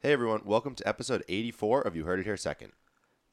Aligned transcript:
Hey 0.00 0.12
everyone, 0.12 0.40
welcome 0.44 0.74
to 0.76 0.88
episode 0.88 1.22
84 1.28 1.82
of 1.82 1.94
You 1.94 2.04
Heard 2.04 2.20
It 2.20 2.24
Here 2.24 2.36
Second. 2.36 2.72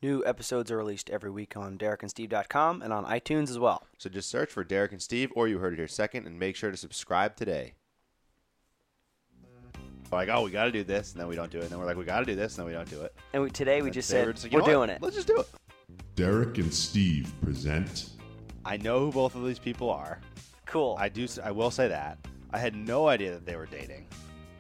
New 0.01 0.23
episodes 0.25 0.69
are 0.69 0.77
released 0.77 1.09
every 1.09 1.29
week 1.31 1.55
on 1.55 1.77
DerekandSteve.com 1.77 2.81
and 2.81 2.91
on 2.91 3.05
iTunes 3.05 3.49
as 3.49 3.57
well. 3.57 3.83
So 3.97 4.09
just 4.09 4.29
search 4.29 4.51
for 4.51 4.63
Derek 4.63 4.91
and 4.91 5.01
Steve 5.01 5.31
or 5.35 5.47
You 5.47 5.59
Heard 5.59 5.73
It 5.73 5.77
Here 5.77 5.87
Second 5.87 6.27
and 6.27 6.37
make 6.37 6.55
sure 6.55 6.69
to 6.69 6.77
subscribe 6.77 7.35
today. 7.37 7.75
We're 10.11 10.19
like, 10.19 10.29
oh, 10.29 10.43
we 10.43 10.51
got 10.51 10.65
to 10.65 10.71
do 10.71 10.83
this, 10.83 11.13
and 11.13 11.21
then 11.21 11.27
we 11.27 11.35
don't 11.35 11.51
do 11.51 11.57
it. 11.57 11.63
And 11.63 11.69
then 11.71 11.79
we're 11.79 11.85
like, 11.85 11.97
we 11.97 12.05
got 12.05 12.19
to 12.19 12.25
do 12.25 12.35
this, 12.35 12.57
and 12.57 12.59
then 12.59 12.67
we 12.67 12.77
don't 12.77 12.89
do 12.89 13.01
it. 13.01 13.13
And 13.33 13.43
we, 13.43 13.49
today 13.49 13.81
we 13.81 13.91
just 13.91 14.07
today 14.09 14.19
said 14.21 14.27
we're 14.27 14.33
just 14.33 14.45
like, 14.45 14.53
we're 14.53 14.59
know 14.59 14.65
doing 14.65 14.79
what? 14.79 14.89
it. 14.89 15.01
Let's 15.01 15.15
just 15.15 15.27
do 15.27 15.39
it. 15.39 15.47
Derek 16.15 16.57
and 16.57 16.73
Steve 16.73 17.31
present 17.41 18.09
I 18.65 18.75
know 18.77 18.99
who 18.99 19.11
both 19.11 19.35
of 19.35 19.45
these 19.45 19.59
people 19.59 19.89
are. 19.89 20.19
Cool. 20.65 20.97
I 20.99 21.07
do. 21.09 21.23
s- 21.23 21.39
I 21.41 21.51
will 21.51 21.71
say 21.71 21.87
that 21.87 22.17
I 22.51 22.57
had 22.57 22.75
no 22.75 23.07
idea 23.07 23.31
that 23.31 23.45
they 23.45 23.55
were 23.55 23.65
dating 23.67 24.05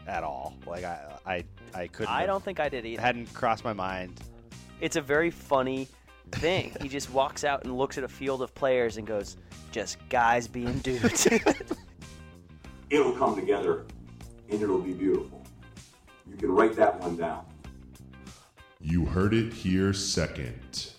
at 0.07 0.23
all. 0.23 0.53
Like 0.65 0.83
I, 0.85 0.99
I, 1.25 1.43
I 1.73 1.87
couldn't. 1.87 2.13
I 2.13 2.25
don't 2.25 2.43
think 2.43 2.59
I 2.59 2.69
did 2.69 2.85
either. 2.85 3.01
hadn't 3.01 3.33
crossed 3.33 3.63
my 3.63 3.73
mind. 3.73 4.19
It's 4.79 4.95
a 4.95 5.01
very 5.01 5.31
funny 5.31 5.87
thing. 6.31 6.75
he 6.81 6.89
just 6.89 7.11
walks 7.11 7.43
out 7.43 7.63
and 7.63 7.77
looks 7.77 7.97
at 7.97 8.03
a 8.03 8.07
field 8.07 8.41
of 8.41 8.53
players 8.53 8.97
and 8.97 9.07
goes, 9.07 9.37
"Just 9.71 9.97
guys 10.09 10.47
being 10.47 10.79
dudes." 10.79 11.27
it'll 12.89 13.13
come 13.13 13.35
together 13.35 13.85
and 14.49 14.61
it'll 14.61 14.79
be 14.79 14.93
beautiful. 14.93 15.41
You 16.29 16.37
can 16.37 16.51
write 16.51 16.75
that 16.75 16.99
one 16.99 17.17
down. 17.17 17.45
You 18.79 19.05
Heard 19.05 19.33
It 19.33 19.53
Here 19.53 19.93
Second. 19.93 20.91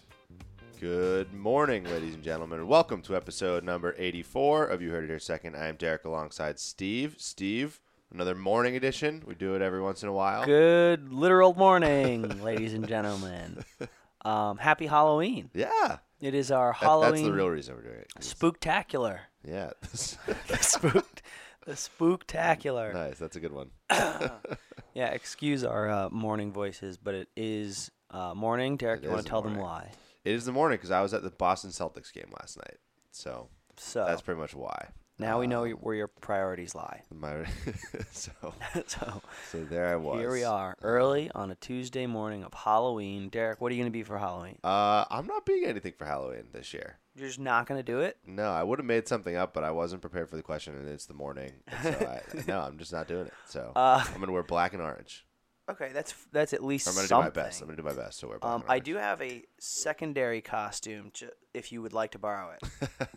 Good 0.80 1.32
morning, 1.32 1.84
ladies 1.84 2.14
and 2.14 2.22
gentlemen. 2.22 2.66
Welcome 2.66 3.02
to 3.02 3.16
episode 3.16 3.64
number 3.64 3.94
84 3.98 4.66
of 4.66 4.82
You 4.82 4.90
Heard 4.90 5.04
It 5.04 5.08
Here 5.08 5.18
Second. 5.18 5.56
I 5.56 5.66
am 5.66 5.76
Derek 5.76 6.04
alongside 6.04 6.58
Steve. 6.58 7.14
Steve, 7.18 7.80
another 8.12 8.34
morning 8.34 8.76
edition. 8.76 9.22
We 9.26 9.34
do 9.34 9.54
it 9.54 9.62
every 9.62 9.80
once 9.80 10.02
in 10.02 10.08
a 10.08 10.12
while. 10.12 10.44
Good 10.44 11.12
literal 11.12 11.54
morning, 11.54 12.42
ladies 12.42 12.74
and 12.74 12.86
gentlemen. 12.86 13.64
Um, 14.24 14.58
happy 14.58 14.86
Halloween! 14.86 15.48
Yeah. 15.54 15.98
It 16.20 16.34
is 16.34 16.50
our 16.50 16.72
That- 16.72 16.78
Halloween 16.84 17.12
that's 17.12 17.22
the 17.22 17.32
real 17.32 17.48
reason 17.48 17.76
we're 17.76 17.82
doing 17.82 18.00
it. 18.00 18.08
spooktacular. 18.18 19.20
Yeah. 19.44 19.70
The 20.48 20.56
spooked, 20.60 21.22
the 21.64 21.72
spooktacular. 21.72 22.92
nice. 22.92 23.16
That's 23.18 23.36
a 23.36 23.40
good 23.40 23.52
one. 23.52 23.70
Yeah, 23.88 25.06
excuse 25.12 25.62
our 25.62 25.88
uh, 25.88 26.08
morning 26.10 26.52
voices, 26.52 26.96
but 26.96 27.14
it 27.14 27.28
is 27.36 27.92
uh, 28.10 28.34
morning. 28.34 28.76
Derek, 28.76 29.02
It 29.02 29.04
you 29.04 29.10
want 29.12 29.22
to 29.22 29.28
tell 29.30 29.40
them 29.40 29.54
why? 29.56 29.92
It 30.24 30.32
is 30.32 30.44
the 30.44 30.52
morning 30.52 30.78
because 30.78 30.90
I 30.90 31.00
was 31.00 31.14
at 31.14 31.22
the 31.22 31.30
Boston 31.30 31.70
Celtics 31.70 32.12
game 32.12 32.30
last 32.40 32.56
night. 32.58 32.78
So 33.12 33.48
So 33.76 34.04
that's 34.04 34.20
pretty 34.20 34.40
much 34.40 34.52
why. 34.54 34.88
Now 35.18 35.40
we 35.40 35.46
know 35.46 35.64
Um, 35.64 35.70
where 35.72 35.94
your 35.94 36.08
priorities 36.08 36.74
lie. 36.74 37.02
My, 37.14 37.44
so, 38.12 38.30
so 38.86 39.22
so 39.50 39.64
there 39.64 39.86
I 39.88 39.96
was. 39.96 40.18
here 40.20 40.30
we 40.32 40.44
are, 40.44 40.76
early 40.82 41.30
on 41.34 41.50
a 41.50 41.54
Tuesday 41.56 42.06
morning 42.06 42.44
of 42.44 42.54
Halloween. 42.54 43.28
Derek, 43.28 43.60
what 43.60 43.70
are 43.72 43.74
you 43.74 43.80
going 43.82 43.90
to 43.92 43.96
be 43.98 44.02
for 44.02 44.18
Halloween? 44.18 44.58
Uh, 44.64 45.04
I'm 45.10 45.26
not 45.26 45.44
being 45.46 45.64
anything 45.64 45.92
for 45.98 46.04
Halloween 46.04 46.44
this 46.52 46.72
year. 46.72 46.98
You're 47.16 47.26
just 47.26 47.40
not 47.40 47.66
going 47.66 47.78
to 47.78 47.82
do 47.82 48.00
it? 48.00 48.16
No, 48.26 48.44
I 48.50 48.62
would 48.62 48.78
have 48.78 48.86
made 48.86 49.08
something 49.08 49.34
up, 49.34 49.52
but 49.52 49.64
I 49.64 49.72
wasn't 49.72 50.02
prepared 50.02 50.30
for 50.30 50.36
the 50.36 50.42
question, 50.42 50.74
and 50.76 50.88
it's 50.88 51.06
the 51.06 51.14
morning. 51.14 51.52
So 51.82 51.88
I, 51.90 52.20
no, 52.46 52.60
I'm 52.60 52.78
just 52.78 52.92
not 52.92 53.08
doing 53.08 53.26
it. 53.26 53.32
So 53.46 53.72
Uh, 53.74 54.04
I'm 54.14 54.20
gonna 54.20 54.30
wear 54.32 54.44
black 54.44 54.72
and 54.72 54.80
orange. 54.82 55.24
Okay, 55.68 55.90
that's 55.92 56.14
that's 56.32 56.52
at 56.54 56.64
least 56.64 56.86
I'm 56.88 56.94
gonna 56.94 57.08
something. 57.08 57.30
do 57.32 57.40
my 57.40 57.44
best. 57.44 57.60
I'm 57.60 57.66
gonna 57.66 57.76
do 57.76 57.82
my 57.82 57.92
best 57.92 58.20
to 58.20 58.28
wear 58.28 58.38
black 58.38 58.54
Um, 58.54 58.64
I 58.68 58.78
do 58.78 58.94
have 58.96 59.20
a 59.20 59.42
secondary 59.58 60.40
costume, 60.40 61.10
ju- 61.12 61.30
if 61.52 61.72
you 61.72 61.82
would 61.82 61.92
like 61.92 62.12
to 62.12 62.18
borrow 62.18 62.52
it. 62.52 63.08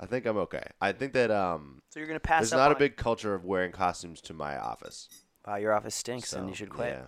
I 0.00 0.06
think 0.06 0.26
I'm 0.26 0.36
okay. 0.38 0.62
I 0.80 0.92
think 0.92 1.12
that 1.14 1.30
um, 1.30 1.82
So 1.90 1.98
you're 2.00 2.06
to 2.08 2.20
pass 2.20 2.42
there's 2.42 2.52
up 2.52 2.58
not 2.58 2.72
a 2.72 2.76
big 2.76 2.96
culture 2.96 3.34
of 3.34 3.44
wearing 3.44 3.72
costumes 3.72 4.20
to 4.22 4.34
my 4.34 4.56
office. 4.58 5.08
Wow, 5.46 5.56
your 5.56 5.72
office 5.72 5.94
stinks, 5.94 6.32
and 6.32 6.48
you 6.48 6.54
should 6.54 6.70
quit. 6.70 6.90
Yeah. 6.90 7.04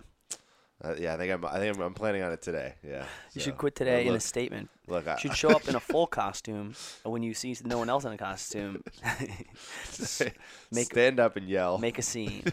Uh, 0.83 0.95
yeah, 0.97 1.13
I 1.13 1.17
think 1.17 1.31
I'm. 1.31 1.45
I 1.45 1.59
think 1.59 1.75
I'm, 1.75 1.81
I'm 1.83 1.93
planning 1.93 2.23
on 2.23 2.31
it 2.31 2.41
today. 2.41 2.73
Yeah. 2.83 3.05
You 3.33 3.39
so, 3.39 3.45
should 3.45 3.57
quit 3.57 3.75
today 3.75 4.01
in 4.01 4.09
a 4.09 4.13
look, 4.13 4.21
statement. 4.21 4.69
Look, 4.87 5.07
I 5.07 5.13
You 5.13 5.19
should 5.19 5.35
show 5.37 5.51
up 5.51 5.67
in 5.69 5.75
a 5.75 5.79
full 5.79 6.07
costume, 6.07 6.73
and 7.05 7.13
when 7.13 7.23
you 7.23 7.33
see 7.33 7.55
no 7.63 7.77
one 7.77 7.89
else 7.89 8.03
in 8.03 8.11
a 8.11 8.17
costume, 8.17 8.83
make- 10.71 10.91
stand 10.91 11.19
up 11.19 11.37
and 11.37 11.47
yell 11.47 11.77
make 11.77 11.97
a 11.97 12.01
scene. 12.01 12.43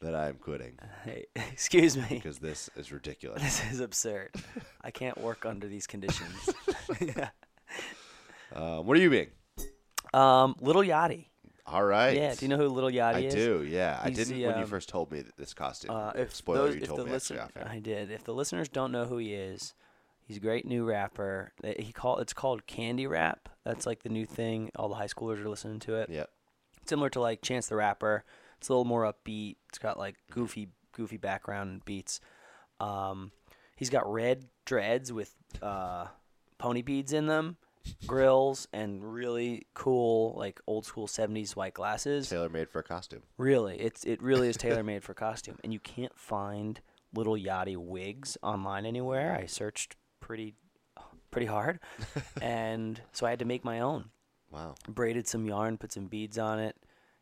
that 0.00 0.14
I'm 0.14 0.36
quitting 0.36 0.78
Hey, 1.04 1.26
excuse 1.34 1.96
me. 1.96 2.06
because 2.08 2.38
this 2.38 2.70
is 2.76 2.90
ridiculous. 2.92 3.42
This 3.42 3.72
is 3.72 3.80
absurd. 3.80 4.30
I 4.80 4.90
can't 4.90 5.18
work 5.18 5.44
under 5.44 5.66
these 5.66 5.86
conditions. 5.86 6.48
Um, 8.54 8.86
what 8.86 8.96
are 8.96 9.00
you 9.00 9.10
being? 9.10 9.28
um, 10.14 10.56
Lil 10.60 10.76
Yachty. 10.76 11.26
All 11.66 11.84
right. 11.84 12.16
Yeah, 12.16 12.34
do 12.34 12.44
you 12.44 12.48
know 12.48 12.56
who 12.56 12.68
Lil 12.68 12.90
Yachty 12.90 13.14
I 13.14 13.18
is? 13.20 13.34
I 13.34 13.36
do. 13.36 13.62
Yeah, 13.68 14.00
I 14.02 14.10
didn't 14.10 14.34
the, 14.34 14.46
when 14.46 14.56
you 14.56 14.64
um, 14.64 14.68
first 14.68 14.88
told 14.88 15.12
me 15.12 15.20
that 15.22 15.36
this 15.36 15.54
costume. 15.54 15.92
Uh, 15.92 16.12
if 16.16 16.34
Spoiler, 16.34 16.66
those, 16.66 16.74
you 16.74 16.82
if 16.82 16.88
told 16.88 17.00
the 17.00 17.04
me 17.04 17.12
listen-. 17.12 17.38
I 17.64 17.78
did. 17.78 18.10
If 18.10 18.24
the 18.24 18.34
listeners 18.34 18.68
don't 18.68 18.90
know 18.90 19.04
who 19.04 19.18
he 19.18 19.34
is, 19.34 19.74
he's 20.24 20.38
a 20.38 20.40
great 20.40 20.66
new 20.66 20.84
rapper. 20.84 21.52
He 21.78 21.92
call 21.92 22.18
it's 22.18 22.32
called 22.32 22.66
Candy 22.66 23.06
Rap. 23.06 23.48
That's 23.64 23.86
like 23.86 24.02
the 24.02 24.08
new 24.08 24.26
thing. 24.26 24.70
All 24.74 24.88
the 24.88 24.96
high 24.96 25.06
schoolers 25.06 25.44
are 25.44 25.48
listening 25.48 25.78
to 25.80 25.94
it. 25.96 26.10
Yep. 26.10 26.28
Similar 26.86 27.10
to 27.10 27.20
like 27.20 27.42
Chance 27.42 27.68
the 27.68 27.76
Rapper. 27.76 28.24
It's 28.58 28.68
a 28.68 28.72
little 28.72 28.84
more 28.84 29.04
upbeat. 29.04 29.56
It's 29.68 29.78
got 29.78 29.98
like 29.98 30.16
goofy, 30.30 30.68
goofy 30.92 31.18
background 31.18 31.70
and 31.70 31.84
beats. 31.84 32.20
Um, 32.80 33.32
he's 33.76 33.90
got 33.90 34.10
red 34.10 34.46
dreads 34.64 35.12
with 35.12 35.34
uh, 35.62 36.06
pony 36.58 36.82
beads 36.82 37.12
in 37.12 37.26
them, 37.26 37.56
grills, 38.06 38.68
and 38.72 39.02
really 39.02 39.66
cool 39.74 40.34
like 40.36 40.60
old 40.66 40.86
school 40.86 41.06
'70s 41.06 41.56
white 41.56 41.74
glasses. 41.74 42.28
Tailor 42.28 42.48
made 42.48 42.70
for 42.70 42.80
a 42.80 42.84
costume. 42.84 43.22
Really, 43.36 43.78
it's 43.78 44.04
it 44.04 44.22
really 44.22 44.48
is 44.48 44.56
tailor 44.58 44.82
made 44.82 45.02
for 45.02 45.14
costume, 45.14 45.58
and 45.62 45.72
you 45.72 45.80
can't 45.80 46.16
find 46.16 46.80
lil 47.14 47.36
Yachty 47.36 47.76
wigs 47.76 48.36
online 48.42 48.86
anywhere. 48.86 49.36
I 49.40 49.46
searched 49.46 49.96
pretty 50.20 50.54
pretty 51.30 51.46
hard, 51.46 51.80
and 52.42 53.00
so 53.12 53.26
I 53.26 53.30
had 53.30 53.38
to 53.40 53.44
make 53.44 53.64
my 53.64 53.80
own. 53.80 54.10
Wow. 54.50 54.74
Braided 54.88 55.28
some 55.28 55.46
yarn, 55.46 55.78
put 55.78 55.92
some 55.92 56.06
beads 56.06 56.38
on 56.38 56.58
it. 56.58 56.76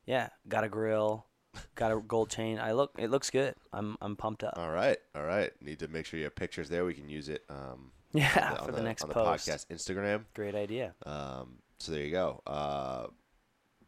Yeah, 0.07 0.31
got 0.49 0.65
a 0.65 0.69
grill, 0.71 1.27
got 1.75 1.93
a 1.93 2.01
gold 2.01 2.31
chain. 2.31 2.59
I 2.59 2.73
look, 2.73 2.93
it 2.99 3.11
looks 3.11 3.31
good. 3.31 3.55
I'm 3.73 3.97
I'm 4.01 4.17
pumped 4.17 4.43
up. 4.45 4.55
All 4.57 4.71
right. 4.71 4.99
All 5.15 5.25
right. 5.25 5.51
Need 5.61 5.81
to 5.81 5.89
make 5.89 6.07
sure 6.07 6.19
you 6.19 6.25
have 6.25 6.35
pictures 6.35 6.69
there. 6.69 6.85
We 6.85 6.95
can 6.95 7.09
use 7.09 7.29
it. 7.29 7.45
Um, 7.49 7.93
yeah, 8.13 8.49
on 8.49 8.53
the, 8.53 8.59
for 8.63 8.69
on 8.71 8.75
the, 8.77 8.83
next 8.83 9.03
on 9.03 9.09
the 9.09 9.15
post. 9.15 9.49
podcast 9.49 9.67
Instagram. 9.69 10.25
Great 10.35 10.55
idea. 10.55 10.95
Um, 11.05 11.59
so 11.79 11.93
there 11.93 12.03
you 12.03 12.11
go. 12.11 12.43
Uh, 12.47 13.07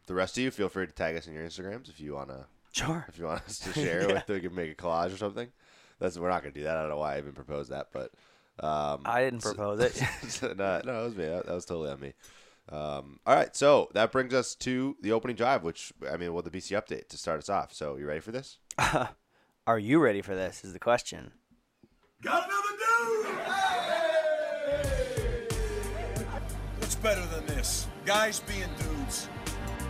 the 0.07 0.13
rest 0.13 0.37
of 0.37 0.43
you, 0.43 0.51
feel 0.51 0.69
free 0.69 0.85
to 0.87 0.91
tag 0.91 1.15
us 1.15 1.27
in 1.27 1.33
your 1.33 1.43
Instagrams 1.43 1.89
if 1.89 1.99
you 1.99 2.13
wanna 2.13 2.45
Sure. 2.73 3.05
if 3.09 3.17
you 3.17 3.25
want 3.25 3.41
us 3.43 3.59
to 3.59 3.73
share 3.73 4.01
Yeah. 4.07 4.13
with. 4.13 4.27
We 4.29 4.39
can 4.41 4.55
make 4.55 4.71
a 4.71 4.75
collage 4.75 5.13
or 5.13 5.17
something. 5.17 5.49
That's 5.99 6.17
we're 6.17 6.29
not 6.29 6.41
gonna 6.41 6.53
do 6.53 6.63
that. 6.63 6.77
I 6.77 6.81
don't 6.81 6.89
know 6.89 6.97
why 6.97 7.15
I 7.15 7.17
even 7.19 7.33
proposed 7.33 7.71
that, 7.71 7.87
but 7.91 8.11
um, 8.63 9.01
I 9.05 9.21
didn't 9.23 9.41
propose 9.41 9.79
it. 9.81 9.93
so, 10.29 10.53
no, 10.57 10.81
no, 10.85 11.01
it 11.01 11.03
was 11.05 11.15
me. 11.15 11.25
That, 11.25 11.45
that 11.47 11.53
was 11.53 11.65
totally 11.65 11.91
on 11.91 11.99
me. 11.99 12.13
Um, 12.69 13.19
all 13.25 13.35
right, 13.35 13.53
so 13.55 13.89
that 13.93 14.11
brings 14.11 14.33
us 14.33 14.55
to 14.55 14.95
the 15.01 15.11
opening 15.11 15.35
drive, 15.35 15.63
which 15.63 15.91
I 16.09 16.15
mean, 16.17 16.31
well, 16.33 16.43
the 16.43 16.51
BC 16.51 16.77
update 16.81 17.07
to 17.09 17.17
start 17.17 17.39
us 17.39 17.49
off. 17.49 17.73
So 17.73 17.97
you 17.97 18.05
ready 18.07 18.19
for 18.19 18.31
this? 18.31 18.59
Are 19.67 19.79
you 19.79 19.99
ready 19.99 20.21
for 20.21 20.35
this? 20.35 20.63
Is 20.63 20.73
the 20.73 20.79
question. 20.79 21.31
Got 22.21 22.45
another 22.47 22.77
dude! 22.77 22.87
Better 27.01 27.25
than 27.27 27.45
this? 27.47 27.87
Guys 28.05 28.39
being 28.41 28.69
dudes. 28.77 29.27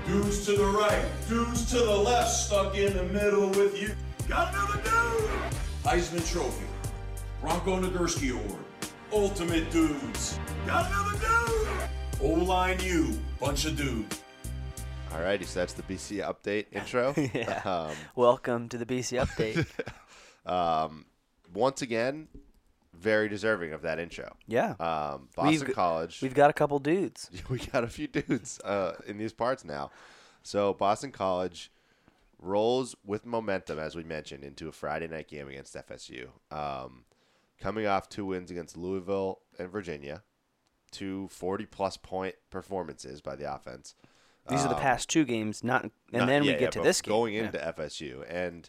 Dudes 0.08 0.46
to 0.46 0.54
the 0.54 0.66
right, 0.66 1.06
dudes 1.30 1.70
to 1.72 1.78
the 1.78 1.96
left, 1.96 2.30
stuck 2.32 2.76
in 2.76 2.94
the 2.96 3.04
middle 3.04 3.50
with 3.50 3.80
you. 3.80 3.94
Got 4.28 4.54
another 4.54 4.82
dude! 4.82 5.30
Heisman 5.84 6.32
Trophy, 6.32 6.66
Bronco 7.42 7.80
Nagurski 7.80 8.32
Award, 8.32 8.64
Ultimate 9.12 9.70
Dudes, 9.72 10.40
Got 10.66 10.88
another 10.92 11.20
dude! 11.20 11.90
O-Line 12.22 12.80
U, 12.82 13.20
bunch 13.40 13.66
of 13.66 13.76
dudes. 13.78 14.22
All 15.14 15.22
righty, 15.22 15.46
so 15.46 15.60
that's 15.60 15.74
the 15.74 15.84
BC 15.84 16.26
update 16.26 16.66
intro. 16.72 17.14
Yeah. 17.34 17.62
Um, 17.66 17.96
Welcome 18.16 18.70
to 18.70 18.78
the 18.78 18.86
BC 18.86 19.24
update. 19.24 19.68
um, 20.52 21.06
once 21.54 21.82
again, 21.82 22.28
very 23.02 23.28
deserving 23.28 23.74
of 23.74 23.82
that 23.82 24.00
intro. 24.00 24.36
yeah. 24.48 24.72
Um, 24.80 25.30
Boston 25.36 25.60
We've- 25.62 25.74
College. 25.74 26.22
We've 26.22 26.34
got 26.34 26.50
a 26.50 26.54
couple 26.54 26.80
dudes. 26.80 27.30
we 27.50 27.58
got 27.60 27.84
a 27.84 27.88
few 27.88 28.08
dudes 28.08 28.60
uh, 28.64 28.94
in 29.08 29.18
these 29.18 29.34
parts 29.34 29.66
now. 29.66 29.92
So 30.44 30.74
Boston 30.74 31.12
College 31.12 31.72
rolls 32.40 32.96
with 33.06 33.26
momentum, 33.26 33.78
as 33.80 33.96
we 33.96 34.04
mentioned, 34.04 34.44
into 34.44 34.68
a 34.68 34.72
Friday 34.72 35.08
night 35.08 35.28
game 35.28 35.48
against 35.48 35.76
FSU. 35.76 36.30
Um, 36.52 37.04
coming 37.60 37.86
off 37.88 38.10
two 38.10 38.26
wins 38.26 38.50
against 38.52 38.76
Louisville 38.78 39.40
and 39.60 39.70
Virginia, 39.70 40.24
two 40.92 41.28
40 41.30 41.66
plus 41.68 41.98
point 41.98 42.36
performances 42.50 43.22
by 43.22 43.36
the 43.36 43.54
offense. 43.54 43.96
These 44.50 44.62
are 44.66 44.70
the 44.70 44.76
Um, 44.76 44.82
past 44.82 45.08
two 45.10 45.24
games, 45.24 45.64
not, 45.64 45.84
and 45.84 45.92
not- 46.12 46.26
then 46.28 46.42
we 46.42 46.48
yeah, 46.50 46.54
get 46.54 46.62
yeah, 46.62 46.70
to 46.72 46.82
this 46.82 47.02
game. 47.02 47.12
going 47.12 47.34
Yeah. 47.36 47.46
into 47.46 47.60
FSU, 47.60 48.26
and 48.28 48.68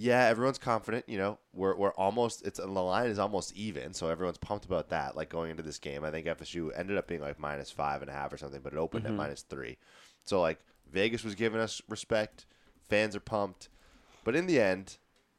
yeah, 0.00 0.26
everyone's 0.26 0.58
confident. 0.58 1.04
You 1.08 1.18
know, 1.18 1.38
we're 1.52 1.74
we're 1.74 1.90
almost. 1.92 2.46
It's 2.46 2.58
the 2.60 2.66
line 2.68 3.08
is 3.10 3.18
almost 3.18 3.54
even, 3.56 3.92
so 3.94 4.08
everyone's 4.08 4.38
pumped 4.38 4.64
about 4.64 4.90
that. 4.90 5.16
Like 5.16 5.28
going 5.28 5.50
into 5.50 5.64
this 5.64 5.78
game, 5.78 6.04
I 6.04 6.10
think 6.12 6.26
FSU 6.26 6.70
ended 6.78 6.96
up 6.96 7.08
being 7.08 7.20
like 7.20 7.40
minus 7.40 7.72
five 7.72 8.00
and 8.00 8.08
a 8.10 8.14
half 8.14 8.32
or 8.32 8.36
something, 8.36 8.60
but 8.62 8.72
it 8.72 8.78
opened 8.78 9.04
Mm-hmm. 9.04 9.14
at 9.14 9.18
minus 9.18 9.42
three. 9.42 9.76
So 10.24 10.40
like 10.40 10.60
Vegas 10.90 11.24
was 11.24 11.34
giving 11.34 11.60
us 11.60 11.82
respect. 11.88 12.46
Fans 12.88 13.16
are 13.16 13.20
pumped, 13.20 13.68
but 14.24 14.36
in 14.36 14.46
the 14.46 14.60
end, 14.60 14.98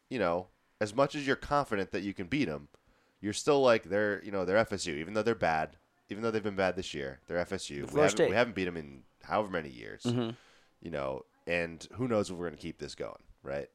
you 0.10 0.20
know, 0.20 0.48
as 0.82 0.94
much 0.94 1.16
as 1.16 1.26
you're 1.26 1.36
confident 1.38 1.92
that 1.92 2.04
you 2.04 2.14
can 2.14 2.28
beat 2.28 2.46
them, 2.46 2.68
you're 3.22 3.34
still 3.34 3.62
like 3.62 3.86
they're 3.86 4.22
you 4.26 4.32
know 4.32 4.44
they're 4.44 4.64
FSU, 4.66 4.98
even 4.98 5.14
though 5.14 5.24
they're 5.24 5.36
bad, 5.36 5.78
even 6.10 6.22
though 6.22 6.32
they've 6.32 6.44
been 6.44 6.56
bad 6.58 6.76
this 6.76 6.94
year. 6.94 7.22
They're 7.28 7.44
FSU. 7.46 7.90
We 7.92 8.00
haven't, 8.02 8.10
State. 8.10 8.30
we 8.30 8.36
haven't 8.36 8.56
beat 8.56 8.66
them 8.66 8.76
in 8.78 9.04
however 9.24 9.50
many 9.50 9.70
years. 9.70 10.04
Mm-hmm. 10.04 10.32
You 10.82 10.92
know, 10.92 11.24
and 11.48 11.88
who 11.94 12.08
knows 12.10 12.30
if 12.30 12.36
we're 12.36 12.46
going 12.48 12.58
to 12.58 12.62
keep 12.62 12.78
this 12.78 12.94
going, 12.96 13.22
right? 13.42 13.70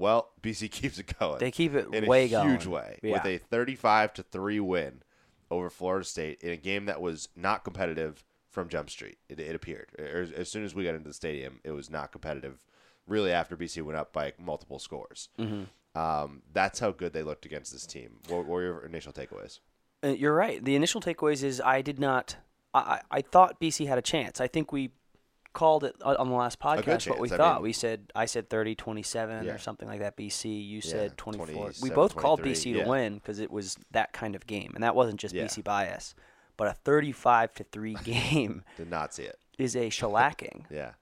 Well, 0.00 0.30
BC 0.42 0.70
keeps 0.70 0.98
it 0.98 1.16
going. 1.18 1.38
They 1.38 1.50
keep 1.50 1.74
it 1.74 1.86
in 1.92 2.06
way 2.06 2.24
a 2.32 2.42
huge 2.42 2.64
going. 2.64 2.74
way 2.74 2.98
Yeah. 3.02 3.12
with 3.12 3.26
a 3.26 3.38
35 3.38 4.14
to 4.14 4.22
three 4.22 4.58
win 4.60 5.02
over 5.50 5.70
Florida 5.70 6.04
State 6.04 6.40
in 6.42 6.50
a 6.50 6.56
game 6.56 6.86
that 6.86 7.00
was 7.00 7.28
not 7.36 7.62
competitive 7.64 8.24
from 8.50 8.68
Jump 8.68 8.90
Street. 8.90 9.18
It, 9.28 9.38
it 9.38 9.54
appeared 9.54 9.88
As- 9.98 10.48
soon 10.48 10.64
as 10.64 10.74
we 10.74 10.84
got 10.84 10.94
into 10.94 11.08
the 11.08 11.14
stadium, 11.14 11.60
it 11.64 11.70
was 11.72 11.90
not 11.90 12.10
competitive. 12.12 12.58
Really, 13.06 13.32
after 13.32 13.56
BC 13.56 13.82
went 13.82 13.98
up 13.98 14.12
by 14.12 14.32
multiple 14.38 14.78
scores. 14.78 15.28
Mm-hmm. 15.38 15.98
Um, 16.00 16.42
that's 16.52 16.78
how 16.78 16.92
good 16.92 17.12
they 17.12 17.22
looked 17.24 17.44
against 17.44 17.72
this 17.72 17.84
team. 17.86 18.18
What, 18.28 18.46
were 18.46 18.62
your 18.62 18.86
initial 18.86 19.12
takeaways? 19.12 19.58
Uh, 20.04 20.08
You're 20.08 20.34
right. 20.34 20.64
The 20.64 20.76
initial 20.76 21.00
takeaways 21.00 21.42
is 21.42 21.60
I 21.60 21.82
did 21.82 21.98
not. 21.98 22.36
I, 22.72 22.78
I 22.78 23.00
I 23.18 23.20
thought 23.22 23.60
BC 23.60 23.88
had 23.88 23.98
a 23.98 24.02
chance. 24.02 24.40
I 24.40 24.46
think 24.46 24.70
we 24.72 24.90
called 25.52 25.84
it 25.84 25.94
on 26.02 26.28
the 26.28 26.34
last 26.34 26.58
podcast 26.60 27.08
what 27.08 27.18
we 27.18 27.28
chance. 27.28 27.40
I 27.40 27.42
thought. 27.44 27.54
mean- 27.56 27.62
we 27.64 27.72
said 27.72 28.12
I 28.14 28.26
said 28.26 28.48
30 28.48 28.74
27 28.74 29.44
Yeah. 29.44 29.52
or 29.52 29.58
something 29.58 29.88
like 29.88 30.00
that 30.00 30.16
BC. 30.16 30.66
You 30.66 30.80
said 30.80 31.16
24. 31.16 31.72
we 31.82 31.90
both 31.90 32.16
called 32.16 32.42
BC 32.42 32.74
yeah. 32.74 32.84
to 32.84 32.88
win 32.88 33.14
because 33.14 33.40
it 33.40 33.50
was 33.50 33.76
that 33.90 34.12
kind 34.12 34.34
of 34.34 34.46
game 34.46 34.72
and 34.74 34.82
that 34.84 34.94
wasn't 34.94 35.18
just. 35.20 35.34
BC 35.34 35.62
bias. 35.64 36.14
But 36.56 36.68
a 36.68 36.72
35 36.74 37.54
to 37.54 37.64
3 37.64 37.94
game 38.04 38.64
Did 38.76 38.90
not 38.90 39.14
see 39.14 39.22
it. 39.24 39.38
is 39.58 39.74
a 39.76 39.88
shellacking. 39.90 40.64
Yeah. 40.70 40.92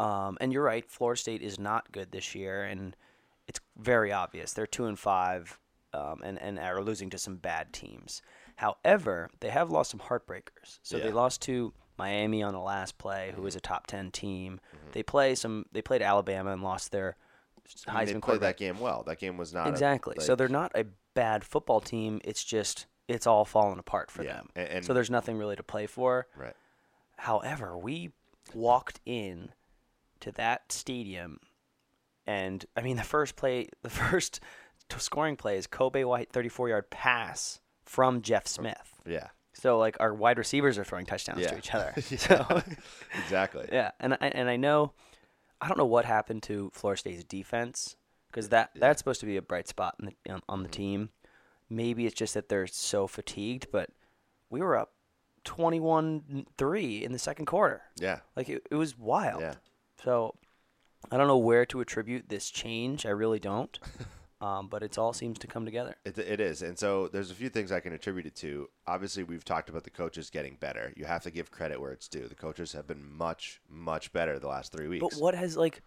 Um, 0.00 0.36
and 0.40 0.52
you're 0.52 0.64
right. 0.64 0.88
Florida 0.90 1.20
State 1.20 1.42
is 1.42 1.60
not 1.60 1.92
good 1.92 2.10
this 2.10 2.34
year, 2.34 2.64
and 2.64 2.96
it's 3.46 3.60
very 3.78 4.10
obvious. 4.10 4.52
They're 4.52 4.66
two 4.66 4.86
and 4.86 4.98
five, 4.98 5.60
um, 5.92 6.22
and 6.24 6.40
and 6.40 6.58
are 6.58 6.82
losing 6.82 7.08
to 7.10 7.18
some 7.18 7.36
bad 7.36 7.72
teams. 7.72 8.20
However, 8.56 9.30
they 9.40 9.50
have 9.50 9.70
lost 9.70 9.90
some 9.90 10.00
heartbreakers. 10.00 10.78
So 10.82 10.98
they 10.98 11.12
lost 11.12 11.42
to 11.42 11.72
Miami 12.02 12.42
on 12.42 12.52
the 12.52 12.60
last 12.60 12.98
play, 12.98 13.32
who 13.36 13.46
is 13.46 13.54
a 13.54 13.60
top 13.60 13.86
ten 13.86 14.10
team. 14.10 14.60
Mm-hmm. 14.74 14.86
They 14.92 15.02
play 15.04 15.34
some. 15.36 15.66
They 15.72 15.82
played 15.82 16.02
Alabama 16.02 16.50
and 16.52 16.62
lost 16.62 16.90
their 16.90 17.16
I 17.86 18.04
mean, 18.04 18.14
they 18.14 18.20
played 18.20 18.40
that 18.40 18.56
game 18.56 18.80
well. 18.80 19.04
That 19.06 19.18
game 19.20 19.36
was 19.36 19.54
not 19.54 19.66
a- 19.66 19.70
Exactly. 19.70 20.16
so 20.18 20.34
they're 20.34 20.48
not 20.48 20.72
a 20.74 20.84
bad 21.14 21.44
football 21.44 21.80
team. 21.80 22.20
It's 22.24 22.42
just 22.42 22.86
it's 23.06 23.26
all 23.26 23.44
falling 23.44 23.78
apart 23.78 24.10
for 24.10 24.24
Yeah, 24.24 24.34
them. 24.34 24.48
and- 24.56 24.68
and- 24.68 24.84
so 24.84 24.92
there's 24.94 25.10
nothing 25.10 25.38
really 25.38 25.54
to 25.56 25.62
play 25.62 25.86
for. 25.86 26.26
right. 26.36 26.56
However, 27.18 27.78
we 27.78 28.10
walked 28.52 29.00
in 29.06 29.52
to 30.20 30.32
that 30.32 30.72
stadium, 30.72 31.38
and 32.26 32.64
I 32.76 32.80
mean 32.82 32.96
the 32.96 33.04
first 33.04 33.36
play, 33.36 33.68
the 33.82 33.90
first 34.02 34.40
scoring 34.98 35.36
play 35.36 35.56
is 35.56 35.66
Kobay 35.68 36.04
White 36.04 36.30
34 36.32 36.68
yard 36.68 36.90
pass 36.90 37.60
from 37.84 38.22
Jeff 38.22 38.46
Smith. 38.46 39.00
Yeah. 39.06 39.28
So 39.54 39.78
like 39.78 39.96
our 40.00 40.12
wide 40.14 40.38
receivers 40.38 40.78
are 40.78 40.84
throwing 40.84 41.06
touchdowns 41.06 41.40
Yeah. 41.40 41.48
to 41.48 41.58
each 41.58 41.74
other. 41.74 41.92
Yeah. 42.10 42.16
So 42.18 42.62
Exactly. 43.22 43.68
yeah, 43.72 43.90
and 44.00 44.14
I, 44.14 44.26
and 44.28 44.48
I 44.48 44.56
know, 44.56 44.92
I 45.60 45.68
don't 45.68 45.78
know 45.78 45.84
what 45.86 46.04
happened 46.04 46.42
to 46.44 46.70
Florida 46.72 46.98
State's 46.98 47.24
defense 47.24 47.96
because 48.28 48.48
that 48.48 48.70
that's 48.74 48.98
supposed 48.98 49.20
to 49.20 49.26
be 49.26 49.36
a 49.36 49.42
bright 49.42 49.68
spot 49.68 49.96
in 50.00 50.06
the, 50.24 50.32
on, 50.32 50.42
on 50.48 50.62
the 50.62 50.68
Mm-hmm. 50.68 50.72
team. 50.72 51.08
Maybe 51.70 52.06
it's 52.06 52.14
just 52.14 52.34
that 52.34 52.48
they're 52.48 52.66
so 52.66 53.06
fatigued, 53.06 53.66
but 53.72 53.90
we 54.50 54.60
were 54.60 54.76
up 54.76 54.92
21-3 55.44 57.02
in 57.02 57.12
the 57.12 57.18
second 57.18 57.46
quarter. 57.46 57.82
Yeah. 57.98 58.20
Like 58.36 58.48
it, 58.48 58.66
it 58.70 58.74
was 58.74 58.98
wild. 58.98 59.40
Yeah. 59.40 59.54
So 60.04 60.34
I 61.10 61.16
don't 61.16 61.28
know 61.28 61.38
where 61.38 61.64
to 61.66 61.80
attribute 61.80 62.28
this 62.28 62.50
change. 62.50 63.06
I 63.06 63.10
really 63.10 63.38
don't. 63.40 63.78
um, 64.42 64.66
but 64.68 64.82
it 64.82 64.98
all 64.98 65.12
seems 65.12 65.38
to 65.38 65.46
come 65.46 65.64
together. 65.64 65.94
It, 66.04 66.18
it 66.18 66.40
is. 66.40 66.62
And 66.62 66.78
so 66.78 67.08
there's 67.08 67.30
a 67.30 67.34
few 67.34 67.48
things 67.48 67.70
I 67.70 67.80
can 67.80 67.92
attribute 67.92 68.26
it 68.26 68.34
to. 68.36 68.68
Obviously, 68.86 69.22
we've 69.22 69.44
talked 69.44 69.68
about 69.68 69.84
the 69.84 69.90
coaches 69.90 70.30
getting 70.30 70.56
better. 70.56 70.92
You 70.96 71.04
have 71.04 71.22
to 71.22 71.30
give 71.30 71.50
credit 71.50 71.80
where 71.80 71.92
it's 71.92 72.08
due. 72.08 72.26
The 72.28 72.34
coaches 72.34 72.72
have 72.72 72.86
been 72.86 73.04
much, 73.16 73.60
much 73.70 74.12
better 74.12 74.38
the 74.38 74.48
last 74.48 74.72
three 74.72 74.88
weeks. 74.88 75.06
But 75.14 75.22
what 75.22 75.34
has 75.34 75.56
like 75.56 75.80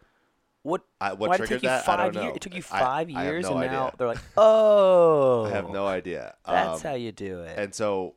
what? 0.63 0.81
I- 1.01 1.13
what 1.13 1.29
why 1.29 1.35
it 1.35 1.37
triggered 1.39 1.63
you 1.63 1.69
that? 1.69 1.87
I 1.87 1.97
don't 1.97 2.13
five 2.13 2.13
years? 2.15 2.25
know. 2.25 2.33
It 2.35 2.41
took 2.41 2.53
you 2.55 2.63
I- 2.71 2.79
five 2.79 3.09
I 3.15 3.23
years, 3.25 3.43
no 3.43 3.57
and 3.57 3.71
now 3.71 3.91
they're 3.97 4.07
like, 4.07 4.17
oh, 4.37 5.45
I 5.45 5.49
have 5.49 5.69
no 5.69 5.85
idea. 5.85 6.35
That's 6.47 6.83
Um, 6.83 6.89
how 6.91 6.95
you 6.95 7.11
do 7.11 7.41
it. 7.41 7.59
And 7.59 7.75
so 7.75 8.15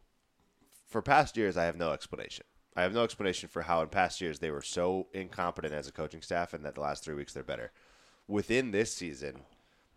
for 0.88 1.02
past 1.02 1.36
years, 1.36 1.56
I 1.56 1.64
have 1.64 1.76
no 1.76 1.92
explanation. 1.92 2.46
I 2.76 2.82
have 2.82 2.94
no 2.94 3.02
explanation 3.02 3.48
for 3.48 3.62
how 3.62 3.82
in 3.82 3.88
past 3.88 4.20
years 4.20 4.38
they 4.38 4.52
were 4.52 4.62
so 4.62 5.08
incompetent 5.12 5.74
as 5.74 5.88
a 5.88 5.92
coaching 5.92 6.22
staff 6.22 6.54
and 6.54 6.64
that 6.64 6.76
the 6.76 6.80
last 6.80 7.02
three 7.04 7.16
weeks 7.16 7.32
they're 7.32 7.42
better. 7.42 7.72
Within 8.28 8.70
this 8.70 8.92
season, 8.94 9.40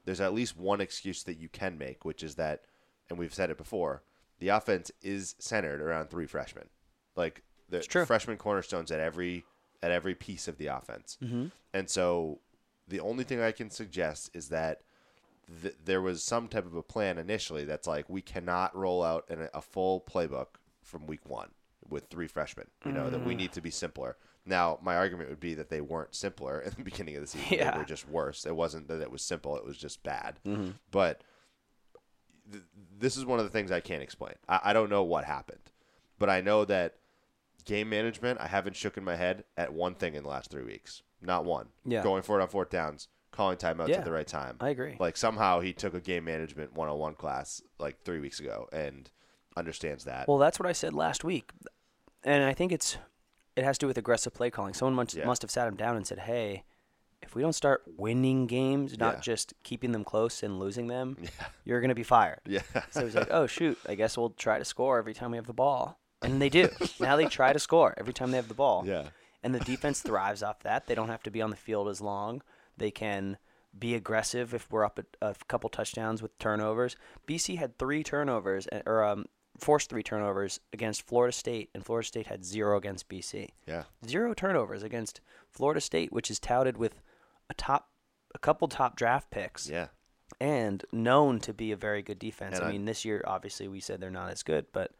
there's 0.05 0.21
at 0.21 0.33
least 0.33 0.57
one 0.57 0.81
excuse 0.81 1.23
that 1.23 1.37
you 1.37 1.49
can 1.49 1.77
make, 1.77 2.05
which 2.05 2.23
is 2.23 2.35
that, 2.35 2.63
and 3.09 3.19
we've 3.19 3.33
said 3.33 3.49
it 3.49 3.57
before, 3.57 4.03
the 4.39 4.49
offense 4.49 4.91
is 5.01 5.35
centered 5.39 5.81
around 5.81 6.09
three 6.09 6.25
freshmen. 6.25 6.69
Like 7.15 7.43
the 7.69 7.81
freshman 8.05 8.37
cornerstones 8.37 8.91
at 8.91 8.99
every 8.99 9.45
at 9.83 9.91
every 9.91 10.15
piece 10.15 10.47
of 10.47 10.57
the 10.57 10.67
offense. 10.67 11.17
Mm-hmm. 11.23 11.47
And 11.73 11.89
so 11.89 12.39
the 12.87 12.99
only 12.99 13.23
thing 13.23 13.41
I 13.41 13.51
can 13.51 13.69
suggest 13.69 14.29
is 14.33 14.49
that 14.49 14.81
th- 15.61 15.75
there 15.83 16.01
was 16.01 16.23
some 16.23 16.47
type 16.47 16.65
of 16.65 16.75
a 16.75 16.83
plan 16.83 17.17
initially 17.17 17.65
that's 17.65 17.87
like 17.87 18.09
we 18.09 18.21
cannot 18.21 18.75
roll 18.75 19.03
out 19.03 19.29
an, 19.29 19.47
a 19.53 19.61
full 19.61 20.01
playbook 20.01 20.47
from 20.83 21.07
week 21.07 21.27
one 21.27 21.49
with 21.89 22.07
three 22.09 22.27
freshmen. 22.27 22.67
You 22.85 22.91
know 22.91 23.09
that 23.09 23.25
we 23.25 23.35
need 23.35 23.51
to 23.53 23.61
be 23.61 23.71
simpler. 23.71 24.17
Now, 24.45 24.79
my 24.81 24.95
argument 24.95 25.29
would 25.29 25.39
be 25.39 25.53
that 25.55 25.69
they 25.69 25.81
weren't 25.81 26.15
simpler 26.15 26.59
in 26.65 26.71
the 26.75 26.83
beginning 26.83 27.15
of 27.15 27.21
the 27.21 27.27
season. 27.27 27.57
Yeah. 27.57 27.71
They 27.71 27.77
were 27.79 27.85
just 27.85 28.09
worse. 28.09 28.45
It 28.45 28.55
wasn't 28.55 28.87
that 28.87 29.01
it 29.01 29.11
was 29.11 29.21
simple; 29.21 29.55
it 29.57 29.65
was 29.65 29.77
just 29.77 30.03
bad. 30.03 30.39
Mm-hmm. 30.45 30.71
But 30.91 31.23
th- 32.51 32.63
this 32.99 33.17
is 33.17 33.25
one 33.25 33.39
of 33.39 33.45
the 33.45 33.51
things 33.51 33.71
I 33.71 33.79
can't 33.79 34.03
explain. 34.03 34.33
I, 34.49 34.59
I 34.65 34.73
don't 34.73 34.89
know 34.89 35.03
what 35.03 35.25
happened, 35.25 35.71
but 36.19 36.29
I 36.29 36.41
know 36.41 36.65
that 36.65 36.95
game 37.65 37.89
management. 37.89 38.39
I 38.41 38.47
haven't 38.47 38.75
shooken 38.75 39.03
my 39.03 39.15
head 39.15 39.43
at 39.57 39.73
one 39.73 39.95
thing 39.95 40.15
in 40.15 40.23
the 40.23 40.29
last 40.29 40.49
three 40.49 40.63
weeks. 40.63 41.03
Not 41.21 41.45
one. 41.45 41.67
Yeah. 41.85 42.01
Going 42.01 42.23
for 42.23 42.39
it 42.39 42.41
on 42.41 42.47
fourth 42.47 42.71
downs, 42.71 43.07
calling 43.31 43.57
timeouts 43.57 43.89
Yeah. 43.89 43.97
at 43.97 44.05
the 44.05 44.11
right 44.11 44.25
time. 44.27 44.57
I 44.59 44.69
agree. 44.69 44.97
Like 44.99 45.17
somehow 45.17 45.59
he 45.59 45.71
took 45.71 45.93
a 45.93 46.01
game 46.01 46.25
management 46.25 46.73
101 46.73 47.13
class 47.13 47.61
like 47.77 48.01
three 48.03 48.19
weeks 48.19 48.39
ago 48.39 48.67
and 48.73 49.09
understands 49.55 50.05
that. 50.05 50.27
Well, 50.27 50.39
that's 50.39 50.59
what 50.59 50.67
I 50.67 50.71
said 50.71 50.93
last 50.93 51.23
week, 51.23 51.51
and 52.23 52.43
I 52.43 52.53
think 52.53 52.71
it's 52.71 52.97
it 53.55 53.63
has 53.63 53.77
to 53.77 53.83
do 53.83 53.87
with 53.87 53.97
aggressive 53.97 54.33
play 54.33 54.49
calling. 54.49 54.73
Someone 54.73 54.95
must, 54.95 55.13
Yeah. 55.15 55.25
must 55.25 55.41
have 55.41 55.51
sat 55.51 55.67
him 55.67 55.75
down 55.75 55.95
and 55.95 56.05
said, 56.07 56.19
"Hey, 56.19 56.63
if 57.21 57.35
we 57.35 57.41
don't 57.41 57.53
start 57.53 57.83
winning 57.97 58.47
games, 58.47 58.97
not 58.97 59.15
Yeah. 59.15 59.19
just 59.21 59.53
keeping 59.63 59.91
them 59.91 60.03
close 60.03 60.41
and 60.43 60.57
losing 60.59 60.87
them, 60.87 61.17
Yeah. 61.21 61.29
you're 61.65 61.81
going 61.81 61.89
to 61.89 61.95
be 61.95 62.03
fired." 62.03 62.39
yeah. 62.45 62.61
So 62.91 63.03
he's 63.05 63.15
like, 63.15 63.29
"Oh 63.31 63.47
shoot, 63.47 63.77
I 63.87 63.95
guess 63.95 64.17
we'll 64.17 64.31
try 64.31 64.57
to 64.59 64.65
score 64.65 64.97
every 64.97 65.13
time 65.13 65.31
we 65.31 65.37
have 65.37 65.47
the 65.47 65.53
ball." 65.53 65.99
And 66.21 66.41
they 66.41 66.49
do. 66.49 66.69
now 66.99 67.15
they 67.15 67.25
try 67.25 67.51
to 67.53 67.59
score 67.59 67.93
every 67.97 68.13
time 68.13 68.31
they 68.31 68.37
have 68.37 68.47
the 68.47 68.53
ball. 68.53 68.83
Yeah. 68.85 69.09
And 69.43 69.55
the 69.55 69.59
defense 69.59 70.01
thrives 70.01 70.43
off 70.43 70.59
that. 70.61 70.85
They 70.85 70.93
don't 70.95 71.09
have 71.09 71.23
to 71.23 71.31
be 71.31 71.41
on 71.41 71.49
the 71.49 71.55
field 71.55 71.89
as 71.89 71.99
long. 71.99 72.43
They 72.77 72.91
can 72.91 73.37
be 73.77 73.95
aggressive 73.95 74.53
if 74.53 74.69
we're 74.71 74.85
up 74.85 74.99
at 74.99 75.05
a 75.21 75.33
couple 75.47 75.67
touchdowns 75.69 76.21
with 76.21 76.37
turnovers. 76.37 76.95
BC 77.27 77.55
had 77.57 77.79
three 77.79 78.03
turnovers 78.03 78.67
uh, 78.71 78.81
or 78.85 79.03
um, 79.03 79.25
forced 79.61 79.89
three 79.89 80.03
turnovers 80.03 80.59
against 80.73 81.03
Florida 81.03 81.31
State, 81.31 81.69
and 81.73 81.85
Florida 81.85 82.05
State 82.07 82.27
had 82.27 82.43
zero 82.43 82.77
against 82.77 83.07
BC. 83.07 83.49
Yeah. 83.67 83.83
Zero 84.05 84.33
turnovers 84.33 84.81
against 84.83 85.21
Florida 85.49 85.79
State, 85.79 86.11
which 86.11 86.29
is 86.31 86.39
touted 86.39 86.77
with 86.77 86.95
a 87.49 87.53
top, 87.53 87.89
a 88.33 88.39
couple 88.39 88.67
top 88.67 88.95
draft 88.95 89.29
picks 89.29 89.69
Yeah. 89.69 89.87
and 90.39 90.83
known 90.91 91.39
to 91.41 91.53
be 91.53 91.71
a 91.71 91.75
very 91.77 92.01
good 92.01 92.17
defense. 92.19 92.59
I 92.59 92.67
I- 92.67 92.71
mean, 92.71 92.85
this 92.85 93.05
year 93.05 93.23
obviously 93.27 93.67
we 93.67 93.79
said 93.79 94.01
they're 94.01 94.09
not 94.09 94.31
as 94.31 94.41
good, 94.43 94.65
but 94.73 94.91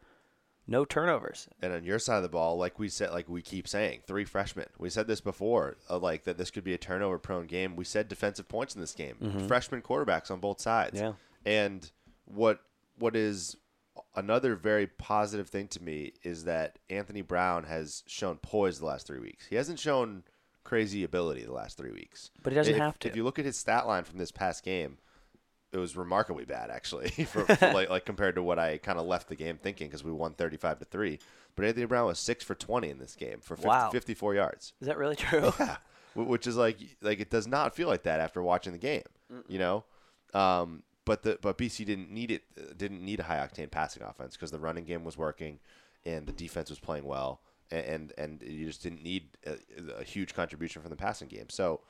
no 0.64 0.84
turnovers. 0.84 1.48
And 1.60 1.72
on 1.72 1.82
your 1.82 1.98
side 1.98 2.18
of 2.18 2.22
the 2.22 2.28
ball, 2.28 2.56
like 2.56 2.78
we 2.78 2.88
said, 2.88 3.10
like 3.10 3.28
we 3.28 3.42
keep 3.42 3.66
saying, 3.66 4.02
three 4.06 4.24
freshmen. 4.24 4.68
We 4.78 4.90
said 4.90 5.08
this 5.08 5.20
before, 5.20 5.76
uh, 5.90 5.98
like 5.98 6.22
that 6.22 6.38
this 6.38 6.52
could 6.52 6.62
be 6.62 6.72
a 6.72 6.78
turnover-prone 6.78 7.46
game. 7.46 7.74
We 7.74 7.84
said 7.84 8.06
defensive 8.06 8.48
points 8.48 8.76
in 8.76 8.80
this 8.80 8.94
game. 8.94 9.44
Freshman 9.48 9.82
quarterbacks 9.82 10.30
on 10.30 10.38
both 10.38 10.60
sides. 10.60 11.00
Mm-hmm. 11.00 11.16
Yeah. 11.48 11.52
And 11.52 11.90
what 12.26 12.60
what 12.98 13.16
is 13.16 13.56
another 14.14 14.54
very 14.54 14.86
positive 14.86 15.48
thing 15.48 15.68
to 15.68 15.82
me 15.82 16.12
is 16.22 16.44
that 16.44 16.78
Anthony 16.90 17.22
Brown 17.22 17.64
has 17.64 18.02
shown 18.06 18.36
poise 18.38 18.78
the 18.78 18.86
last 18.86 19.06
three 19.06 19.20
weeks. 19.20 19.46
He 19.46 19.56
hasn't 19.56 19.78
shown 19.78 20.22
crazy 20.64 21.04
ability 21.04 21.42
the 21.44 21.52
last 21.52 21.76
three 21.76 21.92
weeks. 21.92 22.30
But 22.42 22.52
he 22.52 22.56
doesn't 22.56 22.74
If- 22.74 22.80
have 22.80 22.98
to. 23.00 23.08
If 23.08 23.16
you 23.16 23.24
look 23.24 23.38
at 23.38 23.44
his 23.44 23.56
stat 23.58 23.86
line 23.86 24.04
from 24.04 24.18
this 24.18 24.30
past 24.32 24.64
game, 24.64 24.98
it 25.72 25.78
was 25.78 25.96
remarkably 25.96 26.44
bad 26.44 26.70
actually, 26.70 27.08
for, 27.26 27.44
for 27.44 27.66
like, 27.72 27.90
like 27.90 28.04
compared 28.06 28.34
to 28.36 28.42
what 28.42 28.58
I 28.58 28.78
kind 28.78 28.98
of 28.98 29.06
left 29.06 29.28
the 29.28 29.36
game 29.36 29.56
thinking 29.56 29.88
because 29.88 30.04
we 30.04 30.12
won 30.12 30.34
thirty 30.34 30.56
five 30.56 30.78
to 30.78 30.84
three. 30.84 31.18
But 31.56 31.64
Anthony 31.66 31.86
Brown 31.86 32.06
was 32.06 32.18
six 32.18 32.44
for 32.44 32.54
twenty 32.54 32.88
in 32.90 32.98
this 32.98 33.14
game 33.16 33.40
for 33.42 33.56
50, 33.56 33.68
Wow. 33.68 33.90
54 33.90 34.34
yards. 34.34 34.72
Is 34.80 34.86
that 34.88 34.96
really 34.96 35.16
true? 35.28 35.52
Yeah, 35.58 35.76
which 36.14 36.46
is 36.46 36.56
like 36.56 36.78
like 37.02 37.20
it 37.20 37.30
does 37.30 37.46
not 37.46 37.74
feel 37.74 37.88
like 37.88 38.04
that 38.04 38.20
after 38.20 38.42
watching 38.42 38.72
the 38.72 38.78
game, 38.78 39.02
you 39.48 39.58
know. 39.58 39.84
Um, 40.34 40.82
but 41.04 41.22
the 41.22 41.38
but 41.40 41.58
BC 41.58 41.84
didn't 41.86 42.10
need 42.10 42.30
it 42.30 42.42
didn't 42.78 43.04
need 43.04 43.20
a 43.20 43.24
high 43.24 43.38
octane 43.38 43.70
passing 43.70 44.02
offense 44.02 44.36
because 44.36 44.50
the 44.50 44.58
running 44.60 44.84
game 44.84 45.04
was 45.04 45.16
working 45.16 45.58
and 46.04 46.26
the 46.26 46.32
defense 46.32 46.70
was 46.70 46.78
playing 46.80 47.04
well 47.04 47.40
and 47.70 47.86
and, 47.86 48.12
and 48.18 48.42
you 48.42 48.66
just 48.66 48.82
didn't 48.82 49.02
need 49.02 49.30
a, 49.46 49.56
a 50.00 50.04
huge 50.04 50.34
contribution 50.34 50.82
from 50.82 50.90
the 50.90 50.96
passing 50.96 51.28
game. 51.28 51.48
So 51.48 51.80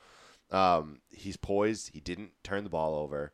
um, 0.51 0.99
he's 1.09 1.37
poised. 1.37 1.91
He 1.93 1.99
didn't 1.99 2.31
turn 2.43 2.63
the 2.63 2.69
ball 2.69 2.95
over. 2.95 3.33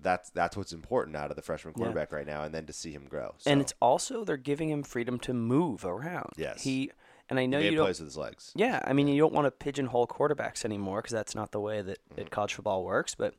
that's 0.00 0.30
that's 0.30 0.56
what's 0.56 0.72
important 0.72 1.16
out 1.16 1.30
of 1.30 1.36
the 1.36 1.42
freshman 1.42 1.74
quarterback 1.74 2.10
right 2.12 2.26
now, 2.26 2.42
and 2.42 2.54
then 2.54 2.66
to 2.66 2.72
see 2.72 2.92
him 2.92 3.04
grow. 3.08 3.34
So, 3.38 3.50
And 3.50 3.60
it's 3.60 3.74
also 3.80 4.24
they're 4.24 4.36
giving 4.36 4.70
him 4.70 4.82
freedom 4.82 5.18
to 5.20 5.34
move 5.34 5.84
around. 5.84 6.30
Yes. 6.36 6.62
He 6.62 6.90
and 7.30 7.38
I 7.38 7.46
know 7.46 7.58
he 7.58 7.66
you 7.66 7.76
don't. 7.76 7.84
plays 7.86 8.00
with 8.00 8.08
his 8.08 8.16
legs. 8.16 8.52
Yeah, 8.54 8.80
I 8.84 8.92
mean 8.92 9.08
you 9.08 9.18
don't 9.20 9.32
want 9.32 9.46
to 9.46 9.50
pigeonhole 9.50 10.06
quarterbacks 10.06 10.64
anymore 10.64 11.00
because 11.02 11.12
that's 11.12 11.34
not 11.34 11.52
the 11.52 11.60
way 11.60 11.80
that, 11.82 11.98
Mm-hmm. 12.10 12.16
that 12.16 12.30
college 12.30 12.54
football 12.54 12.84
works. 12.84 13.14
But 13.14 13.34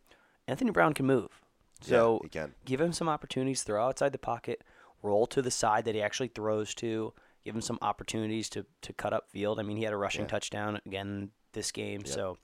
Anthony 0.47 0.71
Brown 0.71 0.93
can 0.93 1.05
move, 1.05 1.41
so 1.81 2.21
can. 2.31 2.53
give 2.65 2.81
him 2.81 2.93
some 2.93 3.09
opportunities. 3.09 3.63
Throw 3.63 3.85
outside 3.85 4.11
the 4.11 4.17
pocket, 4.17 4.63
roll 5.03 5.25
to 5.27 5.41
the 5.41 5.51
side 5.51 5.85
that 5.85 5.95
he 5.95 6.01
actually 6.01 6.29
throws 6.29 6.73
to. 6.75 7.13
Give 7.43 7.53
him 7.55 7.61
some 7.61 7.77
opportunities 7.81 8.49
to 8.49 8.65
to 8.81 8.93
cut 8.93 9.13
up 9.13 9.29
field. 9.29 9.59
I 9.59 9.63
mean, 9.63 9.77
he 9.77 9.83
had 9.83 9.93
a 9.93 9.97
rushing 9.97 10.21
Yeah. 10.23 10.27
touchdown 10.29 10.79
again 10.85 11.31
this 11.53 11.71
game. 11.71 12.05
So 12.05 12.37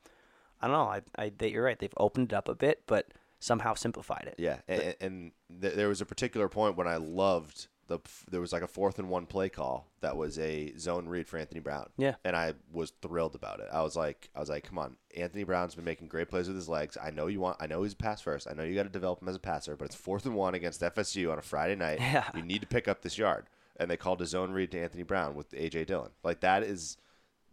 I 0.61 0.67
don't 0.67 0.75
know. 0.75 0.83
I, 0.83 1.01
I 1.17 1.31
you're 1.45 1.63
right. 1.63 1.79
They've 1.79 1.93
opened 1.97 2.31
it 2.31 2.35
up 2.35 2.47
a 2.47 2.53
bit, 2.55 2.83
but 2.85 3.07
somehow 3.39 3.73
simplified 3.73 4.25
it. 4.27 4.35
Yeah, 4.37 4.57
and, 4.67 4.95
and 5.01 5.31
th- 5.61 5.73
there 5.73 5.87
was 5.87 6.01
a 6.01 6.05
particular 6.05 6.47
point 6.47 6.77
when 6.77 6.87
I 6.87 6.97
loved 6.97 7.67
the. 7.91 7.99
There 8.29 8.41
was 8.41 8.51
like 8.51 8.63
a 8.63 8.67
fourth 8.67 8.97
and 8.99 9.09
one 9.09 9.25
play 9.25 9.49
call 9.49 9.87
that 10.01 10.17
was 10.17 10.39
a 10.39 10.73
zone 10.77 11.07
read 11.07 11.27
for 11.27 11.37
Anthony 11.37 11.59
Brown. 11.59 11.89
Yeah. 11.97 12.15
and 12.25 12.35
I 12.35 12.53
was 12.73 12.91
thrilled 13.01 13.35
about 13.35 13.59
it. 13.59 13.67
I 13.71 13.81
was 13.83 13.95
like, 13.95 14.29
I 14.35 14.39
was 14.39 14.49
like, 14.49 14.63
come 14.63 14.79
on, 14.79 14.95
Anthony 15.15 15.43
Brown's 15.43 15.75
been 15.75 15.85
making 15.85 16.07
great 16.07 16.29
plays 16.29 16.47
with 16.47 16.55
his 16.55 16.67
legs. 16.69 16.97
I 17.01 17.11
know 17.11 17.27
you 17.27 17.39
want. 17.39 17.57
I 17.59 17.67
know 17.67 17.83
he's 17.83 17.93
a 17.93 17.97
pass 17.97 18.21
first. 18.21 18.47
I 18.49 18.53
know 18.53 18.63
you 18.63 18.73
got 18.75 18.83
to 18.83 18.89
develop 18.89 19.21
him 19.21 19.29
as 19.29 19.35
a 19.35 19.39
passer, 19.39 19.75
but 19.75 19.85
it's 19.85 19.95
fourth 19.95 20.25
and 20.25 20.35
one 20.35 20.55
against 20.55 20.81
FSU 20.81 21.31
on 21.31 21.37
a 21.39 21.43
Friday 21.43 21.75
night. 21.75 21.99
Yeah. 22.01 22.29
you 22.35 22.41
need 22.41 22.61
to 22.61 22.67
pick 22.67 22.87
up 22.87 23.01
this 23.01 23.17
yard. 23.17 23.45
And 23.77 23.89
they 23.89 23.97
called 23.97 24.21
a 24.21 24.25
zone 24.25 24.51
read 24.51 24.71
to 24.71 24.79
Anthony 24.81 25.03
Brown 25.03 25.35
with 25.35 25.51
AJ 25.51 25.87
Dillon. 25.87 26.11
Like 26.23 26.39
that 26.41 26.63
is, 26.63 26.97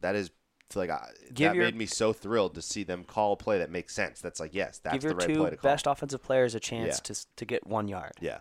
that 0.01 0.15
is. 0.17 0.31
Like 0.75 0.91
I, 0.91 1.09
that 1.31 1.55
your- 1.55 1.65
made 1.65 1.75
me 1.77 1.87
so 1.87 2.13
thrilled 2.13 2.55
to 2.57 2.61
see 2.61 2.83
them 2.85 3.03
call 3.03 3.33
a 3.33 3.37
play 3.37 3.57
that 3.57 3.71
makes 3.71 3.95
sense. 3.95 4.21
That's 4.21 4.39
like 4.39 4.55
yes, 4.55 4.79
that's 4.79 4.97
Give 4.97 5.05
your 5.05 5.13
the 5.15 5.17
right 5.17 5.27
two 5.35 5.41
play 5.41 5.51
to 5.51 5.57
call. 5.57 5.71
best 5.71 5.87
offensive 5.87 6.23
players 6.23 6.55
a 6.55 6.61
chance 6.61 6.97
Yeah. 7.09 7.15
to 7.15 7.27
to 7.37 7.45
get 7.47 7.67
one 7.67 7.89
yard. 7.89 8.13
Yeah. 8.21 8.41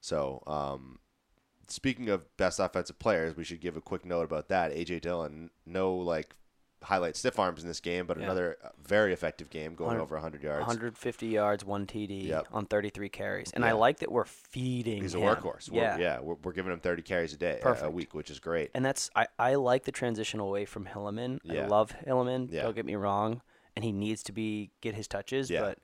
So, 0.00 0.42
um, 0.46 0.98
speaking 1.72 2.08
of 2.08 2.34
best 2.36 2.60
offensive 2.60 2.98
players, 2.98 3.36
we 3.36 3.44
should 3.44 3.60
give 3.60 3.76
a 3.76 3.80
quick 3.80 4.04
note 4.04 4.24
about 4.24 4.48
that. 4.48 4.72
AJ 4.72 5.00
Dillon, 5.00 5.50
no 5.66 5.94
like 5.94 6.34
highlight 6.82 7.14
stiff 7.14 7.38
arms 7.38 7.62
in 7.62 7.68
this 7.68 7.78
game, 7.78 8.06
but 8.06 8.16
Yeah. 8.18 8.24
another 8.24 8.56
uh, 8.64 8.70
very 8.84 9.12
effective 9.12 9.48
game, 9.50 9.76
going 9.76 9.86
100 9.98 10.02
over 10.02 10.14
100 10.16 10.42
yards. 10.42 10.60
150 10.66 11.26
yards, 11.28 11.64
one 11.64 11.86
TD 11.86 12.24
Yep. 12.26 12.48
on 12.50 12.66
33 12.66 13.08
carries, 13.08 13.52
and 13.52 13.64
I 13.64 13.70
like 13.70 14.00
that 14.00 14.10
we're 14.10 14.24
feeding. 14.24 15.00
He's 15.00 15.14
a 15.14 15.20
him. 15.20 15.28
workhorse. 15.36 15.68
Yeah, 15.72 15.94
We're, 15.96 16.02
yeah, 16.02 16.20
we're, 16.20 16.34
we're 16.42 16.52
giving 16.52 16.72
him 16.72 16.80
30 16.80 17.02
carries 17.02 17.32
a 17.32 17.36
day, 17.36 17.60
a- 17.62 17.84
a 17.86 17.90
week, 17.90 18.14
which 18.14 18.30
is 18.30 18.40
great. 18.40 18.70
and 18.74 18.84
that's 18.84 19.10
I, 19.14 19.28
I 19.38 19.54
like 19.54 19.84
the 19.84 19.92
transition 19.92 20.40
away 20.40 20.64
from 20.64 20.86
Hilliman. 20.86 21.38
I 21.48 21.66
love 21.66 21.94
Hilliman. 22.04 22.48
Yeah. 22.50 22.62
Don't 22.62 22.74
get 22.74 22.84
me 22.84 22.96
wrong, 22.96 23.42
and 23.76 23.84
he 23.84 23.92
needs 23.92 24.24
to 24.24 24.32
be 24.32 24.72
get 24.80 24.96
his 24.96 25.06
touches, 25.06 25.50
Yeah. 25.50 25.60
but 25.60 25.78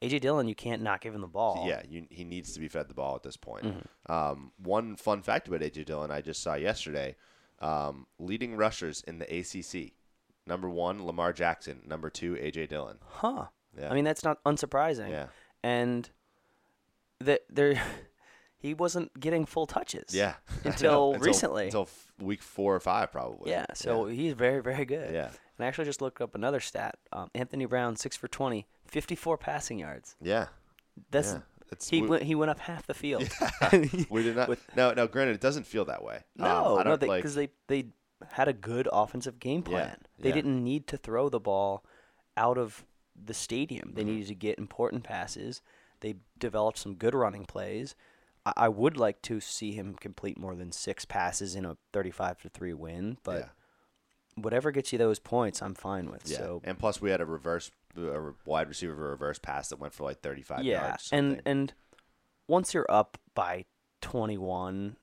AJ 0.00 0.20
Dillon, 0.20 0.46
you 0.48 0.54
can't 0.54 0.82
not 0.82 1.00
give 1.00 1.14
him 1.14 1.20
the 1.20 1.26
ball. 1.26 1.64
Yeah, 1.66 1.82
you, 1.88 2.06
he 2.10 2.24
needs 2.24 2.52
to 2.52 2.60
be 2.60 2.68
fed 2.68 2.88
the 2.88 2.94
ball 2.94 3.16
at 3.16 3.22
this 3.22 3.36
point. 3.36 3.64
Mm-hmm. 3.64 4.12
Um, 4.12 4.52
one 4.62 4.96
fun 4.96 5.22
fact 5.22 5.48
about 5.48 5.60
AJ 5.60 5.86
Dillon 5.86 6.10
I 6.10 6.20
just 6.20 6.42
saw 6.42 6.54
yesterday: 6.54 7.16
um, 7.60 8.06
leading 8.18 8.56
rushers 8.56 9.02
in 9.06 9.18
the 9.18 9.24
ACC. 9.24 9.92
Number 10.46 10.70
one, 10.70 11.04
Lamar 11.04 11.32
Jackson. 11.32 11.82
Number 11.86 12.10
two, 12.10 12.34
AJ 12.34 12.68
Dillon. 12.68 12.98
Huh. 13.04 13.46
Yeah. 13.78 13.90
I 13.90 13.94
mean, 13.94 14.04
that's 14.04 14.24
not 14.24 14.42
unsurprising. 14.44 15.10
Yeah. 15.10 15.26
And 15.62 16.08
that 17.20 17.42
there, 17.50 17.80
he 18.58 18.74
wasn't 18.74 19.18
getting 19.18 19.46
full 19.46 19.66
touches. 19.66 20.14
Yeah. 20.14 20.34
Know. 20.64 20.70
Until 20.70 21.14
recently. 21.14 21.64
Until 21.66 21.82
f- 21.82 22.06
week 22.18 22.42
four 22.42 22.74
or 22.74 22.80
five, 22.80 23.12
probably. 23.12 23.50
Yeah, 23.50 23.66
so 23.74 24.06
he's 24.06 24.32
very, 24.34 24.62
very 24.62 24.84
good. 24.84 25.12
Yeah. 25.12 25.26
And 25.26 25.64
I 25.64 25.66
actually 25.66 25.86
just 25.86 26.00
looked 26.00 26.20
up 26.20 26.34
another 26.34 26.60
stat. 26.60 26.96
Um, 27.12 27.30
Anthony 27.34 27.64
Brown, 27.64 27.96
six 27.96 28.16
for 28.16 28.28
20, 28.28 28.66
54 28.88 29.38
passing 29.38 29.78
yards. 29.78 30.16
Yeah. 30.20 30.46
That's 31.10 31.32
Yeah. 31.32 31.40
It's- 31.70 31.88
he 31.88 32.00
we- 32.02 32.08
went 32.08 32.22
he 32.22 32.34
went 32.34 32.50
up 32.50 32.60
half 32.60 32.86
the 32.86 32.94
field. 32.94 33.28
We 34.10 34.22
did 34.22 34.36
not. 34.36 34.50
no, 34.74 34.92
no. 34.94 35.06
Granted, 35.06 35.34
it 35.34 35.40
doesn't 35.40 35.66
feel 35.66 35.84
that 35.86 36.02
way. 36.02 36.16
Um, 36.38 36.44
no, 36.48 36.78
I 36.78 36.82
no, 36.84 36.96
because 36.96 37.36
like. 37.36 37.52
they, 37.68 37.82
they 37.82 37.88
had 38.32 38.48
a 38.48 38.52
good 38.52 38.88
offensive 38.92 39.38
game 39.38 39.62
Yeah, 39.66 39.70
plan. 39.70 39.96
They 40.18 40.30
yeah. 40.30 40.34
didn't 40.36 40.64
need 40.64 40.86
to 40.88 40.96
throw 40.96 41.28
the 41.28 41.38
ball 41.40 41.84
out 42.36 42.56
of 42.58 42.84
the 43.14 43.34
stadium. 43.34 43.88
Mm-hmm. 43.88 43.96
They 43.96 44.04
needed 44.04 44.28
to 44.28 44.34
get 44.34 44.58
important 44.58 45.04
passes. 45.04 45.60
They 46.00 46.14
developed 46.38 46.78
some 46.78 46.94
good 46.94 47.14
running 47.14 47.44
plays. 47.44 47.94
I, 48.46 48.52
I 48.56 48.68
would 48.68 48.96
like 48.96 49.20
to 49.22 49.38
see 49.40 49.72
him 49.72 49.94
complete 50.00 50.38
more 50.38 50.54
than 50.54 50.72
six 50.72 51.04
passes 51.04 51.54
in 51.54 51.64
a 51.66 51.76
thirty-five 51.92 52.40
to 52.42 52.48
three 52.48 52.72
win, 52.72 53.18
but 53.24 53.38
Yeah. 53.40 53.48
whatever 54.42 54.70
gets 54.70 54.92
you 54.92 54.98
those 54.98 55.18
points, 55.18 55.60
I'm 55.60 55.74
fine 55.74 56.10
with. 56.10 56.22
yeah. 56.30 56.38
So 56.38 56.62
and 56.64 56.78
plus, 56.78 57.00
we 57.00 57.10
had 57.10 57.20
a 57.20 57.26
reverse, 57.26 57.70
a 57.98 58.34
wide 58.44 58.68
receiver 58.68 58.94
reverse 58.94 59.38
pass 59.38 59.68
that 59.70 59.78
went 59.78 59.92
for 59.94 60.04
like 60.04 60.20
35 60.20 60.64
yeah, 60.64 60.88
yards. 60.88 61.08
and 61.12 61.42
and 61.44 61.72
once 62.46 62.72
you're 62.74 62.86
up 62.88 63.18
by 63.34 63.64
21 64.00 64.96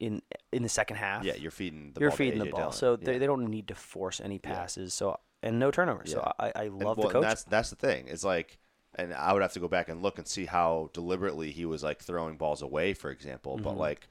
in 0.00 0.22
in 0.52 0.62
the 0.62 0.68
second 0.68 0.96
half, 0.96 1.24
yeah, 1.24 1.34
you're 1.36 1.50
feeding 1.50 1.92
the 1.92 1.92
ball. 1.92 2.00
you're 2.00 2.10
ball 2.10 2.16
feeding 2.16 2.38
the 2.38 2.46
ball, 2.46 2.60
Dillon. 2.60 2.72
so 2.72 2.96
they, 2.96 3.12
Yeah. 3.12 3.18
they 3.18 3.26
don't 3.26 3.46
need 3.48 3.68
to 3.68 3.74
force 3.74 4.20
any 4.20 4.38
passes. 4.38 4.94
So 4.94 5.18
and 5.42 5.58
no 5.58 5.70
turnovers. 5.70 6.10
So 6.12 6.18
Yeah. 6.24 6.32
I, 6.38 6.52
I 6.54 6.64
And, 6.64 6.78
love 6.82 6.96
well, 6.98 7.08
the 7.08 7.08
and 7.08 7.12
coach. 7.12 7.22
That's 7.22 7.44
that's 7.44 7.70
the 7.70 7.76
thing. 7.76 8.06
It's 8.08 8.24
like, 8.24 8.58
and 8.94 9.12
I 9.14 9.32
would 9.32 9.42
have 9.42 9.52
to 9.54 9.60
go 9.60 9.68
back 9.68 9.88
and 9.88 10.02
look 10.02 10.18
and 10.18 10.26
see 10.26 10.46
how 10.46 10.90
deliberately 10.92 11.50
he 11.50 11.64
was 11.64 11.82
like 11.82 12.00
throwing 12.02 12.36
balls 12.36 12.62
away, 12.62 12.94
for 12.94 13.10
example. 13.10 13.56
But 13.56 13.70
Mm-hmm. 13.70 13.78
like, 13.78 14.08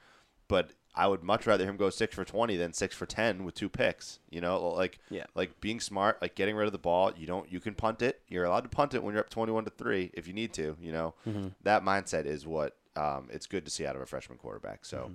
but 0.48 0.71
I 0.96 1.08
would 1.08 1.24
much 1.24 1.46
rather 1.48 1.65
him 1.65 1.77
go 1.77 1.89
six 1.89 2.15
for 2.15 2.25
twenty 2.25 2.55
than 2.58 2.74
six 2.74 2.96
for 2.96 3.05
ten 3.05 3.43
with 3.46 3.55
two 3.55 3.69
picks. 3.69 4.19
You 4.29 4.41
know, 4.41 4.60
like 4.69 5.00
Yeah. 5.10 5.25
like 5.36 5.60
being 5.62 5.79
smart, 5.79 6.22
like 6.22 6.36
getting 6.36 6.55
rid 6.55 6.65
of 6.65 6.72
the 6.72 6.77
ball. 6.79 7.12
You 7.15 7.27
don't, 7.27 7.50
you 7.51 7.60
can 7.60 7.75
punt 7.75 8.01
it. 8.01 8.22
You're 8.27 8.43
allowed 8.46 8.62
to 8.63 8.69
punt 8.69 8.93
it 8.93 9.03
when 9.03 9.13
you're 9.13 9.24
up 9.24 9.29
twenty-one 9.29 9.63
to 9.65 9.69
three 9.72 10.12
if 10.13 10.27
you 10.27 10.34
need 10.34 10.53
to. 10.53 10.75
You 10.81 10.91
know, 10.91 11.13
Mm-hmm. 11.27 11.48
that 11.63 11.84
mindset 11.84 12.25
is 12.25 12.46
what 12.48 12.75
um, 12.96 13.27
it's 13.31 13.46
good 13.48 13.65
to 13.65 13.72
see 13.72 13.86
out 13.86 13.96
of 13.96 14.01
a 14.01 14.05
freshman 14.05 14.38
quarterback. 14.38 14.84
So, 14.86 14.98
Mm-hmm. 14.98 15.13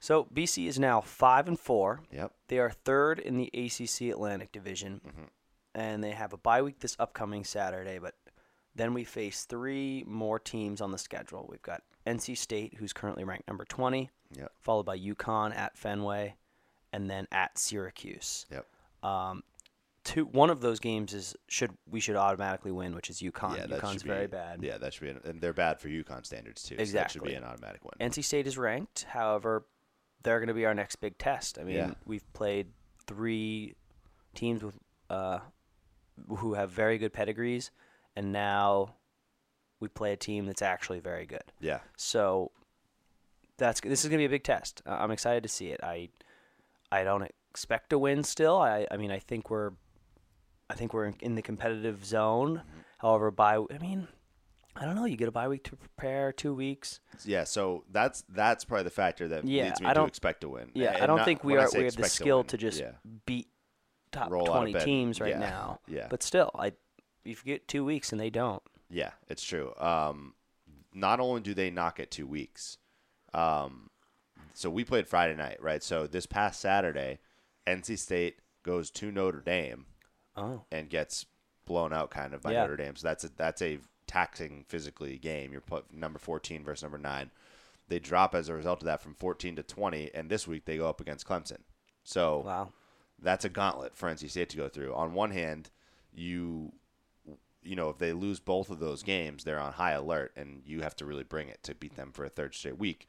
So 0.00 0.24
BC 0.32 0.66
is 0.68 0.78
now 0.78 1.00
five 1.00 1.48
and 1.48 1.58
four. 1.58 2.00
yep, 2.12 2.32
They 2.48 2.58
are 2.60 2.70
third 2.70 3.18
in 3.18 3.36
the 3.36 3.50
ACC 3.54 4.12
Atlantic 4.12 4.52
Division, 4.52 5.00
Mm-hmm. 5.06 5.24
and 5.74 6.04
they 6.04 6.10
have 6.12 6.32
a 6.32 6.36
bye 6.36 6.62
week 6.62 6.80
this 6.80 6.96
upcoming 7.00 7.44
Saturday. 7.44 7.98
But 7.98 8.14
then 8.76 8.94
we 8.94 9.02
face 9.04 9.44
three 9.44 10.04
more 10.06 10.38
teams 10.38 10.80
on 10.80 10.92
the 10.92 10.98
schedule. 10.98 11.46
We've 11.48 11.62
got 11.62 11.82
NC 12.06 12.36
State, 12.36 12.74
who's 12.78 12.92
currently 12.92 13.24
ranked 13.24 13.48
number 13.48 13.64
twenty, 13.64 14.10
yep, 14.36 14.52
followed 14.60 14.84
by 14.86 14.98
UConn 14.98 15.54
at 15.56 15.76
Fenway, 15.76 16.36
and 16.92 17.08
then 17.10 17.26
at 17.32 17.58
Syracuse. 17.58 18.46
yep. 18.50 18.66
Um, 19.02 19.42
two 20.04 20.24
one 20.24 20.50
of 20.50 20.60
those 20.60 20.80
games 20.80 21.12
is 21.14 21.36
should 21.48 21.70
we 21.88 22.00
should 22.00 22.16
automatically 22.16 22.72
win, 22.72 22.94
which 22.94 23.10
is 23.10 23.20
UConn. 23.20 23.56
Yeah, 23.56 23.66
that 23.66 23.80
UConn's 23.80 23.92
should 23.94 24.02
very 24.02 24.26
be, 24.26 24.32
bad. 24.32 24.62
Yeah, 24.62 24.78
that 24.78 24.94
should 24.94 25.02
be, 25.04 25.10
an, 25.10 25.20
and 25.24 25.40
they're 25.40 25.52
bad 25.52 25.78
for 25.80 25.88
UConn 25.88 26.24
standards 26.26 26.62
too. 26.62 26.76
So 26.84 26.92
that 26.92 27.10
should 27.10 27.22
be 27.22 27.34
an 27.34 27.44
automatic 27.44 27.82
win. 27.84 28.10
NC 28.10 28.24
State 28.24 28.46
is 28.46 28.56
ranked. 28.58 29.04
However, 29.10 29.66
they're 30.22 30.38
going 30.40 30.48
to 30.48 30.54
be 30.54 30.66
our 30.66 30.74
next 30.74 30.96
big 30.96 31.16
test. 31.18 31.58
I 31.58 31.64
mean, 31.64 31.76
Yeah. 31.76 31.90
we've 32.04 32.30
played 32.32 32.68
three 33.06 33.74
teams 34.34 34.62
with 34.62 34.74
uh, 35.10 35.38
who 36.38 36.54
have 36.54 36.70
very 36.70 36.98
good 36.98 37.12
pedigrees, 37.12 37.70
and 38.16 38.32
now 38.32 38.94
we 39.80 39.88
play 39.88 40.12
a 40.12 40.16
team 40.16 40.46
that's 40.46 40.62
actually 40.62 40.98
very 40.98 41.24
good. 41.24 41.52
yeah, 41.60 41.78
So 41.96 42.50
that's 43.58 43.80
this 43.80 44.04
is 44.04 44.08
going 44.08 44.18
to 44.18 44.22
be 44.22 44.26
a 44.26 44.28
big 44.36 44.44
test. 44.44 44.82
Uh, 44.86 44.92
I'm 44.98 45.10
excited 45.10 45.42
to 45.42 45.48
see 45.48 45.68
it. 45.68 45.80
I 45.82 46.08
I 46.90 47.04
don't 47.04 47.30
expect 47.50 47.90
to 47.90 47.98
win 47.98 48.22
still. 48.24 48.56
I 48.58 48.86
I 48.90 48.96
mean, 48.96 49.10
I 49.10 49.18
think 49.18 49.50
we're 49.50 49.72
I 50.70 50.74
think 50.74 50.92
we're 50.94 51.12
in, 51.20 51.34
the 51.34 51.42
competitive 51.42 52.04
zone. 52.04 52.62
However, 52.98 53.30
by 53.30 53.56
I 53.56 53.78
mean, 53.80 54.08
I 54.76 54.84
don't 54.84 54.94
know. 54.94 55.04
You 55.06 55.16
get 55.16 55.28
a 55.28 55.32
bye 55.32 55.48
week 55.48 55.64
to 55.64 55.76
prepare, 55.76 56.30
two 56.32 56.54
weeks. 56.54 57.00
Yeah, 57.24 57.44
so 57.44 57.84
that's 57.90 58.24
that's 58.28 58.64
probably 58.64 58.84
the 58.84 58.90
factor 58.90 59.28
that 59.28 59.44
Yeah, 59.46 59.64
leads 59.64 59.80
me 59.80 59.86
I 59.86 59.94
don't- 59.94 60.08
expect 60.08 60.42
to 60.42 60.48
win. 60.48 60.70
Yeah, 60.74 60.92
And 60.94 61.02
I 61.02 61.06
don't 61.06 61.18
not- 61.18 61.24
think 61.26 61.42
we 61.44 61.56
are. 61.56 61.68
We 61.74 61.84
have 61.84 61.96
the 61.96 62.04
skill 62.08 62.38
win, 62.38 62.46
to 62.46 62.56
just 62.56 62.80
yeah. 62.80 62.92
beat 63.26 63.48
top 64.12 64.30
Roll 64.30 64.46
twenty 64.46 64.72
teams 64.74 65.20
right 65.20 65.30
Yeah, 65.30 65.38
now. 65.40 65.80
yeah. 65.86 66.06
But 66.08 66.22
still, 66.22 66.50
I 66.54 66.72
if 67.24 67.44
you 67.44 67.52
get 67.54 67.68
two 67.68 67.84
weeks 67.84 68.12
and 68.12 68.20
they 68.20 68.30
don't, 68.30 68.62
Yeah, 68.90 69.10
it's 69.28 69.42
true. 69.44 69.74
Um, 69.76 70.34
not 70.94 71.20
only 71.20 71.40
do 71.42 71.52
they 71.54 71.70
not 71.70 71.94
get 71.96 72.10
two 72.10 72.26
weeks, 72.26 72.78
um, 73.34 73.90
so 74.54 74.70
we 74.70 74.84
played 74.84 75.06
Friday 75.06 75.34
night, 75.36 75.62
right? 75.62 75.82
So 75.82 76.06
this 76.06 76.26
past 76.26 76.60
Saturday, 76.60 77.18
NC 77.66 77.98
State 77.98 78.38
goes 78.62 78.90
to 78.92 79.12
Notre 79.12 79.40
Dame 79.40 79.86
oh, 80.36 80.62
and 80.72 80.90
gets 80.90 81.26
blown 81.64 81.92
out 81.92 82.10
kind 82.10 82.34
of 82.34 82.42
by 82.42 82.52
Yeah. 82.52 82.62
Notre 82.62 82.76
Dame. 82.76 82.96
So 82.96 83.06
that's 83.06 83.24
a, 83.24 83.30
that's 83.36 83.62
a 83.62 83.78
taxing 84.06 84.64
physically 84.68 85.18
game. 85.18 85.52
You're 85.52 85.60
put 85.60 85.92
number 85.92 86.18
14 86.18 86.64
versus 86.64 86.82
number 86.82 86.98
9. 86.98 87.30
They 87.88 87.98
drop 87.98 88.34
as 88.34 88.48
a 88.48 88.54
result 88.54 88.80
of 88.80 88.86
that 88.86 89.00
from 89.00 89.14
14 89.14 89.56
to 89.56 89.62
20 89.62 90.10
and 90.14 90.28
this 90.28 90.46
week 90.46 90.64
they 90.64 90.76
go 90.76 90.88
up 90.88 91.00
against 91.00 91.26
Clemson. 91.26 91.60
So 92.02 92.42
wow, 92.44 92.72
that's 93.20 93.44
a 93.44 93.48
gauntlet 93.48 93.96
for 93.96 94.08
NC 94.10 94.30
State 94.30 94.48
to 94.50 94.56
go 94.56 94.68
through. 94.68 94.94
On 94.94 95.14
one 95.14 95.30
hand, 95.30 95.70
you 96.12 96.72
you 97.62 97.76
know, 97.76 97.90
if 97.90 97.98
they 97.98 98.12
lose 98.12 98.40
both 98.40 98.70
of 98.70 98.78
those 98.78 99.02
games, 99.02 99.44
they're 99.44 99.60
on 99.60 99.72
high 99.74 99.92
alert 99.92 100.32
and 100.36 100.62
you 100.64 100.80
have 100.80 100.96
to 100.96 101.04
really 101.04 101.24
bring 101.24 101.48
it 101.48 101.62
to 101.64 101.74
beat 101.74 101.96
them 101.96 102.12
for 102.12 102.24
a 102.24 102.28
third 102.30 102.54
straight 102.54 102.78
week. 102.78 103.06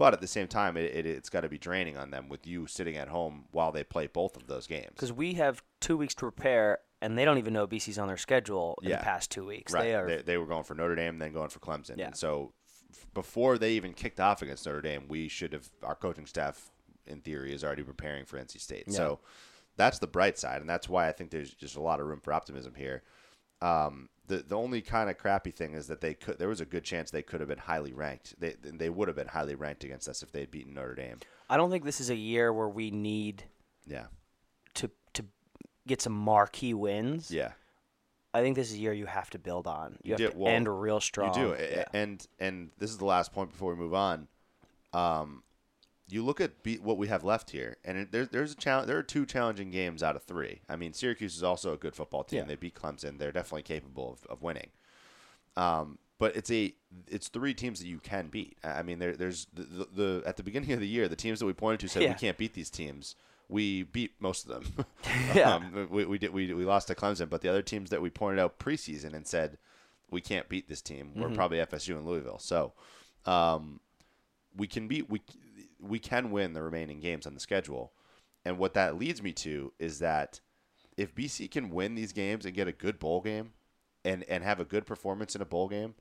But 0.00 0.14
at 0.14 0.22
the 0.22 0.26
same 0.26 0.48
time, 0.48 0.78
it, 0.78 0.96
it, 0.96 1.04
it's 1.04 1.28
got 1.28 1.42
to 1.42 1.48
be 1.50 1.58
draining 1.58 1.98
on 1.98 2.10
them 2.10 2.30
with 2.30 2.46
you 2.46 2.66
sitting 2.66 2.96
at 2.96 3.08
home 3.08 3.44
while 3.50 3.70
they 3.70 3.84
play 3.84 4.06
both 4.06 4.34
of 4.34 4.46
those 4.46 4.66
games. 4.66 4.92
because 4.94 5.12
we 5.12 5.34
have 5.34 5.62
two 5.78 5.98
weeks 5.98 6.14
to 6.14 6.20
prepare 6.20 6.78
and 7.02 7.18
they 7.18 7.26
don't 7.26 7.36
even 7.36 7.52
know 7.52 7.66
BC's 7.66 7.98
on 7.98 8.08
their 8.08 8.16
schedule 8.16 8.78
in 8.82 8.88
Yeah. 8.88 8.96
the 8.96 9.02
past 9.04 9.30
two 9.30 9.44
weeks. 9.44 9.74
Right. 9.74 9.82
They 9.82 9.94
are. 9.94 10.06
They, 10.08 10.22
they 10.22 10.36
were 10.38 10.46
going 10.46 10.64
for 10.64 10.74
Notre 10.74 10.94
Dame, 10.94 11.18
then 11.18 11.34
going 11.34 11.50
for 11.50 11.58
Clemson. 11.58 11.98
Yeah. 11.98 12.06
And 12.06 12.16
so 12.16 12.54
f- 12.94 13.06
before 13.12 13.58
they 13.58 13.72
even 13.72 13.92
kicked 13.92 14.20
off 14.20 14.40
against 14.40 14.64
Notre 14.64 14.80
Dame, 14.80 15.04
we 15.06 15.28
should 15.28 15.52
have 15.52 15.68
our 15.82 15.94
coaching 15.94 16.24
staff, 16.24 16.70
in 17.06 17.20
theory, 17.20 17.52
is 17.52 17.62
already 17.62 17.82
preparing 17.82 18.24
for 18.24 18.38
NC 18.38 18.58
State. 18.58 18.90
So 18.90 19.20
that's 19.76 19.98
the 19.98 20.06
bright 20.06 20.38
side, 20.38 20.62
and 20.62 20.68
that's 20.70 20.88
why 20.88 21.08
I 21.08 21.12
think 21.12 21.30
there's 21.30 21.52
just 21.52 21.76
a 21.76 21.80
lot 21.82 22.00
of 22.00 22.06
room 22.06 22.20
for 22.20 22.32
optimism 22.32 22.74
here. 22.74 23.02
Um, 23.60 24.08
the 24.30 24.44
the 24.48 24.56
only 24.56 24.80
kind 24.80 25.10
of 25.10 25.18
crappy 25.18 25.50
thing 25.50 25.74
is 25.74 25.86
that 25.88 26.00
they 26.00 26.14
could 26.14 26.38
there 26.38 26.48
was 26.48 26.60
a 26.60 26.64
good 26.64 26.84
chance 26.84 27.10
they 27.10 27.22
could 27.22 27.40
have 27.40 27.48
been 27.48 27.58
highly 27.58 27.92
ranked. 27.92 28.34
They 28.40 28.54
they 28.62 28.88
would 28.88 29.08
have 29.08 29.16
been 29.16 29.26
highly 29.28 29.54
ranked 29.54 29.84
against 29.84 30.08
us 30.08 30.22
if 30.22 30.32
they 30.32 30.40
had 30.40 30.50
beaten 30.50 30.74
Notre 30.74 30.94
Dame. 30.94 31.18
I 31.48 31.56
don't 31.56 31.70
think 31.70 31.84
this 31.84 32.00
is 32.00 32.10
a 32.10 32.16
year 32.16 32.52
where 32.52 32.68
we 32.68 32.90
need 32.90 33.44
Yeah. 33.86 34.06
to 34.74 34.90
to 35.14 35.24
get 35.86 36.00
some 36.00 36.12
marquee 36.14 36.74
wins. 36.74 37.30
Yeah. 37.30 37.52
I 38.32 38.42
think 38.42 38.54
this 38.54 38.70
is 38.70 38.76
a 38.76 38.78
year 38.78 38.92
you 38.92 39.06
have 39.06 39.28
to 39.30 39.40
build 39.40 39.66
on. 39.66 39.98
You, 40.04 40.12
have 40.12 40.18
do- 40.18 40.30
to 40.30 40.38
well, 40.38 40.54
end 40.54 40.68
real 40.68 41.00
strong. 41.00 41.34
You 41.36 41.56
do, 41.56 41.56
Yeah. 41.62 41.84
and 41.92 42.24
and 42.38 42.70
this 42.78 42.90
is 42.90 42.98
the 42.98 43.04
last 43.04 43.32
point 43.32 43.50
before 43.50 43.74
we 43.74 43.80
move 43.80 43.94
on. 43.94 44.28
Um, 44.92 45.42
you 46.12 46.24
look 46.24 46.40
at 46.40 46.62
be- 46.62 46.78
what 46.78 46.96
we 46.98 47.08
have 47.08 47.24
left 47.24 47.50
here, 47.50 47.76
and 47.84 47.98
it, 47.98 48.12
there's 48.12 48.28
there's 48.28 48.52
a 48.52 48.56
challenge. 48.56 48.86
There 48.88 48.98
are 48.98 49.02
two 49.02 49.26
challenging 49.26 49.70
games 49.70 50.02
out 50.02 50.16
of 50.16 50.22
three. 50.24 50.60
I 50.68 50.76
mean, 50.76 50.92
Syracuse 50.92 51.36
is 51.36 51.42
also 51.42 51.72
a 51.72 51.76
good 51.76 51.94
football 51.94 52.24
team. 52.24 52.40
Yeah. 52.40 52.44
They 52.46 52.56
beat 52.56 52.74
Clemson. 52.74 53.18
They're 53.18 53.32
definitely 53.32 53.62
capable 53.62 54.12
of, 54.12 54.26
of 54.30 54.42
winning. 54.42 54.70
Um, 55.56 55.98
but 56.18 56.36
it's 56.36 56.50
a 56.50 56.74
it's 57.08 57.28
three 57.28 57.54
teams 57.54 57.80
that 57.80 57.86
you 57.86 57.98
can 57.98 58.28
beat. 58.28 58.56
I 58.62 58.82
mean, 58.82 58.98
there, 58.98 59.16
there's 59.16 59.46
the, 59.54 59.62
the, 59.62 59.88
the 59.94 60.22
at 60.26 60.36
the 60.36 60.42
beginning 60.42 60.72
of 60.72 60.80
the 60.80 60.86
year, 60.88 61.08
the 61.08 61.16
teams 61.16 61.38
that 61.40 61.46
we 61.46 61.52
pointed 61.52 61.80
to 61.80 61.88
said 61.88 62.02
Yeah. 62.02 62.08
we 62.10 62.14
can't 62.14 62.36
beat 62.38 62.54
these 62.54 62.70
teams. 62.70 63.14
We 63.48 63.82
beat 63.82 64.12
most 64.20 64.48
of 64.48 64.74
them. 64.74 64.84
Yeah. 65.34 65.54
um, 65.56 65.88
we, 65.90 66.04
we 66.04 66.18
did 66.18 66.32
we, 66.32 66.52
we 66.52 66.64
lost 66.64 66.88
to 66.88 66.94
Clemson, 66.94 67.28
but 67.30 67.40
the 67.40 67.48
other 67.48 67.62
teams 67.62 67.90
that 67.90 68.02
we 68.02 68.10
pointed 68.10 68.40
out 68.40 68.58
preseason 68.58 69.14
and 69.14 69.26
said 69.26 69.58
we 70.10 70.20
can't 70.20 70.48
beat 70.48 70.68
this 70.68 70.80
team 70.82 71.12
were 71.14 71.30
probably 71.30 71.58
FSU 71.58 71.96
and 71.96 72.04
Louisville. 72.06 72.38
So 72.40 72.72
um, 73.26 73.80
we 74.56 74.66
can 74.66 74.88
beat 74.88 75.08
we 75.08 75.22
we 75.80 75.98
can 75.98 76.30
win 76.30 76.52
the 76.52 76.62
remaining 76.62 77.00
games 77.00 77.26
on 77.26 77.34
the 77.34 77.40
schedule. 77.40 77.92
And 78.44 78.58
what 78.58 78.74
that 78.74 78.96
leads 78.98 79.22
me 79.22 79.32
to 79.32 79.72
is 79.78 79.98
that 79.98 80.40
if 80.96 81.14
BC 81.14 81.50
can 81.50 81.70
win 81.70 81.94
these 81.94 82.12
games 82.12 82.44
and 82.44 82.54
get 82.54 82.68
a 82.68 82.72
good 82.72 82.98
bowl 82.98 83.20
game 83.20 83.52
and 84.04 84.24
and 84.24 84.42
have 84.44 84.60
a 84.60 84.64
good 84.64 84.86
performance 84.86 85.34
in 85.34 85.42
a 85.42 85.46
bowl 85.46 85.68
game, 85.68 85.94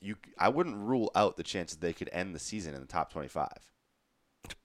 you 0.00 0.16
I 0.38 0.48
wouldn't 0.48 0.76
rule 0.76 1.10
out 1.14 1.36
the 1.36 1.42
chance 1.42 1.72
that 1.72 1.80
they 1.80 1.92
could 1.92 2.10
end 2.12 2.34
the 2.34 2.38
season 2.38 2.74
in 2.74 2.80
the 2.80 2.86
top 2.86 3.12
25. 3.12 3.48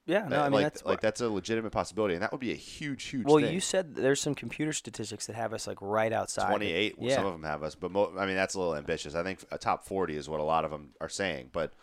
yeah, 0.05 0.27
no, 0.27 0.39
I 0.41 0.43
mean 0.45 0.53
like 0.53 0.63
that's 0.63 0.86
like 0.86 1.01
that's 1.01 1.21
a 1.21 1.29
legitimate 1.29 1.71
possibility 1.71 2.13
and 2.15 2.24
that 2.24 2.31
would 2.31 2.41
be 2.41 2.51
a 2.51 2.55
huge 2.55 3.03
huge 3.05 3.25
Well, 3.27 3.39
thing. 3.39 3.53
you 3.53 3.59
said 3.59 3.93
there's 3.95 4.21
some 4.21 4.33
computer 4.36 4.74
statistics 4.74 5.27
that 5.27 5.36
have 5.36 5.53
us 5.53 5.67
like 5.67 5.77
right 5.81 6.12
outside. 6.13 6.47
28 6.50 6.95
Yeah. 7.00 7.15
some 7.15 7.25
of 7.25 7.33
them 7.33 7.43
have 7.43 7.62
us 7.63 7.75
but 7.75 7.91
mo- 7.91 8.13
i 8.17 8.25
mean 8.25 8.36
that's 8.36 8.55
a 8.55 8.59
little 8.59 8.75
ambitious 8.75 9.13
i 9.15 9.21
think 9.24 9.43
a 9.51 9.57
top 9.57 9.83
40 9.86 10.15
is 10.15 10.27
what 10.29 10.39
a 10.39 10.43
lot 10.43 10.65
of 10.65 10.71
them 10.71 10.91
are 11.01 11.09
saying 11.09 11.50
but 11.51 11.74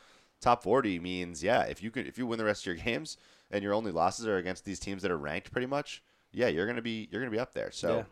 top 0.41 0.63
40 0.63 0.99
means 0.99 1.43
yeah 1.43 1.63
if 1.63 1.83
you 1.83 1.91
could 1.91 2.07
if 2.07 2.19
you 2.19 2.27
win 2.27 2.39
the 2.39 2.45
rest 2.45 2.63
of 2.63 2.67
your 2.67 2.75
games 2.85 3.17
and 3.51 3.63
your 3.63 3.73
only 3.75 3.93
losses 3.93 4.27
are 4.27 4.37
against 4.37 4.65
these 4.65 4.79
teams 4.79 5.03
that 5.03 5.11
are 5.11 5.17
ranked 5.19 5.51
pretty 5.53 5.67
much 5.67 6.03
yeah 6.33 6.49
you're 6.49 6.67
gonna 6.67 6.83
be 6.83 7.09
you're 7.11 7.21
gonna 7.21 7.31
be 7.31 7.39
up 7.39 7.55
there 7.55 7.71
so 7.71 7.97
Yeah. 7.99 8.05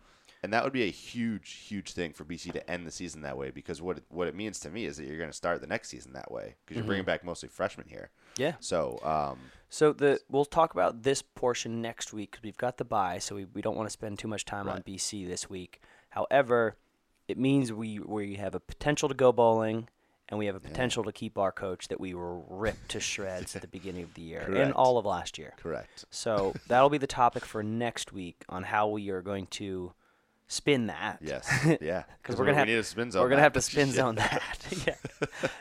and 0.43 0.52
that 0.52 0.64
would 0.64 0.73
be 0.73 0.85
a 0.85 0.91
huge 0.91 1.50
huge 1.69 1.93
thing 1.93 2.12
for 2.12 2.25
bc 2.25 2.50
to 2.52 2.71
end 2.71 2.87
the 2.87 2.91
season 2.91 3.23
that 3.23 3.37
way 3.37 3.50
because 3.50 3.83
what 3.83 3.99
it, 3.99 4.05
what 4.09 4.29
it 4.29 4.35
means 4.35 4.59
to 4.61 4.71
me 4.71 4.87
is 4.87 4.97
that 4.97 5.05
you're 5.07 5.19
gonna 5.19 5.33
start 5.33 5.61
the 5.61 5.67
next 5.67 5.88
season 5.91 6.12
that 6.14 6.31
way 6.33 6.55
because 6.64 6.76
you're 6.79 6.87
bringing 6.87 7.05
back 7.05 7.25
mostly 7.25 7.49
freshmen 7.49 7.87
here 7.88 8.11
Mm-hmm. 8.35 8.43
Yeah. 8.43 8.55
so 8.61 8.99
um 9.05 9.38
So 9.69 9.93
the 9.93 10.21
we'll 10.31 10.47
talk 10.47 10.73
about 10.73 11.02
this 11.02 11.21
portion 11.21 11.83
next 11.83 12.14
week 12.14 12.31
because 12.31 12.43
we've 12.43 12.57
got 12.57 12.79
the 12.79 12.85
bye, 12.85 13.19
so 13.19 13.35
we, 13.37 13.45
we 13.45 13.61
don't 13.61 13.76
want 13.76 13.87
to 13.88 13.93
spend 13.93 14.19
too 14.19 14.29
much 14.29 14.47
time 14.47 14.69
on 14.71 14.83
BC 14.83 15.26
this 15.29 15.50
week. 15.50 15.81
However, 16.11 16.76
it 17.29 17.37
means 17.38 17.73
we 17.75 17.99
we 17.99 18.37
have 18.37 18.55
a 18.55 18.61
potential 18.61 19.09
to 19.11 19.14
go 19.14 19.33
bowling, 19.33 19.88
and 20.29 20.38
we 20.38 20.47
have 20.47 20.55
a 20.55 20.61
potential 20.61 21.05
to 21.05 21.12
keep 21.12 21.37
our 21.37 21.52
coach 21.52 21.88
that 21.88 22.00
we 22.00 22.14
were 22.14 22.39
ripped 22.49 22.89
to 22.91 23.00
shreds 23.00 23.54
at 23.54 23.63
the 23.63 23.69
beginning 23.69 24.02
of 24.04 24.15
the 24.15 24.23
year 24.23 24.41
and 24.54 24.73
all 24.73 24.97
of 24.99 25.04
last 25.04 25.37
year. 25.39 25.52
correct 25.58 26.04
So 26.11 26.54
that'll 26.69 26.89
be 26.91 26.99
the 26.99 27.06
topic 27.06 27.45
for 27.45 27.63
next 27.63 28.13
week 28.13 28.45
on 28.49 28.63
how 28.63 28.89
we 28.89 29.11
are 29.11 29.21
going 29.23 29.47
to 29.49 29.93
spin 30.49 30.87
that. 30.87 31.19
yes 31.23 31.49
yeah 31.80 32.04
because 32.23 32.37
we're 32.39 32.45
gonna 32.47 32.58
have 32.58 32.69
need 32.69 32.75
a 32.76 32.85
spin 32.85 33.11
zone 33.11 33.23
We're 33.23 33.30
gonna 33.30 33.43
have 33.43 33.52
to 33.54 33.61
spin 33.63 33.91
zone 33.99 34.15
that. 34.17 34.43
yeah, 34.87 34.95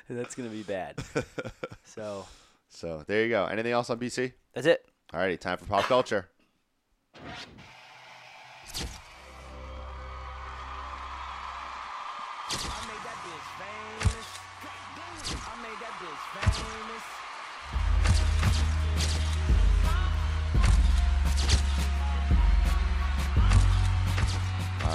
that's 0.09 0.35
gonna 0.35 0.49
be 0.49 0.63
bad. 0.63 0.95
So 1.83 2.25
so 2.69 3.03
there 3.07 3.23
you 3.23 3.29
go 3.29 3.45
anything 3.45 3.71
else 3.73 3.89
on 3.89 3.99
bc 3.99 4.33
that's 4.53 4.67
it. 4.67 4.85
All 5.13 5.19
righty. 5.19 5.35
time 5.37 5.57
for 5.57 5.65
pop 5.65 5.83
culture. 5.85 6.29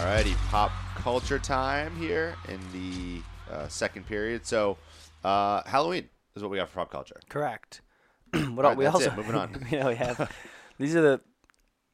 Alrighty, 0.07 0.37
pop 0.51 0.71
culture 0.95 1.41
time 1.41 1.97
here 1.97 2.37
in 2.49 2.61
the 2.73 3.21
uh, 3.53 3.67
second 3.67 4.07
period. 4.07 4.47
So, 4.47 4.79
uh, 5.25 5.63
Halloween 5.67 6.09
is 6.37 6.43
what 6.43 6.53
we 6.53 6.59
got 6.59 6.69
for 6.69 6.77
pop 6.77 6.93
culture. 6.93 7.19
Correct. 7.29 7.81
what 8.31 8.65
All 8.65 8.77
we 8.77 8.85
that's 8.85 8.95
also 8.95 9.11
it. 9.11 9.17
Moving 9.17 9.35
on. 9.35 9.67
you 9.71 9.81
know, 9.81 9.89
we 9.89 9.97
have 9.97 10.31
these 10.79 10.95
are 10.95 11.03
the. 11.03 11.21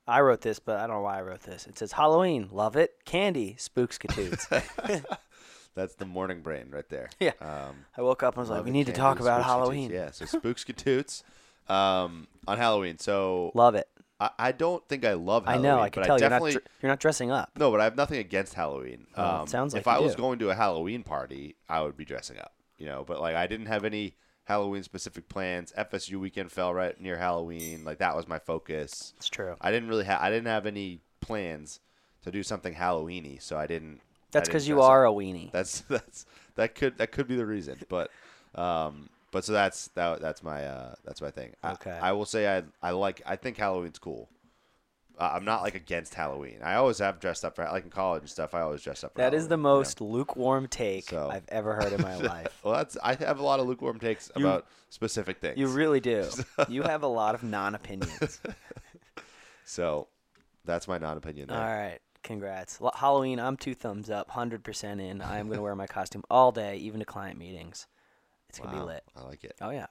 I 0.06 0.20
wrote 0.20 0.42
this, 0.42 0.58
but 0.58 0.76
I 0.76 0.86
don't 0.86 0.96
know 0.96 1.00
why 1.00 1.20
I 1.20 1.22
wrote 1.22 1.40
this. 1.40 1.66
It 1.66 1.78
says 1.78 1.92
Halloween, 1.92 2.50
love 2.52 2.76
it. 2.76 2.92
Candy, 3.06 3.56
spooks, 3.58 3.96
katoots. 3.96 4.46
That's 5.74 5.94
the 5.94 6.04
morning 6.04 6.42
brain 6.42 6.66
right 6.70 6.88
there. 6.90 7.08
yeah. 7.18 7.32
Um, 7.40 7.86
I 7.96 8.02
woke 8.02 8.22
up 8.22 8.34
and 8.34 8.42
was 8.42 8.50
like, 8.50 8.62
we 8.62 8.72
need 8.72 8.88
to 8.88 8.92
talk 8.92 9.20
about 9.20 9.42
Halloween. 9.42 9.90
Yeah, 9.90 10.10
so 10.10 10.26
spooks 10.26 10.64
katoots 10.64 11.22
um, 11.66 12.28
on 12.46 12.58
Halloween. 12.58 12.98
So 12.98 13.52
Love 13.54 13.74
it. 13.74 13.88
I, 14.22 14.30
I 14.38 14.52
don't 14.52 14.86
think 14.88 15.04
I 15.04 15.14
love 15.14 15.44
I 15.48 15.58
know. 15.58 15.80
I 15.80 15.90
can 15.90 16.02
but 16.02 16.06
tell 16.06 16.16
I 16.16 16.18
you're 16.20 16.30
not 16.30 16.40
dr- 16.40 16.64
you're 16.80 16.92
not 16.92 17.00
dressing 17.00 17.32
up. 17.32 17.50
no, 17.58 17.72
but 17.72 17.80
I 17.80 17.84
have 17.84 17.96
nothing 17.96 18.18
against 18.18 18.54
Halloween. 18.54 19.06
Well, 19.16 19.26
it 19.26 19.40
um, 19.40 19.46
sounds 19.48 19.74
if 19.74 19.86
like 19.86 19.96
I 19.96 19.98
you 19.98 20.04
was 20.04 20.14
going 20.14 20.38
to 20.38 20.50
a 20.50 20.54
Halloween 20.54 21.02
party, 21.02 21.56
I 21.68 21.82
would 21.82 21.96
be 21.96 22.04
dressing 22.04 22.38
up. 22.38 22.52
You 22.78 22.86
know, 22.86 23.04
but 23.04 23.20
like 23.20 23.34
I 23.34 23.48
didn't 23.48 23.66
have 23.66 23.84
any 23.84 24.14
Halloween 24.44 24.84
specific 24.84 25.28
plans. 25.28 25.72
FSU 25.76 26.20
weekend 26.20 26.52
fell 26.52 26.72
right 26.72 26.98
near 27.00 27.16
Halloween. 27.16 27.84
Like 27.84 27.98
that 27.98 28.14
was 28.14 28.28
my 28.28 28.38
focus. 28.38 29.12
It's 29.16 29.28
true. 29.28 29.56
I 29.60 29.72
didn't 29.72 29.88
really 29.88 30.04
have. 30.04 30.20
I 30.20 30.30
didn't 30.30 30.46
have 30.46 30.66
any 30.66 31.00
plans 31.20 31.80
to 32.22 32.30
do 32.30 32.44
something 32.44 32.74
Halloweeny, 32.74 33.42
so 33.42 33.58
I 33.58 33.66
didn't. 33.66 34.00
That's 34.30 34.48
because 34.48 34.68
you 34.68 34.80
are 34.82 35.04
a 35.04 35.10
weenie. 35.10 35.50
That's 35.50 35.80
that's 35.88 36.26
that 36.54 36.76
could 36.76 36.98
that 36.98 37.10
could 37.10 37.26
be 37.26 37.34
the 37.34 37.46
reason, 37.46 37.78
but 37.88 38.10
um, 38.54 39.08
but 39.32 39.44
so 39.44 39.52
that's 39.52 39.88
that 39.88 40.20
that's 40.20 40.42
my 40.44 40.64
uh 40.64 40.94
that's 41.04 41.20
my 41.20 41.30
thing. 41.32 41.52
I- 41.62 41.72
Okay. 41.72 41.90
I, 41.90 42.12
will 42.12 42.24
say 42.26 42.56
I 42.58 42.62
I 42.80 42.90
like 42.92 43.20
I 43.26 43.34
think 43.34 43.56
Halloween's 43.56 43.98
cool. 43.98 44.28
Uh, 45.18 45.30
I'm 45.34 45.44
not 45.44 45.60
like 45.62 45.74
against 45.74 46.14
Halloween. 46.14 46.60
I 46.64 46.74
always 46.76 46.98
have 46.98 47.20
dressed 47.20 47.44
up 47.44 47.54
for 47.56 47.64
like 47.64 47.84
in 47.84 47.90
college 47.90 48.22
and 48.22 48.30
stuff. 48.30 48.54
I 48.54 48.62
always 48.62 48.80
dress 48.82 49.04
up. 49.04 49.12
For 49.12 49.18
That 49.18 49.34
is 49.34 49.46
the 49.46 49.56
Halloween, 49.56 49.64
you 49.64 49.70
know? 49.74 49.78
most 49.80 50.00
lukewarm 50.00 50.68
take 50.68 51.08
So- 51.10 51.28
I've 51.30 51.44
ever 51.48 51.74
heard 51.74 51.92
in 51.92 52.00
my 52.00 52.16
life. 52.34 52.58
Well, 52.64 52.74
that's 52.74 52.96
I 53.02 53.14
have 53.16 53.38
a 53.38 53.42
lot 53.42 53.60
of 53.60 53.66
lukewarm 53.66 53.98
takes 53.98 54.30
You- 54.36 54.46
about 54.46 54.66
specific 54.88 55.40
things. 55.40 55.58
You 55.58 55.66
really 55.68 56.00
do. 56.00 56.28
You 56.68 56.82
have 56.84 57.02
a 57.02 57.06
lot 57.08 57.34
of 57.34 57.42
non-opinions. 57.42 58.40
so 59.64 60.08
that's 60.64 60.88
my 60.88 60.98
non-opinion. 60.98 61.50
All 61.50 61.58
right. 61.58 61.98
Congrats. 62.22 62.78
Halloween, 62.94 63.40
I'm 63.40 63.56
two 63.56 63.74
thumbs 63.74 64.08
up, 64.08 64.30
100% 64.30 65.00
in. 65.00 65.20
I 65.20 65.38
am 65.38 65.46
going 65.48 65.58
to 65.58 65.62
wear 65.62 65.74
my 65.74 65.88
costume 65.88 66.22
all 66.30 66.52
day, 66.52 66.76
even 66.76 67.00
to 67.00 67.06
client 67.06 67.36
meetings. 67.38 67.86
It's 68.52 68.58
going 68.58 68.74
to 68.74 68.80
be 68.80 68.86
lit. 68.86 69.02
I 69.16 69.22
like 69.22 69.44
it. 69.44 69.54
Oh, 69.62 69.70
yeah. 69.70 69.86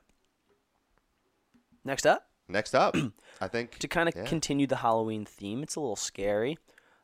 Next 1.83 2.05
up, 2.05 2.27
Next 2.47 2.75
up, 2.75 2.95
I 3.41 3.47
think 3.47 3.79
to 3.79 3.87
kind 3.87 4.07
of 4.07 4.15
yeah. 4.15 4.25
continue 4.25 4.67
the 4.67 4.75
Halloween 4.77 5.25
theme, 5.25 5.63
it's 5.63 5.75
a 5.75 5.79
little 5.79 5.95
scary. 5.95 6.57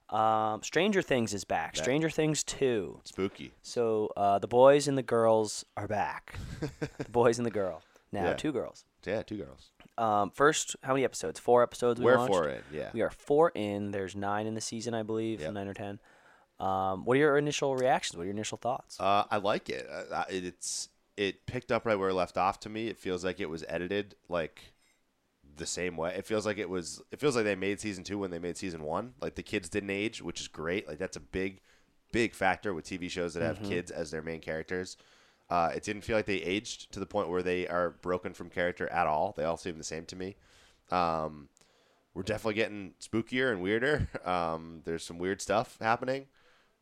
Um, 0.10 0.62
Stranger 0.62 1.02
Things 1.02 1.34
is 1.34 1.46
back. 1.46 1.74
Back. 1.74 1.84
Stranger 1.84 2.10
Things 2.10 2.44
2. 2.44 3.02
spooky. 3.06 3.54
So 3.64 4.12
uh, 4.16 4.40
the 4.40 4.48
boys 4.48 4.88
and 4.88 4.98
the 4.98 5.04
girls 5.04 5.66
are 5.76 5.88
back. 5.88 6.36
the 6.98 7.10
boys 7.10 7.40
and 7.40 7.46
the 7.46 7.52
girl. 7.52 7.82
Now, 8.10 8.24
Yeah. 8.28 8.34
two 8.36 8.54
girls. 8.54 8.86
Yeah, 9.06 9.22
two 9.22 9.36
girls. 9.36 9.72
Um, 9.98 10.32
first, 10.32 10.78
how 10.82 10.94
many 10.94 11.04
episodes? 11.04 11.42
Four 11.42 11.62
episodes. 11.62 12.00
We 12.00 12.06
We're 12.06 12.18
launched? 12.18 12.34
for 12.34 12.48
it. 12.48 12.64
Yeah. 12.72 12.90
We 12.94 13.02
are 13.02 13.10
four 13.10 13.52
in. 13.54 13.92
There's 13.92 14.16
nine 14.16 14.48
in 14.48 14.54
the 14.54 14.62
season, 14.62 14.94
I 14.94 15.04
believe, 15.04 15.42
Yep. 15.42 15.52
nine 15.54 15.68
or 15.68 15.74
ten. 15.74 16.00
Um, 16.58 17.04
what 17.04 17.16
are 17.16 17.20
your 17.20 17.38
initial 17.38 17.76
reactions? 17.76 18.16
What 18.16 18.22
are 18.24 18.28
your 18.28 18.34
initial 18.34 18.58
thoughts? 18.58 18.98
Uh, 18.98 19.26
I 19.30 19.38
like 19.38 19.68
it. 19.70 19.90
Uh, 19.92 20.14
uh, 20.16 20.24
it. 20.30 20.46
It's 20.46 20.88
it 21.18 21.46
picked 21.48 21.72
up 21.72 21.86
right 21.86 21.98
where 21.98 22.10
it 22.10 22.14
left 22.14 22.38
off 22.38 22.60
to 22.62 22.70
me. 22.70 22.88
It 22.88 22.98
feels 22.98 23.26
like 23.26 23.40
it 23.40 23.50
was 23.50 23.66
edited 23.68 24.16
like 24.30 24.74
the 25.58 25.66
same 25.66 25.98
way. 25.98 26.14
It 26.16 26.26
feels 26.26 26.46
like 26.46 26.58
it 26.58 26.70
was. 26.70 27.02
It 27.12 27.20
feels 27.20 27.36
like 27.36 27.46
they 27.46 27.56
made 27.56 27.80
season 27.80 28.04
two 28.04 28.20
when 28.20 28.32
they 28.32 28.40
made 28.40 28.58
season 28.58 28.84
one. 28.84 29.14
Like 29.20 29.36
the 29.36 29.44
kids 29.44 29.68
didn't 29.68 29.90
age, 29.90 30.22
which 30.22 30.40
is 30.40 30.48
great. 30.48 30.88
Like 30.88 31.00
that's 31.00 31.18
a 31.18 31.22
big, 31.22 31.62
big 32.12 32.34
factor 32.34 32.74
with 32.74 32.86
TV 32.86 33.10
shows 33.10 33.34
that 33.34 33.44
have 33.44 33.62
kids 33.64 33.92
as 33.92 34.12
their 34.12 34.22
main 34.22 34.40
characters. 34.40 34.96
Uh, 35.50 35.72
it 35.76 35.84
didn't 35.84 36.02
feel 36.04 36.16
like 36.16 36.26
they 36.26 36.36
aged 36.36 36.92
to 36.92 37.00
the 37.00 37.06
point 37.06 37.30
where 37.30 37.42
they 37.42 37.68
are 37.68 37.92
broken 38.02 38.34
from 38.34 38.50
character 38.50 38.88
at 38.92 39.08
all. 39.08 39.34
They 39.36 39.46
all 39.46 39.58
seem 39.58 39.78
the 39.78 39.84
same 39.84 40.06
to 40.08 40.16
me. 40.16 40.36
Um, 40.92 41.48
we're 42.14 42.24
definitely 42.24 42.56
getting 42.56 42.94
spookier 43.02 43.52
and 43.52 43.62
weirder. 43.62 44.10
Um, 44.28 44.82
there's 44.84 45.06
some 45.06 45.20
weird 45.20 45.42
stuff 45.42 45.78
happening, 45.80 46.26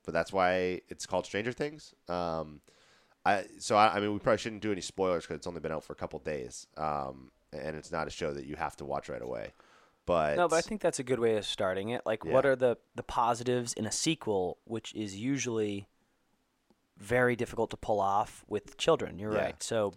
but 0.03 0.13
that's 0.15 0.33
why 0.33 0.81
it's 0.89 1.05
called 1.05 1.27
Stranger 1.27 1.51
Things. 1.51 1.93
Um, 2.09 2.61
I 3.25 3.45
so 3.57 3.75
I, 3.75 3.95
I 3.95 3.99
mean 3.99 4.13
we 4.13 4.19
probably 4.19 4.37
shouldn't 4.37 4.61
do 4.61 4.71
any 4.71 4.81
spoilers 4.81 5.23
because 5.23 5.37
it's 5.37 5.47
only 5.47 5.59
been 5.59 5.71
out 5.71 5.83
for 5.83 5.93
a 5.93 5.95
couple 5.95 6.19
days, 6.19 6.67
um, 6.77 7.31
and 7.51 7.75
it's 7.75 7.91
not 7.91 8.07
a 8.07 8.11
show 8.11 8.33
that 8.33 8.45
you 8.45 8.55
have 8.55 8.75
to 8.77 8.85
watch 8.85 9.09
right 9.09 9.21
away. 9.21 9.53
But 10.05 10.37
No, 10.37 10.47
but 10.47 10.57
I 10.57 10.61
think 10.61 10.81
that's 10.81 10.99
a 10.99 11.03
good 11.03 11.19
way 11.19 11.35
of 11.37 11.45
starting 11.45 11.89
it. 11.89 12.03
Like, 12.05 12.23
what 12.23 12.45
are 12.45 12.55
the 12.55 12.77
the 12.95 13.03
positives 13.03 13.73
in 13.73 13.85
a 13.87 13.91
sequel, 13.91 14.59
which 14.65 14.93
is 14.93 15.15
usually 15.15 15.87
very 16.97 17.35
difficult 17.35 17.71
to 17.71 17.77
pull 17.77 17.99
off 17.99 18.45
with 18.47 18.77
children? 18.77 19.17
You're 19.17 19.33
Yeah. 19.33 19.39
right. 19.45 19.63
So 19.63 19.93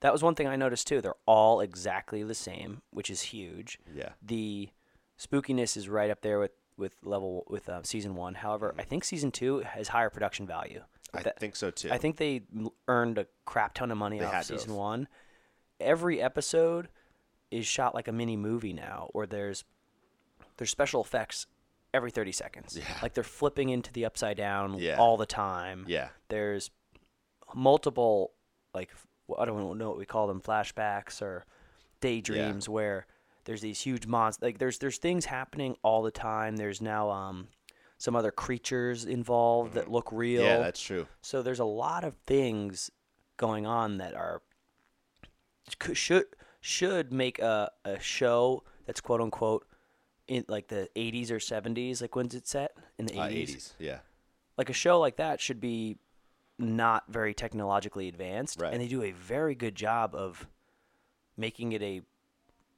that 0.00 0.12
was 0.12 0.22
one 0.22 0.34
thing 0.36 0.46
I 0.46 0.56
noticed 0.56 0.86
too. 0.86 1.00
They're 1.00 1.14
all 1.26 1.60
exactly 1.60 2.22
the 2.22 2.34
same, 2.34 2.82
which 2.90 3.10
is 3.10 3.20
huge. 3.22 3.78
Yeah. 3.92 4.10
The 4.22 4.70
spookiness 5.18 5.76
is 5.76 5.88
right 5.88 6.10
up 6.10 6.20
there 6.20 6.38
with 6.38 6.52
with 6.76 6.94
level 7.02 7.44
with 7.48 7.68
uh, 7.68 7.82
season 7.82 8.14
one. 8.14 8.34
However, 8.36 8.74
I 8.78 8.84
think 8.84 9.04
season 9.04 9.32
two 9.32 9.58
has 9.60 9.88
higher 9.88 10.10
production 10.10 10.46
value. 10.46 10.82
I 11.14 11.22
That- 11.22 11.38
think 11.38 11.56
so 11.56 11.70
too. 11.70 11.90
I 11.90 11.98
think 11.98 12.16
they 12.16 12.42
earned 12.88 13.18
a 13.18 13.26
crap 13.44 13.74
ton 13.74 13.90
of 13.90 13.98
money 13.98 14.18
They 14.18 14.24
off 14.24 14.44
season 14.44 14.74
one. 14.74 15.08
Every 15.80 16.20
episode 16.22 16.88
is 17.50 17.66
shot 17.66 17.94
like 17.94 18.06
a 18.06 18.12
mini 18.12 18.36
movie 18.36 18.72
now, 18.72 19.10
or 19.14 19.26
there's 19.26 19.64
there's 20.56 20.70
special 20.70 21.00
effects 21.00 21.46
every 21.92 22.10
30 22.10 22.30
seconds. 22.32 22.76
Yeah. 22.78 22.84
Like 23.02 23.14
they're 23.14 23.24
flipping 23.24 23.70
into 23.70 23.92
the 23.92 24.04
upside 24.04 24.36
down 24.36 24.78
Yeah. 24.78 24.98
all 24.98 25.16
the 25.16 25.26
time. 25.26 25.84
Yeah. 25.88 26.10
There's 26.28 26.70
multiple 27.54 28.32
like 28.74 28.90
I 29.38 29.44
don't 29.44 29.78
know 29.78 29.88
what 29.88 29.98
we 29.98 30.06
call 30.06 30.26
them 30.26 30.40
flashbacks 30.40 31.22
or 31.22 31.44
daydreams 32.00 32.68
where 32.68 33.06
there's 33.44 33.60
these 33.60 33.80
huge 33.80 34.06
monsters 34.06 34.42
like 34.42 34.58
there's 34.58 34.78
there's 34.78 34.98
things 34.98 35.24
happening 35.26 35.76
all 35.82 36.02
the 36.02 36.10
time. 36.10 36.56
There's 36.56 36.80
now 36.80 37.10
um 37.10 37.48
some 38.00 38.16
other 38.16 38.30
creatures 38.30 39.04
involved 39.04 39.74
that 39.74 39.90
look 39.90 40.10
real. 40.10 40.40
Mm-hmm. 40.42 40.50
Yeah, 40.56 40.58
that's 40.64 40.80
true. 40.80 41.06
So 41.20 41.42
there's 41.42 41.60
a 41.60 41.66
lot 41.66 42.02
of 42.02 42.14
things 42.26 42.90
going 43.36 43.66
on 43.66 43.98
that 43.98 44.14
are 44.14 44.40
should 45.92 46.24
should 46.62 47.12
make 47.12 47.38
a, 47.40 47.70
a 47.84 48.00
show 48.00 48.64
that's 48.86 49.02
quote 49.02 49.20
unquote 49.20 49.66
in 50.26 50.44
like 50.48 50.68
the 50.68 50.88
80s 50.96 51.30
or 51.30 51.36
70s 51.38 52.00
like 52.00 52.16
when's 52.16 52.34
it 52.34 52.46
set 52.48 52.72
in 52.98 53.04
the 53.06 53.12
80s 53.12 53.18
Uh, 53.18 53.28
80s. 53.28 53.72
Yeah. 53.78 53.98
like 54.56 54.70
a 54.70 54.74
show 54.74 54.98
like 54.98 55.16
that 55.16 55.40
should 55.40 55.60
be 55.60 55.98
not 56.58 57.04
very 57.08 57.34
technologically 57.34 58.08
advanced 58.08 58.60
Right. 58.60 58.72
and 58.72 58.80
they 58.82 58.88
do 58.88 59.02
a 59.02 59.10
very 59.12 59.54
good 59.54 59.74
job 59.74 60.14
of 60.14 60.46
making 61.36 61.72
it 61.72 61.82
a 61.82 62.00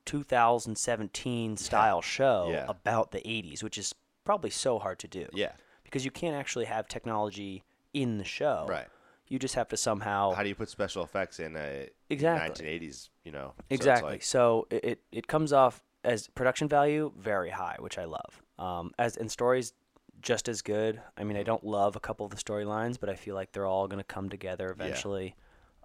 2017 0.04 1.56
style 1.56 2.02
show 2.02 2.48
Yeah. 2.52 2.66
about 2.68 3.10
the 3.12 3.20
80s 3.20 3.62
which 3.62 3.78
is 3.78 3.94
probably 4.24 4.50
so 4.50 4.78
hard 4.78 4.98
to 5.00 5.08
do 5.08 5.26
Yeah. 5.32 5.52
because 5.84 6.04
you 6.04 6.10
can't 6.10 6.36
actually 6.36 6.66
have 6.66 6.86
technology 6.88 7.62
in 7.92 8.18
the 8.18 8.24
show 8.24 8.66
Right. 8.68 8.86
you 9.28 9.38
just 9.38 9.54
have 9.54 9.68
to 9.68 9.76
somehow 9.76 10.32
How 10.32 10.42
do 10.42 10.48
you 10.48 10.54
put 10.54 10.68
special 10.68 11.02
effects 11.04 11.40
in 11.40 11.56
a 11.56 11.88
Exactly. 12.10 12.66
1980s? 12.66 13.10
You 13.24 13.32
know. 13.32 13.54
So 13.58 13.64
exactly. 13.70 14.10
like- 14.12 14.22
So, 14.22 14.66
it, 14.70 15.00
it 15.12 15.26
comes 15.26 15.52
off 15.52 15.82
as 16.04 16.28
production 16.28 16.68
value 16.68 17.12
very 17.16 17.50
high, 17.50 17.76
which 17.78 17.96
I 17.98 18.04
love. 18.04 18.42
Um, 18.58 18.92
as 18.98 19.16
and 19.16 19.30
stories 19.30 19.72
just 20.20 20.48
as 20.48 20.62
good. 20.62 21.00
I 21.16 21.24
mean, 21.24 21.36
I 21.36 21.42
don't 21.42 21.64
love 21.64 21.96
a 21.96 22.00
couple 22.00 22.24
of 22.26 22.30
the 22.30 22.36
storylines, 22.36 22.98
but 23.00 23.08
I 23.08 23.14
feel 23.16 23.34
like 23.34 23.52
they're 23.52 23.66
all 23.66 23.88
going 23.88 23.98
to 23.98 24.04
come 24.04 24.28
together 24.28 24.70
eventually. 24.70 25.34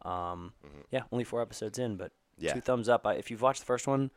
Um, 0.04 0.54
yeah, 0.91 1.04
only 1.12 1.23
four 1.23 1.41
episodes 1.41 1.80
in, 1.80 1.97
but 1.97 2.12
Mm-hmm. 2.38 2.45
Yeah. 2.45 2.54
two 2.54 2.62
thumbs 2.62 2.88
up. 2.88 3.08
I, 3.08 3.13
if 3.15 3.32
you've 3.32 3.41
watched 3.41 3.62
the 3.62 3.65
first 3.65 3.88
one, 3.88 4.12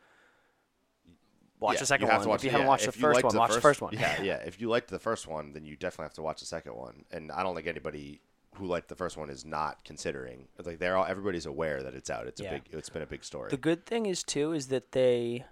watch 1.60 1.74
Yeah, 1.74 1.80
the 1.80 1.86
second 1.86 2.08
one. 2.08 2.26
watch 2.28 2.40
if 2.40 2.44
you 2.44 2.50
haven't 2.50 2.66
watched 2.66 2.86
the 2.86 2.92
first 2.92 3.22
one, 3.22 3.36
watch 3.36 3.52
the 3.52 3.60
first 3.60 3.80
one. 3.82 3.92
Yeah, 3.94 4.20
yeah. 4.30 4.36
If 4.36 4.60
you 4.60 4.68
liked 4.68 4.88
the 4.90 4.98
first 4.98 5.26
one, 5.26 5.52
then 5.52 5.64
you 5.64 5.76
definitely 5.76 6.04
have 6.04 6.14
to 6.14 6.22
watch 6.22 6.40
the 6.40 6.46
second 6.46 6.74
one. 6.74 7.04
And 7.10 7.30
I 7.30 7.42
don't 7.42 7.54
think 7.54 7.66
anybody 7.66 8.20
who 8.56 8.66
liked 8.66 8.88
the 8.88 8.96
first 8.96 9.16
one 9.16 9.30
is 9.30 9.44
not 9.44 9.84
considering. 9.84 10.48
It's 10.58 10.66
like 10.66 10.78
they're 10.80 10.96
all 10.96 11.06
everybody's 11.06 11.46
aware 11.46 11.82
that 11.82 11.94
it's 11.94 12.10
out. 12.10 12.26
It's 12.26 12.40
Yeah. 12.40 12.50
a 12.50 12.52
big. 12.54 12.62
It's 12.72 12.88
been 12.88 13.02
a 13.02 13.06
big 13.06 13.24
story. 13.24 13.50
The 13.50 13.56
good 13.56 13.86
thing 13.86 14.06
is 14.06 14.22
too 14.24 14.52
is 14.52 14.68
that 14.68 14.92
they 14.92 15.44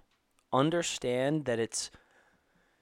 understand 0.51 1.45
that 1.45 1.59
it's 1.59 1.91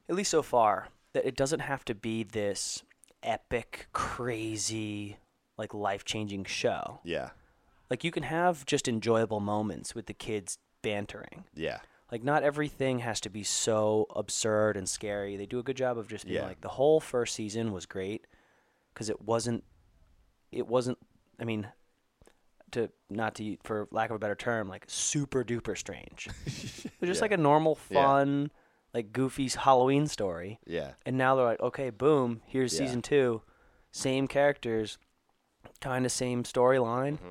at 0.10 0.16
least 0.16 0.32
so 0.32 0.42
far 0.42 0.88
that 1.14 1.26
it 1.26 1.36
doesn't 1.36 1.60
have 1.62 1.84
to 1.86 1.94
be 1.96 2.24
this 2.24 2.84
epic, 3.24 3.88
crazy, 3.94 5.18
like 5.58 5.74
life-changing 5.74 6.46
show. 6.46 7.00
yeah, 7.04 7.32
Like 7.90 8.04
you 8.04 8.12
can 8.12 8.24
have 8.24 8.66
just 8.66 8.88
enjoyable 8.88 9.40
moments 9.40 9.94
with 9.96 10.06
the 10.06 10.14
kids 10.14 10.58
bantering. 10.82 11.46
yeah, 11.54 11.80
Like 12.12 12.24
not 12.24 12.44
everything 12.44 13.00
has 13.00 13.20
to 13.22 13.30
be 13.30 13.44
so 13.44 14.06
absurd 14.16 14.78
and 14.78 14.88
scary. 14.88 15.36
They 15.36 15.46
do 15.46 15.60
a 15.60 15.64
good 15.64 15.76
job 15.78 15.98
of 15.98 16.08
just 16.08 16.26
being 16.26 16.38
Yeah. 16.38 16.46
like 16.48 16.62
the 16.62 16.70
whole 16.70 17.00
first 17.00 17.36
season 17.36 17.72
was 17.74 17.86
great 17.86 18.26
because 18.94 19.10
it 19.10 19.22
wasn't 19.22 19.64
it 20.52 20.68
wasn't 20.68 20.98
I 21.40 21.44
mean 21.44 21.68
to 22.72 22.90
not 23.10 23.36
to 23.36 23.58
for 23.64 23.88
lack 23.92 24.10
of 24.10 24.16
a 24.16 24.20
better 24.20 24.36
term 24.36 24.68
like 24.70 24.86
super 24.88 25.44
duper 25.44 25.78
strange. 25.78 26.28
it 26.46 26.92
was 27.02 27.08
just 27.10 27.18
Yeah. 27.20 27.22
like 27.22 27.32
a 27.32 27.38
normal 27.38 27.78
Yeah. 27.90 28.04
fun 28.06 28.52
like 28.94 29.12
goofy 29.12 29.50
Halloween 29.50 30.08
story. 30.08 30.60
yeah, 30.66 30.94
And 31.06 31.18
now 31.18 31.36
they're 31.36 31.46
like 31.46 31.60
okay, 31.60 31.90
boom, 31.90 32.42
here's 32.46 32.74
Yeah. 32.74 32.86
season 32.86 33.02
2. 33.02 33.42
Same 33.92 34.28
characters, 34.28 34.98
kind 35.82 36.06
of 36.06 36.12
same 36.12 36.44
storyline. 36.44 37.14
Mm-hmm. 37.18 37.30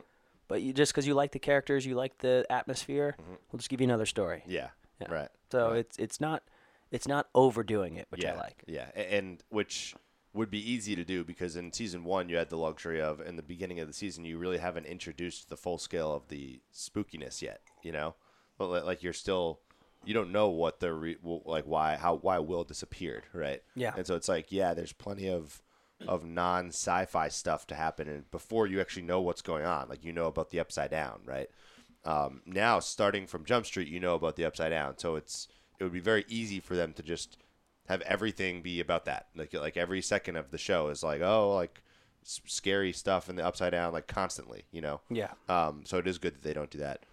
But 0.49 0.63
you 0.63 0.73
just 0.73 0.93
because 0.93 1.07
you 1.07 1.15
like 1.15 1.33
the 1.33 1.39
characters, 1.39 1.85
you 1.85 1.95
like 1.95 2.19
the 2.19 2.47
atmosphere, 2.51 3.17
mm-hmm. 3.21 3.35
we'll 3.51 3.59
just 3.59 3.69
give 3.69 3.81
you 3.81 3.87
another 3.87 4.07
story. 4.07 4.43
yeah. 4.47 4.69
Yeah. 5.01 5.13
Right. 5.13 5.29
So 5.53 5.71
right. 5.71 5.79
it's 5.79 5.99
it's 5.99 6.21
not 6.21 6.43
it's 6.91 7.09
not 7.09 7.29
overdoing 7.35 7.97
it, 7.97 8.07
which 8.11 8.23
yeah, 8.23 8.35
I 8.35 8.37
like. 8.37 8.65
Yeah, 8.67 8.87
and 8.95 9.43
which 9.49 9.95
would 10.33 10.51
be 10.51 10.71
easy 10.71 10.95
to 10.95 11.05
do 11.05 11.25
because 11.25 11.57
in 11.57 11.73
season 11.73 12.05
one 12.05 12.29
you 12.29 12.37
had 12.37 12.51
the 12.51 12.59
luxury 12.59 13.01
of 13.01 13.21
in 13.21 13.37
the 13.37 13.43
beginning 13.43 13.81
of 13.81 13.89
the 13.89 13.95
season 13.95 14.25
you 14.25 14.37
really 14.37 14.59
haven't 14.59 14.85
introduced 14.85 15.49
the 15.49 15.57
full 15.57 15.79
scale 15.79 16.15
of 16.15 16.29
the 16.29 16.61
spookiness 16.75 17.43
yet. 17.43 17.61
You 17.83 17.93
know, 17.93 18.15
but 18.59 18.85
like 18.85 19.03
you're 19.03 19.13
still 19.13 19.61
you 20.05 20.15
don't 20.15 20.33
know 20.33 20.49
what 20.49 20.81
the 20.81 20.93
re- 20.93 21.19
like 21.23 21.65
why 21.65 21.97
how 21.97 22.17
why 22.17 22.39
Will 22.39 22.65
disappeared, 22.65 23.25
right? 23.33 23.63
Yeah. 23.75 23.93
and 23.97 24.07
so 24.07 24.15
it's 24.15 24.29
like 24.29 24.51
yeah, 24.51 24.75
there's 24.75 24.93
plenty 24.93 25.29
of 25.29 25.63
of 26.07 26.25
non 26.25 26.69
sci-fi 26.69 27.29
stuff 27.29 27.67
to 27.67 27.75
happen 27.75 28.07
and 28.09 28.31
before 28.31 28.67
you 28.67 28.81
actually 28.81 29.03
know 29.03 29.21
what's 29.21 29.41
going 29.43 29.65
on 29.65 29.89
like 29.89 30.05
you 30.05 30.13
know 30.13 30.27
about 30.27 30.51
the 30.51 30.61
upside 30.61 30.91
down 30.91 31.21
right 31.25 31.49
um, 32.05 32.41
now 32.47 32.79
starting 32.79 33.27
from 33.27 33.45
Jump 33.45 33.67
Street, 33.67 33.89
you 33.89 33.99
know 33.99 34.15
about 34.15 34.37
the 34.37 34.45
Upside 34.45 34.71
Down, 34.71 34.97
so 34.97 35.17
it's 35.17 35.49
it 35.81 35.83
would 35.83 35.93
be 35.93 35.99
very 35.99 36.25
easy 36.29 36.61
for 36.61 36.77
them 36.77 36.93
to 36.93 37.03
just 37.03 37.37
have 37.89 38.01
everything 38.03 38.63
be 38.63 38.79
about 38.79 39.07
that. 39.07 39.27
Like 39.35 39.53
like 39.55 39.77
every 39.77 40.01
second 40.03 40.37
of 40.37 40.53
the 40.53 40.59
show 40.59 40.87
is 40.91 41.03
like 41.03 41.21
oh 41.21 41.53
like 41.57 41.83
s- 42.25 42.41
scary 42.47 42.93
stuff 42.93 43.29
in 43.29 43.35
the 43.35 43.45
Upside 43.45 43.73
Down 43.73 43.93
like 43.93 44.07
constantly, 44.07 44.67
you 44.71 44.81
know. 44.83 45.01
Yeah. 45.11 45.33
Um, 45.49 45.83
so 45.85 45.99
it 45.99 46.07
is 46.07 46.19
good 46.19 46.35
that 46.35 46.43
they 46.45 46.53
don't 46.55 46.71
do 46.71 46.79
that. 46.79 47.05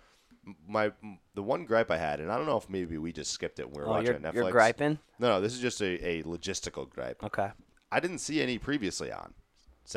My 0.68 0.92
the 1.34 1.42
one 1.42 1.66
gripe 1.66 1.90
I 1.90 1.98
had, 1.98 2.20
and 2.20 2.32
I 2.32 2.38
don't 2.38 2.46
know 2.46 2.58
if 2.58 2.70
maybe 2.70 3.00
we 3.00 3.12
just 3.12 3.32
skipped 3.32 3.58
it 3.58 3.66
when 3.66 3.74
we 3.74 3.82
were 3.82 3.88
Oh, 3.88 3.92
watching 3.94 4.06
you're, 4.12 4.20
Netflix. 4.20 4.36
you're 4.36 4.52
griping? 4.52 5.00
No, 5.18 5.30
no, 5.30 5.42
this 5.42 5.54
is 5.54 5.60
just 5.60 5.82
a, 5.82 6.08
a 6.08 6.22
logistical 6.22 6.88
gripe. 6.88 7.24
Okay. 7.24 7.50
I 7.94 8.00
didn't 8.00 8.20
see 8.20 8.42
any 8.42 8.58
previously 8.58 9.12
on. 9.12 9.34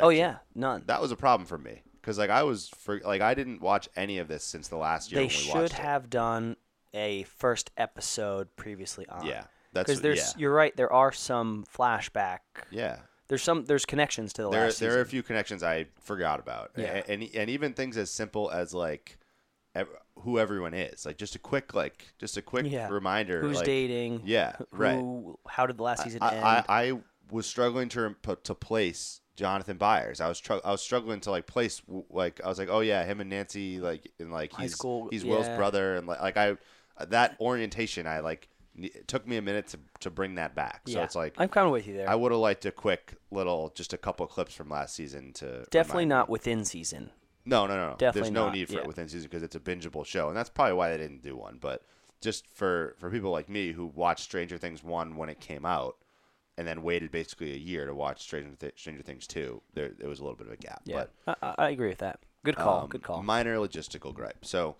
Oh 0.00 0.10
yeah, 0.10 0.36
none. 0.54 0.82
That 0.86 1.00
was 1.00 1.12
a 1.12 1.16
problem 1.16 1.46
for 1.46 1.58
me 1.58 1.82
because 2.00 2.18
like 2.18 2.30
I 2.30 2.42
was 2.42 2.68
for 2.68 3.00
like 3.00 3.20
I 3.20 3.34
didn't 3.34 3.60
watch 3.60 3.88
any 3.96 4.18
of 4.18 4.28
this 4.28 4.44
since 4.44 4.68
the 4.68 4.76
last 4.76 5.10
year. 5.10 5.22
they 5.22 5.28
should 5.28 5.54
watched 5.54 5.72
it. 5.74 5.78
have 5.78 6.10
done 6.10 6.56
a 6.92 7.22
first 7.24 7.70
episode 7.76 8.54
previously 8.56 9.06
on. 9.08 9.26
Yeah, 9.26 9.44
that's 9.72 9.86
because 9.86 10.00
there's 10.02 10.18
yeah. 10.18 10.40
you're 10.40 10.54
right. 10.54 10.76
There 10.76 10.92
are 10.92 11.12
some 11.12 11.64
flashback. 11.72 12.40
Yeah, 12.70 12.98
There's 13.28 13.42
some 13.42 13.64
there's 13.64 13.84
connections 13.84 14.32
to 14.34 14.42
the 14.42 14.50
there 14.50 14.66
last 14.66 14.80
there 14.80 14.98
are 14.98 15.02
a 15.02 15.06
few 15.06 15.22
connections 15.22 15.62
I 15.62 15.86
forgot 16.00 16.40
about. 16.40 16.72
Yeah. 16.76 17.02
A- 17.06 17.10
and 17.10 17.28
and 17.34 17.50
even 17.50 17.72
things 17.72 17.96
as 17.96 18.10
simple 18.10 18.50
as 18.50 18.74
like 18.74 19.18
ev- 19.74 19.88
who 20.20 20.38
everyone 20.38 20.74
is, 20.74 21.06
like 21.06 21.18
just 21.18 21.34
a 21.34 21.38
quick 21.38 21.74
like 21.74 22.06
just 22.18 22.36
a 22.36 22.42
quick 22.42 22.66
yeah. 22.68 22.88
reminder. 22.88 23.40
Who's 23.40 23.56
like, 23.56 23.66
dating? 23.66 24.22
Yeah, 24.24 24.56
who, 24.58 24.66
right. 24.72 25.36
How 25.48 25.66
did 25.66 25.76
the 25.76 25.82
last 25.82 26.04
season 26.04 26.22
end? 26.22 26.44
I, 26.44 26.64
I, 26.68 26.88
I 26.88 26.98
was 27.30 27.46
struggling 27.46 27.88
to 27.90 28.14
put- 28.22 28.44
to 28.44 28.54
place 28.54 29.20
Jonathan 29.36 29.76
Byers. 29.76 30.20
I 30.20 30.28
was 30.28 30.40
tr- 30.40 30.54
I 30.64 30.70
was 30.70 30.80
struggling 30.80 31.20
to 31.20 31.30
like 31.30 31.46
place 31.46 31.82
like 32.10 32.40
I 32.44 32.48
was 32.48 32.58
like 32.58 32.68
oh 32.70 32.80
yeah 32.80 33.04
him 33.04 33.20
and 33.20 33.30
Nancy 33.30 33.80
like 33.80 34.10
and 34.18 34.32
like 34.32 34.52
High 34.52 34.62
he's 34.62 34.72
school, 34.72 35.08
he's 35.10 35.24
Will's 35.24 35.48
brother 35.50 35.96
and 35.96 36.06
like, 36.06 36.20
like 36.20 36.36
I 36.36 36.56
that 37.08 37.36
orientation 37.40 38.06
I 38.06 38.20
like 38.20 38.48
it 38.78 39.08
took 39.08 39.26
me 39.26 39.36
a 39.36 39.42
minute 39.42 39.68
to 39.68 39.78
to 40.00 40.10
bring 40.10 40.36
that 40.36 40.54
back. 40.54 40.82
So 40.86 40.98
yeah. 40.98 41.04
it's 41.04 41.14
like 41.14 41.34
I'm 41.38 41.48
kind 41.48 41.66
of 41.66 41.72
with 41.72 41.86
you 41.86 41.94
there. 41.94 42.08
I 42.08 42.14
would 42.14 42.32
have 42.32 42.40
liked 42.40 42.64
a 42.66 42.70
quick 42.70 43.14
little 43.30 43.72
just 43.74 43.92
a 43.92 43.98
couple 43.98 44.26
clips 44.26 44.54
from 44.54 44.68
last 44.68 44.94
season 44.94 45.32
to 45.34 45.66
Definitely 45.70 46.06
not 46.06 46.28
me. 46.28 46.32
within 46.32 46.64
season. 46.64 47.10
No, 47.44 47.66
no, 47.66 47.76
no, 47.76 47.90
no. 47.90 47.96
Definitely 47.96 48.20
There's 48.22 48.32
no 48.32 48.46
not, 48.46 48.54
need 48.54 48.68
for 48.68 48.74
yeah. 48.74 48.80
it 48.80 48.86
within 48.86 49.08
season 49.08 49.28
because 49.30 49.44
it's 49.44 49.54
a 49.54 49.60
bingeable 49.60 50.04
show, 50.04 50.28
and 50.28 50.36
that's 50.36 50.50
probably 50.50 50.74
why 50.74 50.90
they 50.90 50.98
didn't 50.98 51.22
do 51.22 51.36
one. 51.36 51.58
But 51.60 51.82
just 52.20 52.46
for 52.48 52.96
for 52.98 53.10
people 53.10 53.30
like 53.30 53.48
me 53.48 53.72
who 53.72 53.86
watched 53.86 54.24
Stranger 54.24 54.58
Things 54.58 54.82
one 54.82 55.16
when 55.16 55.28
it 55.28 55.40
came 55.40 55.64
out, 55.64 55.96
and 56.58 56.66
then 56.66 56.82
waited 56.82 57.10
basically 57.10 57.52
a 57.52 57.56
year 57.56 57.86
to 57.86 57.94
watch 57.94 58.22
Stranger, 58.22 58.50
Th- 58.58 58.72
Stranger 58.76 59.02
Things 59.02 59.26
two, 59.26 59.62
there 59.74 59.90
there 59.98 60.08
was 60.08 60.20
a 60.20 60.22
little 60.22 60.36
bit 60.36 60.46
of 60.46 60.52
a 60.52 60.56
gap. 60.56 60.82
Yeah, 60.84 61.04
But 61.24 61.38
I, 61.42 61.54
I 61.66 61.70
agree 61.70 61.88
with 61.88 61.98
that. 61.98 62.20
Good 62.44 62.56
call. 62.56 62.82
um, 62.82 62.88
good 62.88 63.02
call. 63.02 63.22
Minor 63.22 63.56
logistical 63.56 64.14
gripe. 64.14 64.44
So 64.44 64.76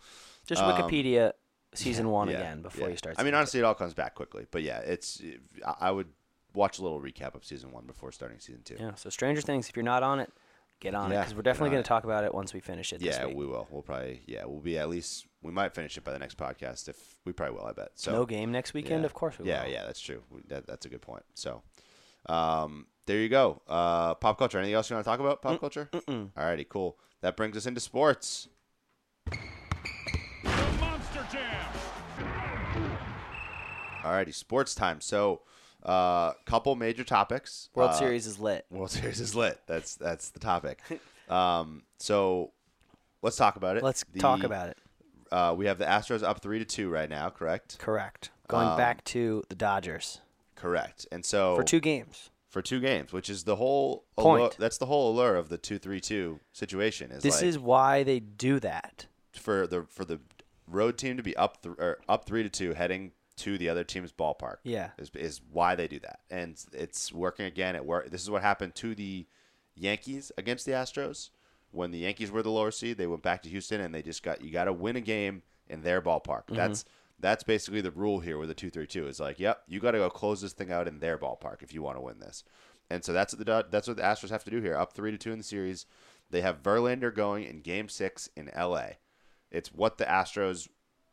Just 0.47 0.63
um, 0.63 0.71
Wikipedia 0.73 1.33
season 1.75 2.11
one 2.11 2.29
Yeah, 2.29 2.39
again 2.39 2.63
before 2.63 2.87
yeah. 2.87 2.93
you 2.93 2.97
start. 2.97 3.17
I 3.19 3.23
mean, 3.25 3.35
honestly, 3.35 3.61
it 3.61 3.65
all 3.65 3.75
comes 3.75 3.93
back 3.95 4.15
quickly. 4.15 4.47
But 4.51 4.63
yeah, 4.63 4.79
it's. 4.79 5.21
I 5.81 5.91
would 5.91 6.09
watch 6.55 6.79
a 6.79 6.83
little 6.83 7.01
recap 7.01 7.35
of 7.35 7.45
season 7.45 7.73
one 7.73 7.85
before 7.87 8.13
starting 8.13 8.39
season 8.41 8.63
two. 8.65 8.77
yeah. 8.79 8.95
So 8.95 9.11
Stranger 9.11 9.41
Things, 9.43 9.69
if 9.69 9.77
you're 9.77 9.83
not 9.85 10.03
on 10.03 10.21
it, 10.21 10.33
get 10.81 10.95
on 10.95 11.11
it 11.13 11.19
because 11.19 11.35
we're 11.35 11.43
definitely 11.43 11.71
going 11.71 11.83
to 11.83 11.89
talk 11.89 12.05
about 12.05 12.25
it 12.25 12.33
once 12.33 12.55
we 12.55 12.61
finish 12.61 12.93
it. 12.93 13.01
this 13.01 13.17
Yeah, 13.17 13.27
week. 13.27 13.37
we 13.37 13.47
will. 13.47 13.67
We'll 13.71 13.83
probably. 13.83 14.23
Yeah, 14.27 14.45
we'll 14.47 14.61
be 14.61 14.79
at 14.79 14.89
least. 14.89 15.27
We 15.47 15.53
might 15.53 15.75
finish 15.77 15.97
it 15.97 16.03
by 16.03 16.11
the 16.13 16.19
next 16.19 16.37
podcast. 16.37 16.89
If 16.89 16.97
we 17.25 17.33
probably 17.33 17.57
will, 17.57 17.67
I 17.67 17.73
bet. 17.73 17.91
So 17.95 18.11
no 18.11 18.27
game 18.27 18.51
next 18.51 18.75
weekend, 18.75 19.03
yeah. 19.03 19.07
of 19.07 19.15
course 19.15 19.39
we 19.39 19.47
yeah, 19.47 19.63
will. 19.65 19.71
yeah, 19.71 19.85
that's 19.85 20.01
true. 20.01 20.23
That, 20.49 20.67
that's 20.67 20.87
a 20.87 20.89
good 20.89 21.03
point. 21.03 21.23
So, 21.35 21.63
um, 22.29 22.87
there 23.07 23.19
you 23.19 23.29
go. 23.29 23.63
Uh, 23.69 24.15
pop 24.17 24.39
culture. 24.39 24.59
Anything 24.59 24.75
else 24.75 24.91
you 24.91 24.97
want 24.97 25.05
to 25.05 25.09
talk 25.11 25.21
about? 25.21 25.41
Pop 25.43 25.61
culture. 25.61 25.89
Mm-mm. 25.93 26.33
Alrighty, 26.33 26.69
cool. 26.69 26.99
That 27.21 27.37
brings 27.37 27.57
us 27.57 27.65
into 27.65 27.81
sports. 27.81 28.49
Monster 30.45 31.27
Jam. 31.31 31.71
Alrighty, 34.03 34.35
sports 34.35 34.75
time. 34.75 35.01
So, 35.01 35.43
uh, 35.85 36.33
couple 36.45 36.75
major 36.75 37.05
topics. 37.05 37.71
World 37.75 37.91
Uh, 37.91 37.95
Series 37.95 38.27
is 38.27 38.41
lit. 38.41 38.67
World 38.71 38.91
Series 38.99 39.21
is 39.21 39.35
lit. 39.37 39.61
That's 39.69 39.95
that's 39.95 40.31
the 40.31 40.41
topic. 40.41 40.81
Um, 41.29 41.83
so 41.99 42.53
let's 43.21 43.35
talk 43.37 43.57
about 43.57 43.77
it. 43.77 43.83
Let's 43.83 44.05
The- 44.05 44.21
talk 44.21 44.45
about 44.45 44.69
it. 44.69 44.79
Uh, 45.33 45.55
we 45.57 45.67
have 45.67 45.79
the 45.79 45.85
Astros 45.85 46.23
up 46.23 46.41
three 46.41 46.59
to 46.59 46.65
two 46.65 46.89
right 46.91 47.09
now. 47.11 47.31
Correct. 47.31 47.79
Correct. 47.79 48.31
Going 48.49 48.69
Um, 48.69 48.77
back 48.77 49.03
to 49.05 49.43
the 49.49 49.55
Dodgers 49.57 50.21
Correct. 50.55 51.07
And 51.13 51.25
so 51.25 51.57
for 51.57 51.65
two 51.65 51.81
games. 51.81 52.31
for 52.49 52.63
two 52.63 52.81
games, 52.81 53.13
which 53.13 53.29
is 53.29 53.45
the 53.45 53.57
whole 53.57 54.05
Point. 54.17 54.41
allure- 54.41 54.53
that's 54.59 54.79
the 54.79 54.87
whole 54.87 55.11
allure 55.13 55.37
of 55.37 55.49
the 55.49 55.59
two 55.59 55.79
three 55.79 56.01
two 56.01 56.41
situation. 56.53 57.11
Is 57.11 57.23
This 57.23 57.37
like 57.37 57.45
is 57.45 57.59
why 57.59 58.03
they 58.03 58.21
do 58.21 58.59
that. 58.61 59.07
for 59.35 59.67
the 59.67 59.85
for 59.91 60.05
the 60.05 60.21
road 60.67 60.97
team 60.99 61.17
to 61.17 61.23
be 61.23 61.37
up 61.37 61.63
th- 61.63 61.75
or 61.79 61.99
up 62.09 62.25
three 62.25 62.43
to 62.43 62.49
two, 62.49 62.73
heading 62.75 63.13
to 63.37 63.59
the 63.59 63.69
other 63.69 63.85
team's 63.85 64.13
ballpark. 64.13 64.57
Yeah. 64.63 64.91
is, 64.97 65.11
is 65.15 65.41
why 65.51 65.75
they 65.75 65.87
do 65.89 65.99
that, 66.01 66.21
and 66.31 66.57
it's 66.73 67.13
working 67.13 67.45
again. 67.45 67.77
It 67.77 67.85
work. 67.85 68.11
This 68.11 68.23
is 68.23 68.31
what 68.31 68.41
happened 68.43 68.75
to 68.77 68.95
the 68.95 69.27
Yankees 69.75 70.33
against 70.39 70.65
the 70.65 70.73
Astros 70.73 71.29
when 71.71 71.91
the 71.91 71.99
Yankees 71.99 72.31
were 72.31 72.43
the 72.43 72.51
lower 72.51 72.71
seed. 72.71 72.99
They 72.99 73.07
went 73.07 73.23
back 73.23 73.43
to 73.43 73.49
Houston, 73.49 73.81
and 73.81 73.95
they 73.95 74.03
just 74.03 74.23
got 74.23 74.43
you 74.43 74.51
got 74.51 74.65
to 74.65 74.73
win 74.73 74.97
a 74.97 75.01
game 75.01 75.43
in 75.69 75.83
their 75.83 76.01
ballpark. 76.01 76.47
Mm-hmm. 76.47 76.57
That's 76.57 76.85
that's 77.19 77.45
basically 77.45 77.81
the 77.81 77.91
rule 77.91 78.21
here 78.21 78.39
with 78.39 78.49
the 78.49 78.55
two 78.55 78.71
three 78.71 78.87
two. 78.87 79.07
Is 79.07 79.21
like, 79.21 79.39
yep, 79.39 79.63
you 79.69 79.81
got 79.81 79.93
to 79.93 79.99
go 79.99 80.11
close 80.11 80.41
this 80.41 80.53
thing 80.53 80.71
out 80.71 80.89
in 80.89 80.99
their 81.01 81.19
ballpark 81.19 81.63
if 81.63 81.73
you 81.73 81.83
want 81.83 81.97
to 81.97 82.03
win 82.03 82.19
this. 82.21 82.45
And 82.91 83.05
so 83.05 83.13
that's 83.13 83.35
what 83.35 83.45
the 83.45 83.67
that's 83.71 83.89
what 83.89 83.97
the 83.97 84.03
Astros 84.03 84.31
have 84.31 84.45
to 84.45 84.51
do 84.51 84.61
here. 84.61 84.77
Up 84.77 84.93
three 84.93 85.11
to 85.11 85.19
two 85.19 85.33
in 85.33 85.39
the 85.39 85.45
series, 85.45 85.87
they 86.31 86.41
have 86.41 86.63
Verlander 86.63 87.15
going 87.15 87.45
in 87.45 87.61
Game 87.61 87.89
Six 87.89 88.29
in 88.37 88.49
L.A. 88.51 88.99
It's 89.51 89.73
what 89.73 89.99
the 89.99 90.05
Astros 90.05 90.69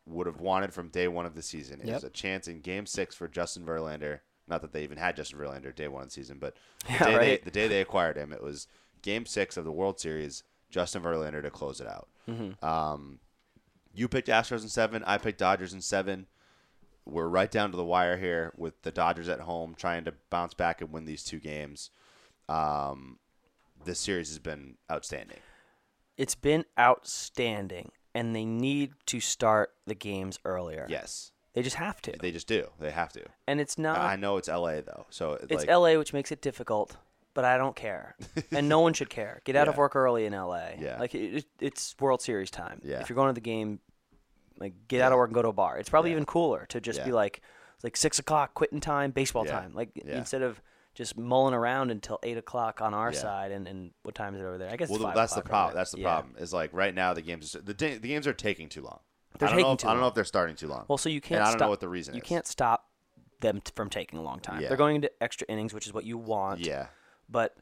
would 0.06 0.26
have 0.26 0.40
wanted 0.40 0.72
from 0.74 0.88
day 0.88 1.08
one 1.08 1.24
of 1.26 1.34
the 1.34 1.42
season. 1.42 1.80
It 1.80 1.86
Yep. 1.86 1.94
was 1.94 2.04
a 2.04 2.10
chance 2.10 2.46
in 2.46 2.60
Game 2.60 2.86
Six 2.86 3.14
for 3.14 3.26
Justin 3.26 3.64
Verlander. 3.64 4.20
Not 4.46 4.60
that 4.60 4.72
they 4.72 4.82
even 4.84 4.98
had 4.98 5.16
Justin 5.16 5.38
Verlander 5.38 5.74
day 5.74 5.88
one 5.88 6.02
of 6.02 6.08
the 6.08 6.12
season, 6.12 6.36
but 6.38 6.54
the, 6.86 6.92
Yeah, 6.92 7.04
day, 7.06 7.18
they, 7.18 7.36
the 7.38 7.50
day 7.50 7.68
they 7.68 7.80
acquired 7.80 8.16
him, 8.16 8.32
it 8.32 8.42
was 8.42 8.68
Game 9.04 9.26
Six 9.26 9.56
of 9.56 9.64
the 9.64 9.70
World 9.70 10.00
Series. 10.00 10.42
Justin 10.70 11.02
Verlander 11.02 11.42
to 11.42 11.50
close 11.50 11.80
it 11.80 11.86
out. 11.86 12.08
Mm-hmm. 12.28 12.64
Um, 12.64 13.20
you 13.94 14.08
picked 14.08 14.26
Astros 14.26 14.62
in 14.62 14.68
seven. 14.68 15.04
I 15.06 15.18
picked 15.18 15.38
Dodgers 15.38 15.72
in 15.72 15.80
seven. 15.80 16.26
We're 17.04 17.28
right 17.28 17.50
down 17.50 17.70
to 17.70 17.76
the 17.76 17.84
wire 17.84 18.16
here 18.16 18.52
with 18.56 18.80
the 18.82 18.90
Dodgers 18.90 19.28
at 19.28 19.40
home, 19.40 19.74
trying 19.76 20.04
to 20.06 20.14
bounce 20.30 20.54
back 20.54 20.80
and 20.80 20.90
win 20.90 21.04
these 21.04 21.22
two 21.22 21.38
games. 21.38 21.90
Um, 22.48 23.18
this 23.84 24.00
series 24.00 24.28
has 24.30 24.38
been 24.38 24.76
outstanding. 24.90 25.36
It's 26.16 26.34
been 26.34 26.64
outstanding, 26.78 27.92
and 28.14 28.34
they 28.34 28.44
need 28.44 28.92
to 29.06 29.20
start 29.20 29.74
the 29.86 29.94
games 29.94 30.38
earlier. 30.44 30.86
Yes, 30.88 31.30
They 31.52 31.62
just 31.62 31.76
have 31.76 32.00
to. 32.02 32.14
they 32.20 32.32
just 32.32 32.48
do. 32.48 32.68
They 32.80 32.90
have 32.90 33.12
to. 33.12 33.22
and 33.46 33.60
it's 33.60 33.76
not. 33.78 33.98
I 33.98 34.16
know 34.16 34.38
it's 34.38 34.48
L.A. 34.48 34.80
though, 34.82 35.06
so 35.10 35.34
It's 35.34 35.66
like, 35.66 35.68
LA, 35.68 35.98
which 35.98 36.12
makes 36.12 36.32
it 36.32 36.40
difficult, 36.40 36.96
but 37.34 37.44
I 37.44 37.58
don't 37.58 37.76
care, 37.76 38.16
and 38.52 38.68
no 38.68 38.80
one 38.80 38.92
should 38.94 39.10
care. 39.10 39.40
Get 39.44 39.56
out 39.56 39.68
of 39.68 39.76
work 39.76 39.94
early 39.96 40.24
in 40.26 40.32
LA. 40.32 40.68
Yeah. 40.78 40.98
like 40.98 41.14
it, 41.14 41.34
it- 41.38 41.46
it's 41.60 41.94
World 42.00 42.22
Series 42.22 42.50
time. 42.50 42.80
Yeah. 42.84 43.00
if 43.00 43.08
you're 43.08 43.16
going 43.16 43.28
to 43.28 43.34
the 43.34 43.40
game, 43.40 43.80
like 44.58 44.72
get 44.88 45.00
out 45.00 45.12
of 45.12 45.18
work 45.18 45.28
and 45.28 45.34
go 45.34 45.42
to 45.42 45.48
a 45.48 45.52
bar. 45.52 45.78
It's 45.78 45.88
probably 45.88 46.10
Yeah. 46.10 46.16
even 46.16 46.26
cooler 46.26 46.66
to 46.68 46.80
just 46.80 47.04
be 47.04 47.12
like, 47.12 47.42
like 47.82 47.96
six 47.96 48.18
o'clock, 48.18 48.54
quitting 48.54 48.80
time, 48.80 49.10
baseball 49.10 49.44
Yeah. 49.46 49.60
time. 49.60 49.74
Like 49.74 49.90
Yeah. 49.94 50.16
instead 50.18 50.42
of 50.42 50.62
just 50.94 51.16
mulling 51.18 51.54
around 51.54 51.90
until 51.90 52.20
eight 52.22 52.38
o'clock 52.38 52.80
on 52.80 52.94
our 52.94 53.12
Yeah. 53.12 53.18
side, 53.18 53.50
and, 53.50 53.66
and 53.66 53.90
what 54.04 54.14
time 54.14 54.34
is 54.36 54.40
it 54.40 54.44
over 54.44 54.58
there? 54.58 54.70
I 54.70 54.76
guess. 54.76 54.88
Well, 54.90 55.12
that's 55.12 55.34
the 55.34 55.42
problem. 55.42 55.74
That's 55.74 55.90
the 55.90 56.02
problem. 56.02 56.36
Is 56.38 56.52
like 56.52 56.70
right 56.72 56.94
now 56.94 57.14
the 57.14 57.22
games 57.22 57.56
are, 57.56 57.60
the 57.62 57.74
the 57.74 57.98
games 57.98 58.28
are 58.28 58.32
taking 58.32 58.68
too 58.68 58.82
long. 58.82 59.00
They're 59.36 59.48
I 59.48 59.50
don't 59.50 59.58
know. 59.58 59.62
taking 59.64 59.72
If, 59.72 59.78
too 59.80 59.88
I 59.88 59.92
don't 59.92 60.00
know 60.02 60.06
if 60.08 60.14
they're 60.14 60.24
starting 60.24 60.54
too 60.54 60.68
long. 60.68 60.84
Well, 60.86 60.98
so 60.98 61.08
you 61.08 61.20
can't. 61.20 61.38
And 61.40 61.42
I 61.42 61.50
don't 61.50 61.58
stop, 61.58 61.66
know 61.66 61.70
what 61.70 61.80
the 61.80 61.88
reason 61.88 62.14
You 62.14 62.22
is. 62.22 62.28
can't 62.28 62.46
stop 62.46 62.88
them 63.40 63.60
t- 63.60 63.72
from 63.74 63.90
taking 63.90 64.20
a 64.20 64.22
long 64.22 64.38
time. 64.38 64.60
Yeah. 64.60 64.68
They're 64.68 64.76
going 64.76 64.94
into 64.94 65.10
extra 65.20 65.44
innings, 65.48 65.74
which 65.74 65.86
is 65.88 65.92
what 65.92 66.04
you 66.04 66.16
want. 66.16 66.60
Yeah, 66.60 66.86
but 67.28 67.56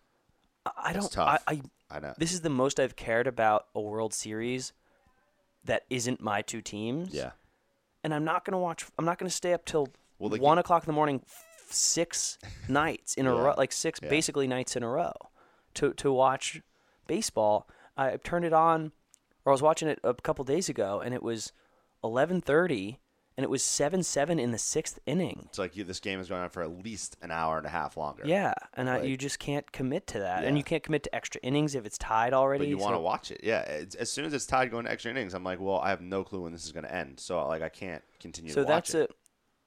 I- 0.66 0.92
don't. 0.92 1.18
I, 1.18 1.38
I 1.46 1.62
I 1.90 2.00
know. 2.00 2.14
this 2.18 2.32
is 2.32 2.40
the 2.40 2.50
most 2.50 2.80
I've 2.80 2.96
cared 2.96 3.26
about 3.26 3.66
a 3.74 3.80
World 3.80 4.14
Series 4.14 4.72
that 5.64 5.84
isn't 5.90 6.20
my 6.20 6.42
two 6.42 6.60
teams. 6.62 7.12
yeah. 7.12 7.32
and 8.04 8.12
I'm 8.14 8.24
not 8.24 8.44
gonna 8.44 8.58
watch. 8.58 8.84
I'm 8.98 9.04
not 9.04 9.18
gonna 9.18 9.30
stay 9.30 9.52
up 9.52 9.64
till 9.64 9.88
Well, 10.18 10.30
one 10.38 10.58
o'clock 10.58 10.82
in 10.84 10.86
the 10.86 10.92
morning, 10.94 11.20
f- 11.24 11.66
six 11.70 12.38
nights 12.68 13.14
in 13.14 13.26
a 13.26 13.34
row, 13.34 13.54
like 13.56 13.72
six 13.72 14.00
Yeah. 14.02 14.08
basically 14.08 14.46
nights 14.46 14.74
in 14.76 14.82
a 14.82 14.88
row, 14.88 15.12
to 15.74 15.92
to 15.94 16.12
watch 16.12 16.62
baseball. 17.06 17.68
I 17.96 18.16
turned 18.16 18.44
it 18.44 18.52
on, 18.54 18.92
or 19.44 19.52
I 19.52 19.54
was 19.54 19.62
watching 19.62 19.88
it 19.88 20.00
a 20.02 20.14
couple 20.14 20.44
days 20.44 20.68
ago, 20.68 21.00
and 21.04 21.12
it 21.14 21.22
was 21.22 21.52
eleven 22.02 22.40
thirty, 22.40 22.98
and 23.36 23.44
it 23.44 23.50
was 23.50 23.64
seven 23.64 24.02
seven 24.02 24.38
in 24.38 24.52
the 24.52 24.58
sixth 24.58 24.98
inning. 25.06 25.46
It's 25.48 25.58
like 25.58 25.76
you, 25.76 25.84
this 25.84 26.00
game 26.00 26.20
is 26.20 26.28
going 26.28 26.42
on 26.42 26.50
for 26.50 26.62
at 26.62 26.84
least 26.84 27.16
an 27.22 27.30
hour 27.30 27.58
and 27.58 27.66
a 27.66 27.70
half 27.70 27.96
longer. 27.96 28.22
Yeah, 28.26 28.54
and 28.74 28.90
I, 28.90 29.02
you 29.02 29.16
just 29.16 29.38
can't 29.38 29.70
commit 29.72 30.06
to 30.08 30.20
that, 30.20 30.44
and 30.44 30.56
you 30.56 30.64
can't 30.64 30.82
commit 30.82 31.04
to 31.04 31.14
extra 31.14 31.40
innings 31.42 31.74
if 31.74 31.86
it's 31.86 31.98
tied 31.98 32.32
already. 32.32 32.64
But 32.64 32.68
you 32.68 32.78
want 32.78 32.94
to 32.94 33.00
watch 33.00 33.30
it, 33.30 33.40
yeah. 33.42 33.84
As 33.98 34.10
soon 34.10 34.24
as 34.24 34.32
it's 34.32 34.46
tied 34.46 34.70
going 34.70 34.84
to 34.84 34.90
extra 34.90 35.10
innings, 35.10 35.34
I'm 35.34 35.44
like, 35.44 35.60
well, 35.60 35.78
I 35.78 35.90
have 35.90 36.00
no 36.00 36.24
clue 36.24 36.42
when 36.42 36.52
this 36.52 36.64
is 36.64 36.72
going 36.72 36.84
to 36.84 36.94
end, 36.94 37.20
so 37.20 37.46
like 37.46 37.62
I 37.62 37.68
can't 37.68 38.02
continue. 38.20 38.52
So 38.52 38.62
to 38.62 38.68
watch 38.68 38.88
that's 38.88 39.10
it. 39.10 39.16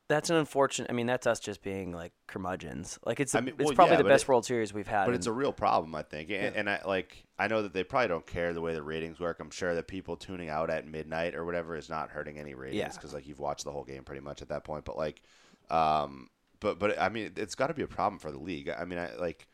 That's 0.08 0.30
an 0.30 0.36
unfortunate. 0.36 0.90
I 0.90 0.94
mean, 0.94 1.08
that's 1.08 1.26
us 1.26 1.40
just 1.40 1.64
being 1.64 1.92
like 1.92 2.14
curmudgeons. 2.28 3.00
Like 3.06 3.20
it's 3.20 3.34
I 3.34 3.42
mean, 3.42 3.56
it's 3.58 3.72
probably 3.74 3.94
yeah, 3.96 4.02
the 4.04 4.08
best 4.10 4.24
it- 4.24 4.28
World 4.28 4.46
Series 4.46 4.74
we've 4.74 4.88
had. 4.88 5.06
But 5.06 5.16
it's 5.16 5.28
a 5.28 5.32
real 5.32 5.52
problem, 5.54 5.96
I 5.96 6.04
think, 6.04 6.30
and, 6.30 6.56
and 6.56 6.70
I 6.70 6.82
like 6.86 7.26
I 7.40 7.48
know 7.48 7.64
that 7.64 7.74
they 7.74 7.84
probably 7.84 8.10
don't 8.10 8.26
care 8.26 8.54
the 8.54 8.62
way 8.62 8.74
the 8.74 8.84
ratings 8.84 9.20
work. 9.20 9.40
I'm 9.40 9.50
sure 9.50 9.74
that 9.76 9.88
people 9.88 10.16
tuning 10.16 10.50
out 10.50 10.70
at 10.70 10.88
midnight 10.88 11.34
or 11.36 11.44
whatever 11.46 11.76
is 11.76 11.90
not 11.90 12.10
hurting 12.10 12.38
any 12.38 12.54
ratings 12.54 12.78
Yeah. 12.78 12.90
because 12.90 13.14
like 13.14 13.28
you've 13.28 13.40
watched 13.40 13.64
the 13.64 13.72
whole 13.72 13.84
game 13.84 14.04
pretty 14.04 14.22
much 14.22 14.42
at 14.42 14.50
that 14.50 14.64
point. 14.64 14.86
But 14.86 14.98
like, 14.98 15.22
um, 15.70 16.30
but 16.60 16.78
but 16.78 17.00
I 17.00 17.10
mean, 17.10 17.32
it's 17.36 17.56
got 17.56 17.68
to 17.68 17.74
be 17.74 17.84
a 17.84 17.88
problem 17.88 18.20
for 18.20 18.32
the 18.32 18.40
league. 18.40 18.70
I 18.70 18.86
mean, 18.86 19.00
I 19.00 19.16
like. 19.16 19.48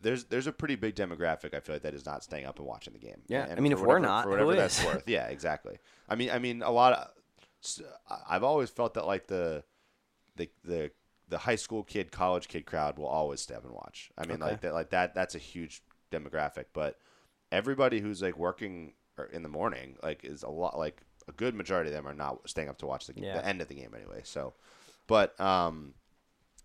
There's 0.00 0.24
there's 0.24 0.46
a 0.46 0.52
pretty 0.52 0.76
big 0.76 0.94
demographic 0.94 1.52
I 1.54 1.60
feel 1.60 1.74
like 1.74 1.82
that 1.82 1.94
is 1.94 2.06
not 2.06 2.24
staying 2.24 2.46
up 2.46 2.58
and 2.58 2.66
watching 2.66 2.94
the 2.94 2.98
game. 2.98 3.20
Yeah, 3.26 3.44
And 3.44 3.58
I 3.58 3.60
mean, 3.62 3.72
if 3.72 3.80
we're 3.80 3.98
not, 3.98 4.24
for 4.24 4.30
whatever 4.30 4.54
that's 4.54 4.82
worth, 4.84 5.04
yeah, 5.06 5.26
exactly. 5.26 5.76
I 6.08 6.14
mean, 6.14 6.30
I 6.30 6.38
mean, 6.38 6.62
a 6.62 6.70
lot 6.70 6.92
of 6.94 7.08
I've 8.28 8.44
always 8.44 8.70
felt 8.70 8.94
that 8.94 9.06
like 9.06 9.26
the 9.26 9.62
the 10.36 10.50
the 10.64 10.90
the 11.28 11.38
high 11.38 11.56
school 11.56 11.82
kid, 11.82 12.12
college 12.12 12.48
kid 12.48 12.66
crowd 12.66 12.98
will 12.98 13.06
always 13.06 13.40
step 13.40 13.64
and 13.64 13.72
watch. 13.72 14.10
I 14.18 14.26
mean, 14.26 14.42
Okay. 14.42 14.50
like 14.50 14.60
that, 14.60 14.74
like 14.74 14.90
that. 14.90 15.14
That's 15.14 15.34
a 15.34 15.38
huge 15.38 15.82
demographic. 16.12 16.66
But 16.74 16.98
everybody 17.50 18.00
who's 18.00 18.20
like 18.22 18.36
working 18.36 18.92
in 19.32 19.42
the 19.42 19.48
morning, 19.48 19.96
like, 20.02 20.24
is 20.24 20.42
a 20.42 20.48
lot. 20.50 20.76
Like 20.78 21.00
a 21.26 21.32
good 21.32 21.54
majority 21.54 21.88
of 21.88 21.94
them 21.94 22.06
are 22.06 22.14
not 22.14 22.48
staying 22.48 22.68
up 22.68 22.76
to 22.78 22.86
watch 22.86 23.06
the, 23.06 23.14
Yeah. 23.16 23.34
the 23.38 23.46
end 23.46 23.62
of 23.62 23.68
the 23.68 23.74
game 23.74 23.94
anyway. 23.96 24.20
So, 24.24 24.52
but 25.06 25.38
um, 25.40 25.94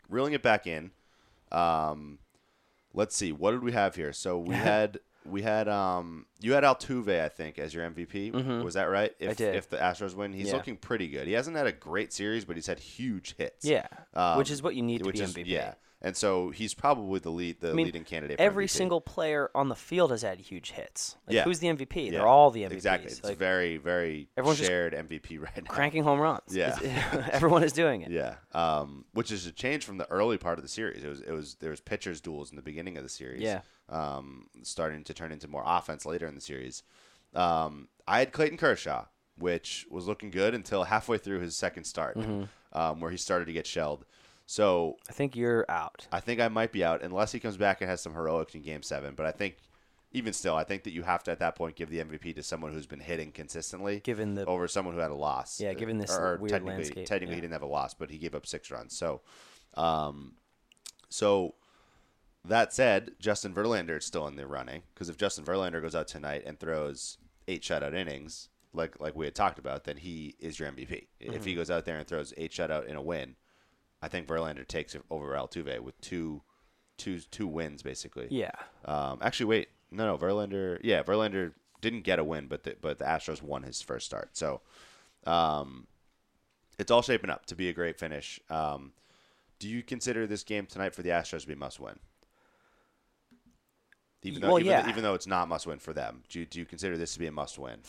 reeling 0.09 0.33
it 0.33 0.43
back 0.43 0.67
in, 0.67 0.91
um, 1.51 2.19
let's 2.93 3.15
see, 3.15 3.31
what 3.31 3.51
did 3.51 3.63
we 3.63 3.71
have 3.71 3.95
here? 3.95 4.11
So 4.13 4.37
we 4.37 4.55
had. 4.71 4.99
We 5.29 5.41
had 5.41 5.67
um 5.67 6.25
you 6.39 6.53
had 6.53 6.63
Altuve 6.63 7.23
I 7.23 7.29
think 7.29 7.59
as 7.59 7.73
your 7.73 7.89
MVP 7.89 8.63
was 8.63 8.73
that 8.75 8.85
right? 8.85 9.13
If, 9.19 9.31
Mm-hmm. 9.31 9.37
did. 9.37 9.55
If 9.55 9.69
the 9.69 9.77
Astros 9.77 10.13
win, 10.15 10.33
he's 10.33 10.47
Yeah. 10.47 10.55
looking 10.55 10.77
pretty 10.77 11.07
good. 11.07 11.27
He 11.27 11.33
hasn't 11.33 11.55
had 11.55 11.67
a 11.67 11.71
great 11.71 12.11
series, 12.13 12.45
but 12.45 12.55
he's 12.55 12.67
had 12.67 12.79
huge 12.79 13.35
hits. 13.37 13.65
yeah, 13.65 13.87
which 14.35 14.49
Um, 14.49 14.53
is 14.53 14.61
what 14.63 14.75
you 14.75 14.83
need 14.83 15.03
to 15.03 15.11
be 15.11 15.19
is- 15.19 15.33
MVP. 15.35 15.47
Yeah, 15.47 15.73
and 16.01 16.15
so 16.15 16.49
he's 16.49 16.73
probably 16.73 17.19
the 17.19 17.29
lead, 17.29 17.59
the 17.59 17.71
I 17.71 17.73
mean, 17.73 17.85
leading 17.87 18.03
candidate. 18.03 18.39
Every 18.39 18.65
MVP. 18.67 18.69
single 18.71 19.01
player 19.01 19.49
on 19.53 19.67
the 19.69 19.75
field 19.75 20.11
has 20.11 20.21
had 20.21 20.39
huge 20.39 20.71
hits. 20.71 21.15
Like, 21.27 21.35
Yeah. 21.35 21.43
who's 21.43 21.59
the 21.59 21.67
MVP? 21.67 22.05
Yeah, 22.05 22.11
They're 22.11 22.27
all 22.27 22.51
the 22.51 22.63
MVPs. 22.63 22.71
Exactly, 22.71 23.11
it's 23.11 23.23
Like, 23.23 23.37
very, 23.37 23.77
very 23.77 24.29
everyone's 24.37 24.59
shared 24.59 24.93
MVP 24.93 25.37
right 25.43 25.57
now. 25.63 25.69
cranking 25.69 26.03
home 26.03 26.19
runs. 26.19 26.55
Yeah. 26.55 26.77
Everyone 27.31 27.63
is 27.63 27.73
doing 27.73 28.01
it. 28.01 28.11
Yeah, 28.11 28.35
um, 28.53 29.05
which 29.13 29.31
is 29.31 29.45
a 29.45 29.51
change 29.51 29.83
from 29.85 29.97
the 29.97 30.09
early 30.09 30.37
part 30.37 30.57
of 30.57 30.63
the 30.63 30.69
series. 30.69 31.03
It 31.03 31.09
was, 31.09 31.21
it 31.21 31.31
was 31.31 31.55
there 31.59 31.71
was 31.71 31.81
pitchers 31.81 32.21
duels 32.21 32.49
in 32.51 32.55
the 32.55 32.61
beginning 32.61 32.97
of 32.97 33.03
the 33.03 33.09
series. 33.09 33.41
Yeah. 33.41 33.61
um, 33.89 34.47
starting 34.63 35.03
to 35.03 35.13
turn 35.13 35.31
into 35.31 35.47
more 35.47 35.63
offense 35.65 36.05
later 36.05 36.27
in 36.27 36.35
the 36.35 36.41
series. 36.41 36.83
Um, 37.33 37.87
I 38.07 38.19
had 38.19 38.31
Clayton 38.31 38.57
Kershaw, 38.57 39.05
which 39.37 39.85
was 39.89 40.07
looking 40.07 40.31
good 40.31 40.53
until 40.53 40.83
halfway 40.85 41.17
through 41.17 41.39
his 41.39 41.55
second 41.55 41.83
start, 41.85 42.17
Mm-hmm. 42.17 42.43
um, 42.77 42.99
where 42.99 43.11
he 43.11 43.17
started 43.17 43.45
to 43.45 43.53
get 43.53 43.65
shelled. 43.67 44.05
So 44.51 44.97
I 45.07 45.13
think 45.13 45.35
you're 45.35 45.63
out. 45.69 46.07
I 46.11 46.19
think 46.21 46.41
I 46.41 46.47
might 46.47 46.71
be 46.71 46.83
out 46.83 47.03
unless 47.03 47.31
he 47.31 47.39
comes 47.39 47.55
back 47.55 47.81
and 47.81 47.89
has 47.89 48.01
some 48.01 48.13
heroics 48.15 48.55
in 48.55 48.63
Game 48.63 48.81
Seven. 48.81 49.13
But 49.13 49.27
I 49.27 49.31
think 49.31 49.57
even 50.11 50.33
still, 50.33 50.55
I 50.55 50.63
think 50.63 50.85
that 50.85 50.91
you 50.91 51.03
have 51.03 51.21
to 51.25 51.31
at 51.31 51.37
that 51.37 51.55
point 51.55 51.75
give 51.75 51.91
the 51.91 51.99
MVP 51.99 52.33
to 52.33 52.41
someone 52.41 52.73
who's 52.73 52.87
been 52.87 52.99
hitting 52.99 53.31
consistently, 53.31 53.99
Given 53.99 54.33
the- 54.33 54.47
over 54.47 54.67
someone 54.67 54.95
who 54.95 55.01
had 55.01 55.11
a 55.11 55.15
loss. 55.15 55.61
Yeah, 55.61 55.73
given 55.75 55.99
this 55.99 56.09
or, 56.11 56.33
or 56.33 56.37
weird 56.37 56.49
technically, 56.49 56.73
landscape, 56.77 57.05
technically 57.05 57.33
yeah. 57.33 57.35
he 57.35 57.41
didn't 57.41 57.53
have 57.53 57.61
a 57.61 57.67
loss, 57.67 57.93
but 57.93 58.09
he 58.09 58.17
gave 58.17 58.33
up 58.33 58.47
six 58.47 58.71
runs. 58.71 58.97
So, 58.97 59.21
um, 59.75 60.33
so 61.09 61.53
that 62.43 62.73
said, 62.73 63.11
Justin 63.19 63.53
Verlander 63.53 63.99
is 63.99 64.05
still 64.05 64.25
in 64.25 64.35
the 64.35 64.47
running 64.47 64.81
because 64.95 65.09
if 65.09 65.17
Justin 65.17 65.45
Verlander 65.45 65.79
goes 65.79 65.93
out 65.93 66.07
tonight 66.07 66.41
and 66.47 66.59
throws 66.59 67.19
eight 67.47 67.61
shutout 67.61 67.93
innings, 67.93 68.49
like 68.73 68.99
like 68.99 69.15
we 69.15 69.25
had 69.25 69.35
talked 69.35 69.59
about, 69.59 69.83
then 69.83 69.97
he 69.97 70.33
is 70.39 70.59
your 70.59 70.71
MVP. 70.71 71.05
If 71.19 71.33
Mm-hmm. 71.35 71.43
he 71.43 71.53
goes 71.53 71.69
out 71.69 71.85
there 71.85 71.99
and 71.99 72.07
throws 72.07 72.33
eight 72.35 72.51
shutout 72.51 72.87
in 72.87 72.95
a 72.95 73.01
win, 73.03 73.35
I 74.01 74.07
think 74.07 74.27
Verlander 74.27 74.67
takes 74.67 74.95
it 74.95 75.03
over 75.09 75.33
Altuve 75.33 75.79
with 75.79 75.99
two, 76.01 76.41
two, 76.97 77.19
two 77.19 77.47
wins 77.47 77.83
basically. 77.83 78.27
Yeah. 78.29 78.51
Um, 78.85 79.19
actually, 79.21 79.47
wait, 79.47 79.69
no, 79.91 80.05
no, 80.05 80.17
Verlander. 80.17 80.79
Yeah, 80.83 81.03
Verlander 81.03 81.53
didn't 81.81 82.03
get 82.03 82.19
a 82.19 82.23
win, 82.23 82.47
but 82.47 82.63
the, 82.63 82.75
but 82.79 82.99
the 82.99 83.05
Astros 83.05 83.41
won 83.41 83.63
his 83.63 83.81
first 83.81 84.05
start. 84.05 84.37
So, 84.37 84.61
um, 85.25 85.87
it's 86.77 86.91
all 86.91 87.01
shaping 87.01 87.29
up 87.29 87.45
to 87.47 87.55
be 87.55 87.67
a 87.69 87.73
great 87.73 87.97
finish. 87.99 88.39
Um, 88.49 88.93
do 89.59 89.67
you 89.67 89.83
consider 89.83 90.25
this 90.25 90.43
game 90.43 90.65
tonight 90.65 90.95
for 90.95 91.01
the 91.01 91.09
Astros 91.09 91.41
to 91.41 91.47
be 91.47 91.55
must 91.55 91.79
win? 91.79 91.99
Even 94.23 94.41
though, 94.41 94.47
Well, 94.49 94.59
even, 94.59 94.71
yeah. 94.71 94.89
even 94.89 95.03
though 95.03 95.13
it's 95.13 95.27
not 95.27 95.47
must 95.47 95.67
win 95.67 95.79
for 95.79 95.93
them, 95.93 96.23
do 96.29 96.39
you, 96.39 96.45
do 96.45 96.59
you 96.59 96.65
consider 96.65 96.97
this 96.97 97.13
to 97.13 97.19
be 97.19 97.27
a 97.27 97.31
must 97.31 97.57
win? 97.57 97.79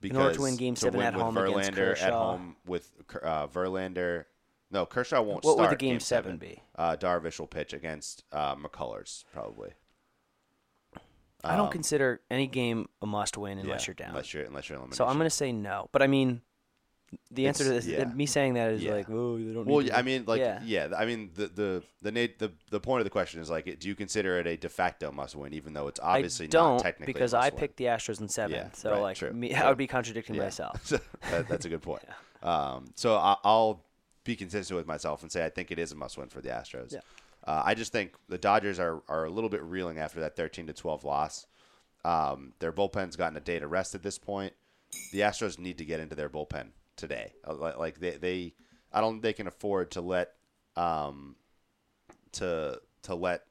Because 0.00 0.16
in 0.16 0.22
order 0.22 0.34
to 0.34 0.42
win 0.42 0.56
Game 0.56 0.76
Seven 0.76 0.98
win 0.98 1.06
at 1.06 1.14
home 1.14 1.34
Verlander 1.34 1.92
against 1.92 2.02
at 2.02 2.12
home 2.12 2.56
with 2.66 2.90
uh, 3.22 3.46
Verlander. 3.48 4.24
No, 4.74 4.84
Kershaw 4.84 5.22
won't 5.22 5.44
What 5.44 5.56
would 5.58 5.70
the 5.70 5.76
Game 5.76 6.00
Seven 6.00 6.36
be? 6.36 6.60
Uh, 6.74 6.96
Darvish 6.96 7.38
will 7.38 7.46
pitch 7.46 7.72
against 7.72 8.24
uh, 8.32 8.56
McCullers 8.56 9.24
probably. 9.32 9.70
I 11.44 11.56
don't 11.56 11.70
consider 11.70 12.22
any 12.30 12.46
game 12.46 12.88
a 13.00 13.06
must 13.06 13.36
win 13.36 13.58
unless 13.58 13.64
Um, 13.64 13.70
Yeah, 13.70 13.86
you're 13.86 13.94
down. 13.94 14.08
Unless 14.10 14.34
you're 14.34 14.44
unless 14.44 14.68
you're 14.68 14.76
eliminated. 14.76 14.96
so 14.96 15.06
I'm 15.06 15.16
going 15.16 15.26
to 15.26 15.30
say 15.30 15.52
no. 15.52 15.90
But 15.92 16.02
I 16.02 16.06
mean, 16.06 16.40
the 17.30 17.46
answer 17.46 17.62
to 17.64 17.70
this, 17.70 17.86
yeah. 17.86 18.06
me 18.06 18.26
saying 18.26 18.54
that 18.54 18.72
is 18.72 18.82
Yeah. 18.82 18.94
like, 18.94 19.10
oh, 19.10 19.38
they 19.38 19.52
don't. 19.52 19.66
Well, 19.66 19.80
need 19.80 19.88
to 19.88 19.98
I 19.98 20.02
mean, 20.02 20.24
like, 20.26 20.40
yeah. 20.40 20.60
yeah. 20.64 20.88
I 20.96 21.04
mean, 21.04 21.30
the 21.34 21.46
the 21.46 21.82
the 22.02 22.10
the 22.38 22.52
the 22.70 22.80
point 22.80 23.00
of 23.00 23.04
the 23.04 23.10
question 23.10 23.40
is 23.40 23.50
like, 23.50 23.78
do 23.78 23.86
you 23.86 23.94
consider 23.94 24.38
it 24.40 24.46
a 24.46 24.56
de 24.56 24.68
facto 24.68 25.12
must 25.12 25.36
win, 25.36 25.52
even 25.52 25.74
though 25.74 25.86
it's 25.86 26.00
obviously 26.02 26.46
I 26.46 26.48
don't 26.48 26.76
not 26.76 26.82
technically 26.82 27.12
a 27.12 27.14
because 27.14 27.34
I 27.34 27.50
picked 27.50 27.76
the 27.76 27.84
Astros 27.84 28.20
in 28.20 28.28
seven. 28.28 28.56
Yeah, 28.56 28.68
so 28.72 28.90
right, 28.90 29.00
like, 29.02 29.16
true, 29.18 29.32
me, 29.32 29.50
true. 29.50 29.58
I 29.58 29.68
would 29.68 29.78
be 29.78 29.86
contradicting 29.86 30.36
myself. 30.36 30.82
that, 31.30 31.46
that's 31.48 31.66
a 31.66 31.68
good 31.68 31.82
point. 31.82 32.02
Um, 32.42 32.90
so 32.94 33.16
I, 33.16 33.38
I'll 33.42 33.83
be 34.24 34.36
consistent 34.36 34.76
with 34.76 34.86
myself 34.86 35.22
and 35.22 35.30
say 35.30 35.44
I 35.44 35.50
think 35.50 35.70
it 35.70 35.78
is 35.78 35.92
a 35.92 35.94
must 35.94 36.18
win 36.18 36.28
for 36.28 36.40
the 36.40 36.48
Astros. 36.48 36.92
Yeah. 36.92 37.00
Uh, 37.46 37.62
I 37.64 37.74
just 37.74 37.92
think 37.92 38.14
the 38.28 38.38
Dodgers 38.38 38.78
are, 38.78 39.02
are 39.08 39.26
a 39.26 39.30
little 39.30 39.50
bit 39.50 39.62
reeling 39.62 39.98
after 39.98 40.20
that 40.20 40.34
13 40.34 40.66
to 40.66 40.72
12 40.72 41.04
loss. 41.04 41.46
Um, 42.04 42.52
their 42.58 42.72
bullpen's 42.72 43.16
gotten 43.16 43.36
a 43.36 43.40
day 43.40 43.58
to 43.58 43.66
rest 43.66 43.94
at 43.94 44.02
this 44.02 44.18
point. 44.18 44.54
The 45.12 45.20
Astros 45.20 45.58
need 45.58 45.78
to 45.78 45.84
get 45.84 46.00
into 46.00 46.14
their 46.14 46.28
bullpen 46.30 46.68
today. 46.96 47.32
Uh, 47.46 47.54
Like 47.78 47.98
they, 48.00 48.12
they 48.12 48.54
I 48.92 49.00
don't 49.00 49.14
think 49.14 49.22
they 49.22 49.32
can 49.32 49.46
afford 49.46 49.90
to 49.92 50.00
let 50.00 50.32
um, 50.76 51.36
to 52.32 52.80
to 53.02 53.14
let 53.14 53.42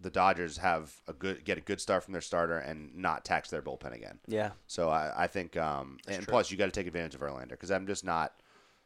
the 0.00 0.10
Dodgers 0.10 0.56
have 0.58 0.92
a 1.06 1.12
good 1.12 1.44
get 1.44 1.58
a 1.58 1.60
good 1.60 1.80
start 1.80 2.02
from 2.02 2.12
their 2.12 2.20
starter 2.20 2.58
and 2.58 2.94
not 2.96 3.24
tax 3.24 3.50
their 3.50 3.62
bullpen 3.62 3.94
again. 3.94 4.18
Yeah. 4.26 4.50
So 4.66 4.88
I, 4.88 5.12
I 5.16 5.26
think, 5.28 5.56
um, 5.56 5.98
and 6.08 6.26
plus 6.26 6.50
you 6.50 6.56
got 6.56 6.66
to 6.66 6.72
take 6.72 6.86
advantage 6.86 7.14
of 7.14 7.20
Verlander 7.20 7.50
because 7.50 7.70
I'm 7.70 7.86
just 7.86 8.04
not 8.04 8.41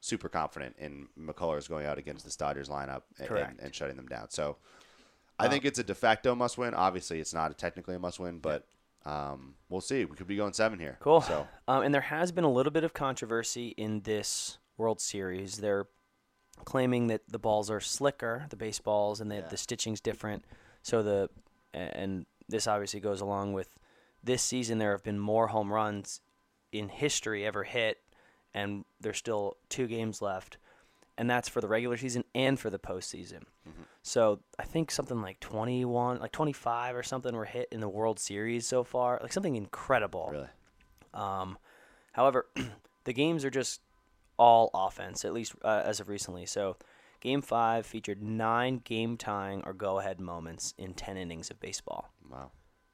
super 0.07 0.29
confident 0.29 0.77
in 0.79 1.09
McCullers 1.19 1.69
going 1.69 1.87
out 1.87 1.99
against 1.99 2.25
this 2.25 2.37
Dodgers 2.37 2.69
lineup 2.69 3.03
and, 3.19 3.31
and, 3.31 3.61
and 3.61 3.75
shutting 3.75 3.97
them 3.97 4.07
down. 4.07 4.31
So 4.31 4.57
I 5.39 5.49
think 5.49 5.65
it's 5.65 5.79
a 5.79 5.85
de 5.85 5.95
facto 5.95 6.35
must 6.35 6.57
win. 6.57 6.75
Obviously, 6.75 7.21
it's 7.21 7.35
not 7.35 7.51
a 7.51 7.55
technically 7.55 7.97
a 7.97 7.99
must 7.99 8.19
win, 8.19 8.39
but 8.39 8.67
um, 9.05 9.55
we'll 9.69 9.81
see. 9.81 10.05
We 10.05 10.17
could 10.17 10.27
be 10.27 10.37
going 10.37 10.53
seven 10.53 10.79
here. 10.79 10.97
Cool. 11.01 11.21
So 11.21 11.47
Um, 11.69 11.83
and 11.83 11.93
there 11.95 12.01
has 12.01 12.33
been 12.33 12.45
a 12.45 12.51
little 12.51 12.73
bit 12.73 12.85
of 12.85 12.95
controversy 12.95 13.69
in 13.77 14.01
this 14.03 14.59
World 14.77 15.01
Series. 15.01 15.59
They're 15.59 15.87
claiming 16.65 17.09
that 17.09 17.23
the 17.29 17.39
balls 17.39 17.71
are 17.71 17.81
slicker, 17.81 18.47
the 18.49 18.57
baseballs, 18.57 19.21
and 19.21 19.31
that 19.31 19.51
the 19.51 19.57
stitching's 19.57 20.01
different. 20.01 20.45
So 20.83 21.03
the 21.03 21.29
and 21.75 22.27
this 22.49 22.67
obviously 22.67 23.01
goes 23.01 23.21
along 23.21 23.53
with 23.53 23.69
this 24.23 24.43
season. 24.43 24.79
There 24.79 24.93
have 24.93 25.05
been 25.05 25.19
more 25.19 25.49
home 25.49 25.73
runs 25.73 26.21
in 26.73 26.89
history 26.89 27.45
ever 27.45 27.65
hit, 27.65 27.99
and 28.57 28.85
there's 29.01 29.19
still 29.19 29.59
two 29.69 29.87
games 29.87 30.23
left, 30.23 30.57
and 31.19 31.29
that's 31.29 31.49
for 31.49 31.61
the 31.61 31.69
regular 31.69 31.97
season 31.97 32.25
and 32.35 32.59
for 32.59 32.71
the 32.71 32.79
postseason. 32.79 33.43
So 34.03 34.41
I 34.59 34.63
think 34.65 34.91
something 34.91 35.21
like 35.21 35.41
21, 35.41 36.21
like 36.21 36.33
25 36.33 36.95
or 36.97 37.03
something 37.03 37.35
were 37.35 37.45
hit 37.45 37.69
in 37.71 37.81
the 37.81 37.89
World 37.89 38.19
Series 38.19 38.67
so 38.67 38.83
far, 38.83 39.19
like 39.21 39.33
something 39.33 39.57
incredible. 39.57 40.29
really, 40.33 40.49
Um, 41.13 41.59
however, 42.13 42.47
the 43.05 43.13
games 43.13 43.45
are 43.45 43.51
just 43.51 43.81
all 44.39 44.71
offense, 44.73 45.25
at 45.25 45.33
least 45.35 45.55
uh, 45.63 45.83
as 45.85 46.01
of 46.01 46.09
recently. 46.09 46.47
So, 46.47 46.77
Game 47.21 47.43
Five 47.43 47.85
featured 47.85 48.23
nine 48.23 48.79
game 48.85 49.17
tying 49.17 49.63
or 49.67 49.73
go 49.73 49.99
ahead 49.99 50.21
moments 50.21 50.73
in 50.79 50.95
ten 50.95 51.17
innings 51.17 51.51
of 51.51 51.59
baseball, 51.59 52.13
wow, 52.31 52.53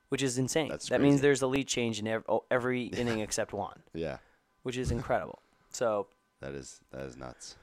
which 0.08 0.22
is 0.22 0.38
insane. 0.38 0.70
That's 0.70 0.88
that 0.88 1.00
means 1.00 1.20
there's 1.20 1.42
a 1.42 1.46
lead 1.46 1.68
change 1.68 1.98
in 1.98 2.06
every, 2.06 2.24
oh, 2.28 2.44
every 2.50 2.84
inning 3.00 3.20
except 3.20 3.52
one, 3.52 3.82
yeah, 3.92 4.18
which 4.62 4.78
is 4.78 4.90
incredible. 4.90 5.40
So, 5.72 6.06
that 6.40 6.52
is 6.54 6.80
that 6.90 7.02
is 7.06 7.16
nuts. 7.16 7.56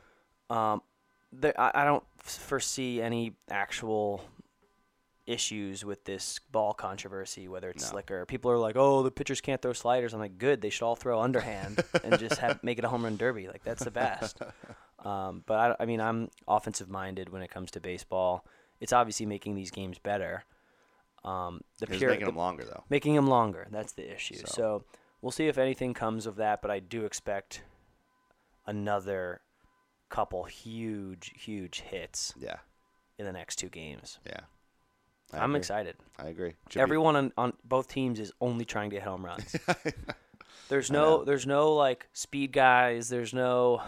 um, 0.50 0.82
there, 1.32 1.54
I, 1.60 1.72
I 1.76 1.84
don't 1.86 2.04
foresee 2.18 3.02
any 3.02 3.34
actual 3.50 4.22
issues 5.28 5.86
with 5.86 6.04
this 6.06 6.40
ball 6.52 6.74
controversy, 6.74 7.48
whether 7.48 7.70
it's 7.70 7.84
No. 7.84 7.90
slicker. 7.92 8.26
People 8.26 8.50
are 8.52 8.58
like, 8.58 8.76
"Oh, 8.76 9.04
the 9.04 9.12
pitchers 9.12 9.42
can't 9.42 9.62
throw 9.62 9.74
sliders." 9.74 10.14
I'm 10.14 10.20
like, 10.20 10.38
"Good, 10.40 10.62
they 10.62 10.70
should 10.72 10.86
all 10.86 10.96
throw 10.96 11.20
underhand 11.22 11.84
and 12.04 12.18
just 12.20 12.40
have 12.40 12.60
make 12.64 12.80
it 12.80 12.86
a 12.86 12.88
home 12.90 13.04
run 13.04 13.16
derby. 13.18 13.48
Like 13.48 13.64
that's 13.64 13.84
the 13.84 13.92
best." 13.92 14.40
um, 15.06 15.44
but 15.46 15.78
I, 15.80 15.84
I 15.84 15.86
mean, 15.86 16.02
I'm 16.02 16.30
offensive 16.48 16.90
minded 16.90 17.30
when 17.30 17.42
it 17.44 17.52
comes 17.52 17.70
to 17.72 17.80
baseball. 17.80 18.44
It's 18.80 18.94
obviously 18.94 19.26
making 19.28 19.54
these 19.56 19.72
games 19.72 20.00
better. 20.00 20.46
Um, 21.24 21.62
the 21.80 21.86
It's 21.88 21.98
pure, 21.98 22.10
making 22.10 22.26
the- 22.26 22.32
them 22.32 22.38
longer 22.38 22.64
though. 22.64 22.84
making 22.90 23.14
them 23.14 23.28
longer. 23.28 23.68
That's 23.72 23.92
the 23.94 24.12
issue. 24.12 24.36
So- 24.36 24.46
So. 24.48 24.84
we'll 25.22 25.32
see 25.32 25.48
if 25.48 25.58
anything 25.58 25.94
comes 25.94 26.26
of 26.26 26.38
that. 26.38 26.62
But 26.62 26.72
I 26.72 26.80
do 26.80 27.04
expect 27.06 27.62
another 28.70 29.42
couple 30.10 30.44
huge, 30.46 31.32
huge 31.36 31.82
hits 31.82 32.34
Yeah, 32.40 32.58
in 33.18 33.26
the 33.26 33.32
next 33.34 33.58
two 33.58 33.70
games. 33.70 34.20
yeah. 34.26 34.40
I 35.32 35.38
I'm 35.40 35.52
agree. 35.52 35.60
excited. 35.60 35.96
I 36.18 36.28
agree. 36.30 36.54
Should 36.70 36.80
be- 36.80 36.82
Everyone 36.82 37.16
on, 37.16 37.32
on 37.38 37.54
both 37.64 37.88
teams 37.88 38.20
is 38.20 38.32
only 38.42 38.66
trying 38.66 38.90
to 38.90 38.96
hit 38.96 39.04
home 39.06 39.24
runs. 39.24 39.56
there's 40.70 40.90
no 40.90 41.24
there's 41.24 41.46
no 41.46 41.74
like 41.76 42.08
speed 42.14 42.52
guys. 42.52 43.10
There's 43.10 43.32
no 43.34 43.82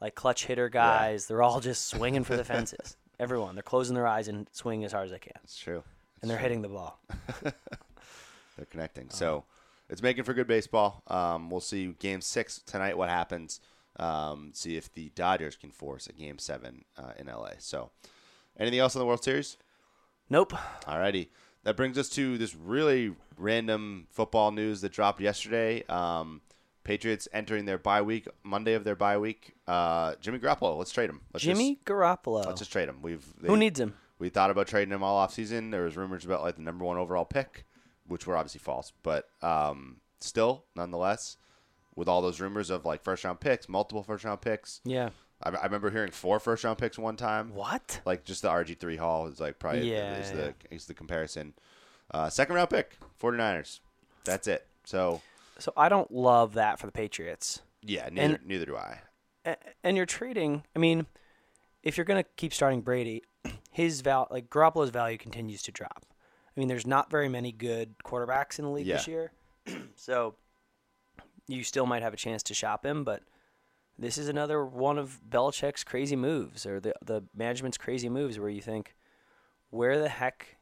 like 0.00 0.16
clutch 0.16 0.46
hitter 0.46 0.68
guys. 0.68 1.26
They're 1.26 1.42
all 1.44 1.60
just 1.60 1.86
swinging 1.86 2.24
for 2.24 2.36
the 2.36 2.42
fences. 2.44 2.96
Everyone, 3.20 3.54
they're 3.54 3.62
closing 3.62 3.94
their 3.94 4.08
eyes 4.08 4.26
and 4.26 4.48
swinging 4.50 4.84
as 4.84 4.90
hard 4.90 5.04
as 5.04 5.12
they 5.12 5.20
can, 5.20 5.38
It's 5.44 5.56
true. 5.56 5.84
and 6.20 6.28
they're 6.28 6.38
hitting 6.38 6.62
the 6.62 6.68
ball. 6.68 6.98
They're 7.42 8.66
connecting. 8.70 9.10
So 9.10 9.44
it's 9.88 10.02
making 10.02 10.24
for 10.24 10.34
good 10.34 10.46
baseball. 10.46 11.02
Um, 11.08 11.50
we'll 11.50 11.60
see 11.60 11.94
game 11.98 12.20
six 12.20 12.60
tonight. 12.66 12.96
What 12.98 13.08
happens? 13.08 13.60
Um, 13.98 14.50
see 14.54 14.76
if 14.76 14.92
the 14.92 15.10
Dodgers 15.14 15.56
can 15.56 15.70
force 15.70 16.06
a 16.06 16.12
game 16.12 16.38
seven 16.38 16.84
uh, 16.96 17.12
in 17.18 17.26
LA. 17.26 17.52
So 17.58 17.90
anything 18.58 18.80
else 18.80 18.94
in 18.94 18.98
the 18.98 19.06
World 19.06 19.22
Series? 19.22 19.56
Nope. 20.28 20.52
Alrighty. 20.84 21.28
That 21.62 21.76
brings 21.76 21.96
us 21.96 22.08
to 22.10 22.36
this 22.36 22.54
really 22.54 23.14
random 23.38 24.06
football 24.10 24.50
news 24.50 24.80
that 24.82 24.92
dropped 24.92 25.20
yesterday. 25.20 25.84
Um, 25.88 26.42
Patriots 26.84 27.26
entering 27.32 27.64
their 27.64 27.78
bye 27.78 28.02
week, 28.02 28.28
Monday 28.42 28.74
of 28.74 28.84
their 28.84 28.94
bye 28.94 29.16
week. 29.16 29.54
Uh, 29.66 30.14
Jimmy 30.20 30.38
Garoppolo, 30.38 30.76
let's 30.76 30.92
trade 30.92 31.08
him. 31.08 31.22
Let's 31.32 31.44
Jimmy 31.44 31.76
just, 31.76 31.86
Garoppolo. 31.86 32.44
let's 32.44 32.58
just 32.60 32.72
trade 32.72 32.88
him. 32.88 33.00
We've 33.00 33.24
Who 33.40 33.56
needs 33.56 33.80
him? 33.80 33.94
we 34.18 34.28
thought 34.28 34.50
about 34.50 34.66
trading 34.68 34.92
him 34.92 35.02
all 35.02 35.26
offseason. 35.26 35.70
There 35.70 35.84
was 35.84 35.96
rumors 35.96 36.24
about 36.24 36.42
like 36.42 36.56
the 36.56 36.62
number 36.62 36.84
one 36.84 36.98
overall 36.98 37.24
pick, 37.24 37.64
which 38.06 38.26
were 38.26 38.36
obviously 38.36 38.58
false, 38.60 38.92
but 39.02 39.28
um, 39.42 39.96
still, 40.20 40.64
nonetheless, 40.76 41.38
with 41.96 42.08
all 42.08 42.20
those 42.22 42.40
rumors 42.40 42.70
of 42.70 42.84
like 42.84 43.02
first 43.02 43.24
round 43.24 43.40
picks, 43.40 43.68
multiple 43.68 44.02
first 44.02 44.24
round 44.24 44.40
picks. 44.40 44.80
Yeah. 44.84 45.10
I, 45.42 45.50
I 45.50 45.64
remember 45.64 45.90
hearing 45.90 46.10
four 46.10 46.38
first 46.40 46.64
round 46.64 46.78
picks 46.78 46.98
one 46.98 47.16
time. 47.16 47.54
What? 47.54 48.00
Like 48.04 48.24
just 48.24 48.42
the 48.42 48.48
RG 48.48 48.78
three 48.78 48.96
Hall 48.96 49.26
is 49.26 49.40
like 49.40 49.58
probably 49.58 49.90
Yeah, 49.92 50.16
is 50.18 50.30
yeah. 50.30 50.36
the 50.36 50.54
is 50.74 50.86
the 50.86 50.94
comparison. 50.94 51.54
Uh, 52.10 52.28
second 52.28 52.54
round 52.56 52.70
pick, 52.70 52.96
49ers. 53.20 53.80
That's 54.24 54.46
it. 54.46 54.66
So 54.84 55.20
So 55.58 55.72
I 55.76 55.88
don't 55.88 56.10
love 56.12 56.54
that 56.54 56.78
for 56.78 56.86
the 56.86 56.92
Patriots. 56.92 57.62
yeah, 57.82 58.08
neither 58.10 58.34
And- 58.36 58.46
neither 58.46 58.66
do 58.66 58.76
I. 58.76 59.00
And 59.82 59.94
you're 59.96 60.06
trading. 60.06 60.64
I 60.74 60.78
mean, 60.78 61.06
if 61.82 61.98
you're 61.98 62.06
gonna 62.06 62.24
keep 62.36 62.54
starting 62.54 62.80
Brady, 62.80 63.22
his 63.70 64.00
val 64.00 64.26
like 64.30 64.48
Garoppolo's 64.48 64.88
value 64.90 65.18
continues 65.18 65.62
to 65.64 65.72
drop. 65.72 66.06
I 66.56 66.60
mean, 66.60 66.68
there's 66.68 66.86
not 66.86 67.10
very 67.10 67.28
many 67.28 67.52
good 67.52 67.96
quarterbacks 68.04 68.58
in 68.58 68.64
the 68.64 68.70
league 68.70 68.86
this 68.86 69.06
year, 69.08 69.32
so 69.96 70.36
you 71.46 71.62
still 71.64 71.86
might 71.86 72.02
have 72.02 72.14
a 72.14 72.16
chance 72.18 72.42
to 72.44 72.54
shop 72.54 72.84
him. 72.84 73.04
But 73.04 73.22
this 73.98 74.18
is 74.18 74.28
another 74.28 74.64
one 74.64 74.98
of 74.98 75.20
Belichick's 75.28 75.84
crazy 75.84 76.16
moves, 76.16 76.66
or 76.66 76.80
the 76.80 76.94
the 77.04 77.22
management's 77.34 77.78
crazy 77.78 78.08
moves, 78.08 78.38
where 78.38 78.48
you 78.50 78.60
think, 78.60 78.94
where 79.70 79.98
the 80.00 80.08
heck 80.08 80.56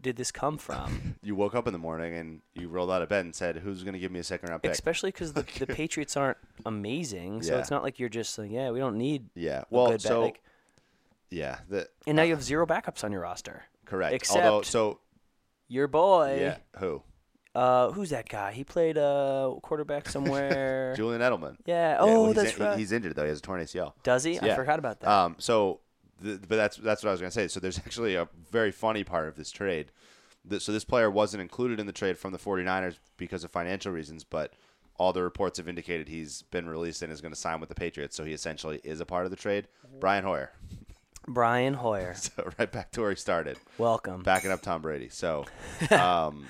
did 0.00 0.16
this 0.16 0.30
come 0.30 0.58
from? 0.58 1.16
You 1.22 1.34
woke 1.34 1.54
up 1.56 1.66
in 1.66 1.72
the 1.72 1.78
morning 1.80 2.14
and 2.14 2.40
you 2.54 2.68
rolled 2.68 2.90
out 2.90 3.02
of 3.02 3.08
bed 3.08 3.24
and 3.24 3.34
said, 3.34 3.56
"Who's 3.56 3.82
going 3.82 3.92
to 3.94 3.98
give 3.98 4.12
me 4.12 4.20
a 4.20 4.24
second 4.24 4.48
round 4.50 4.62
pick?" 4.62 4.70
Especially 4.70 5.10
because 5.10 5.32
the, 5.32 5.44
the 5.58 5.66
Patriots 5.74 6.16
aren't 6.16 6.38
amazing, 6.64 7.42
so 7.42 7.52
Yeah. 7.54 7.58
it's 7.58 7.70
not 7.70 7.82
like 7.82 7.98
you're 7.98 8.08
just 8.08 8.38
like, 8.38 8.50
yeah, 8.50 8.70
we 8.70 8.78
don't 8.78 8.96
need 8.96 9.28
yeah. 9.34 9.60
a 9.62 9.64
Well, 9.70 9.98
so 9.98 10.22
Like, 10.22 10.40
yeah, 11.30 11.58
the 11.68 11.88
and 12.06 12.16
now 12.16 12.22
you 12.22 12.32
have 12.32 12.42
zero 12.42 12.64
backups 12.66 13.02
on 13.04 13.12
your 13.12 13.20
roster. 13.22 13.64
correct. 13.84 14.14
Except 14.14 14.44
Although, 14.44 14.62
so 14.62 15.00
your 15.66 15.88
boy. 15.88 16.38
yeah, 16.40 16.56
who? 16.78 17.02
Uh, 17.58 17.90
who's 17.92 18.10
that 18.10 18.28
guy? 18.28 18.52
He 18.52 18.62
played 18.64 18.96
uh 18.98 19.54
quarterback 19.62 20.08
somewhere. 20.16 20.94
Julian 20.96 21.20
Edelman. 21.20 21.56
yeah. 21.66 21.92
Yeah, 21.94 21.96
Oh, 22.00 22.22
well, 22.24 22.32
that's 22.32 22.56
in- 22.56 22.64
right. 22.64 22.78
He's 22.78 22.92
injured 22.92 23.14
though. 23.16 23.24
He 23.24 23.28
has 23.30 23.38
a 23.38 23.42
torn 23.42 23.60
ACL. 23.60 23.92
Does 24.02 24.24
he? 24.24 24.38
I 24.38 24.46
Yeah. 24.46 24.54
forgot 24.56 24.78
about 24.78 25.00
that. 25.00 25.08
Um, 25.10 25.36
so, 25.38 25.80
the, 26.20 26.38
but 26.48 26.56
that's 26.56 26.76
that's 26.76 27.02
what 27.02 27.08
I 27.10 27.12
was 27.12 27.20
gonna 27.20 27.30
say. 27.30 27.48
So 27.48 27.60
there's 27.60 27.78
actually 27.86 28.14
a 28.14 28.28
very 28.50 28.70
funny 28.72 29.04
part 29.04 29.28
of 29.28 29.36
this 29.36 29.50
trade. 29.50 29.90
Th- 30.48 30.62
So 30.62 30.72
this 30.72 30.84
player 30.84 31.10
wasn't 31.10 31.40
included 31.42 31.80
in 31.80 31.86
the 31.86 31.92
trade 31.92 32.16
from 32.18 32.32
the 32.32 32.38
49ers 32.38 32.96
because 33.16 33.42
of 33.44 33.50
financial 33.50 33.92
reasons, 33.92 34.24
but 34.24 34.52
all 34.98 35.12
the 35.12 35.22
reports 35.22 35.58
have 35.58 35.68
indicated 35.68 36.08
he's 36.08 36.42
been 36.42 36.68
released 36.68 37.02
and 37.02 37.12
is 37.12 37.20
going 37.20 37.32
to 37.32 37.38
sign 37.38 37.60
with 37.60 37.68
the 37.68 37.74
Patriots. 37.74 38.16
So 38.16 38.24
he 38.24 38.32
essentially 38.32 38.80
is 38.82 39.00
a 39.00 39.06
part 39.06 39.24
of 39.26 39.30
the 39.30 39.36
trade. 39.36 39.68
Mm-hmm. 39.86 39.98
Brian 40.00 40.24
Hoyer. 40.24 40.50
Brian 41.28 41.74
Hoyer. 41.74 42.14
So 42.14 42.50
right 42.58 42.70
back 42.70 42.90
to 42.92 43.02
where 43.02 43.10
he 43.10 43.16
started, 43.16 43.58
Welcome. 43.78 44.22
backing 44.22 44.50
up 44.50 44.62
Tom 44.62 44.80
Brady. 44.82 45.08
So, 45.10 45.44
um, 45.90 46.46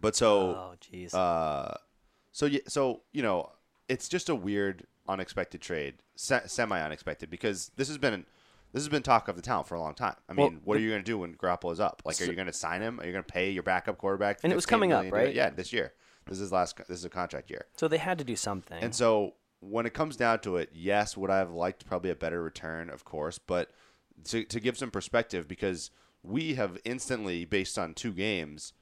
but 0.00 0.16
so 0.16 0.74
Oh, 1.12 1.18
uh, 1.18 1.74
so 2.32 2.46
yeah, 2.46 2.60
so 2.68 3.02
you 3.12 3.22
know, 3.22 3.50
it's 3.88 4.08
just 4.08 4.28
a 4.28 4.34
weird, 4.34 4.86
unexpected 5.08 5.60
trade, 5.60 5.96
se- 6.16 6.42
semi-unexpected, 6.46 7.30
because 7.30 7.70
this 7.76 7.88
has 7.88 7.98
been 7.98 8.24
this 8.72 8.82
has 8.82 8.88
been 8.88 9.02
talk 9.02 9.28
of 9.28 9.36
the 9.36 9.42
town 9.42 9.64
for 9.64 9.74
a 9.74 9.80
long 9.80 9.94
time. 9.94 10.14
I 10.28 10.34
Well, 10.34 10.50
mean, 10.50 10.60
what 10.64 10.76
are 10.76 10.80
you 10.80 10.90
going 10.90 11.02
to 11.02 11.06
do 11.06 11.18
when 11.18 11.34
Garoppolo 11.34 11.72
is 11.72 11.80
up? 11.80 12.02
Like, 12.04 12.20
are 12.20 12.24
you 12.24 12.34
going 12.34 12.46
to 12.46 12.52
sign 12.52 12.82
him? 12.82 13.00
Are 13.00 13.06
you 13.06 13.12
going 13.12 13.24
to 13.24 13.32
pay 13.32 13.50
your 13.50 13.64
backup 13.64 13.98
quarterback? 13.98 14.38
And 14.44 14.52
it 14.52 14.56
was 14.56 14.66
coming 14.66 14.92
up, 14.92 15.04
million 15.04 15.12
to 15.12 15.18
do 15.18 15.22
it? 15.22 15.26
right? 15.26 15.34
Yeah, 15.34 15.50
this 15.50 15.72
year. 15.72 15.92
This 16.26 16.38
is 16.38 16.52
last. 16.52 16.76
This 16.76 16.98
is 16.98 17.04
a 17.04 17.10
contract 17.10 17.50
year. 17.50 17.66
so 17.76 17.88
they 17.88 17.98
had 17.98 18.18
to 18.18 18.24
do 18.24 18.36
something. 18.36 18.80
And 18.80 18.94
so 18.94 19.34
when 19.58 19.86
it 19.86 19.92
comes 19.94 20.16
down 20.16 20.38
to 20.40 20.56
it, 20.56 20.70
yes, 20.72 21.16
would 21.16 21.30
I 21.30 21.38
have 21.38 21.50
liked 21.50 21.86
probably 21.86 22.10
a 22.10 22.14
better 22.14 22.42
return, 22.42 22.88
of 22.90 23.04
course, 23.04 23.38
but 23.38 23.70
to, 24.24 24.44
to 24.44 24.60
give 24.60 24.78
some 24.78 24.90
perspective, 24.90 25.48
because 25.48 25.90
we 26.22 26.54
have 26.54 26.78
instantly, 26.84 27.44
based 27.44 27.78
on 27.78 27.94
two 27.94 28.12
games 28.12 28.72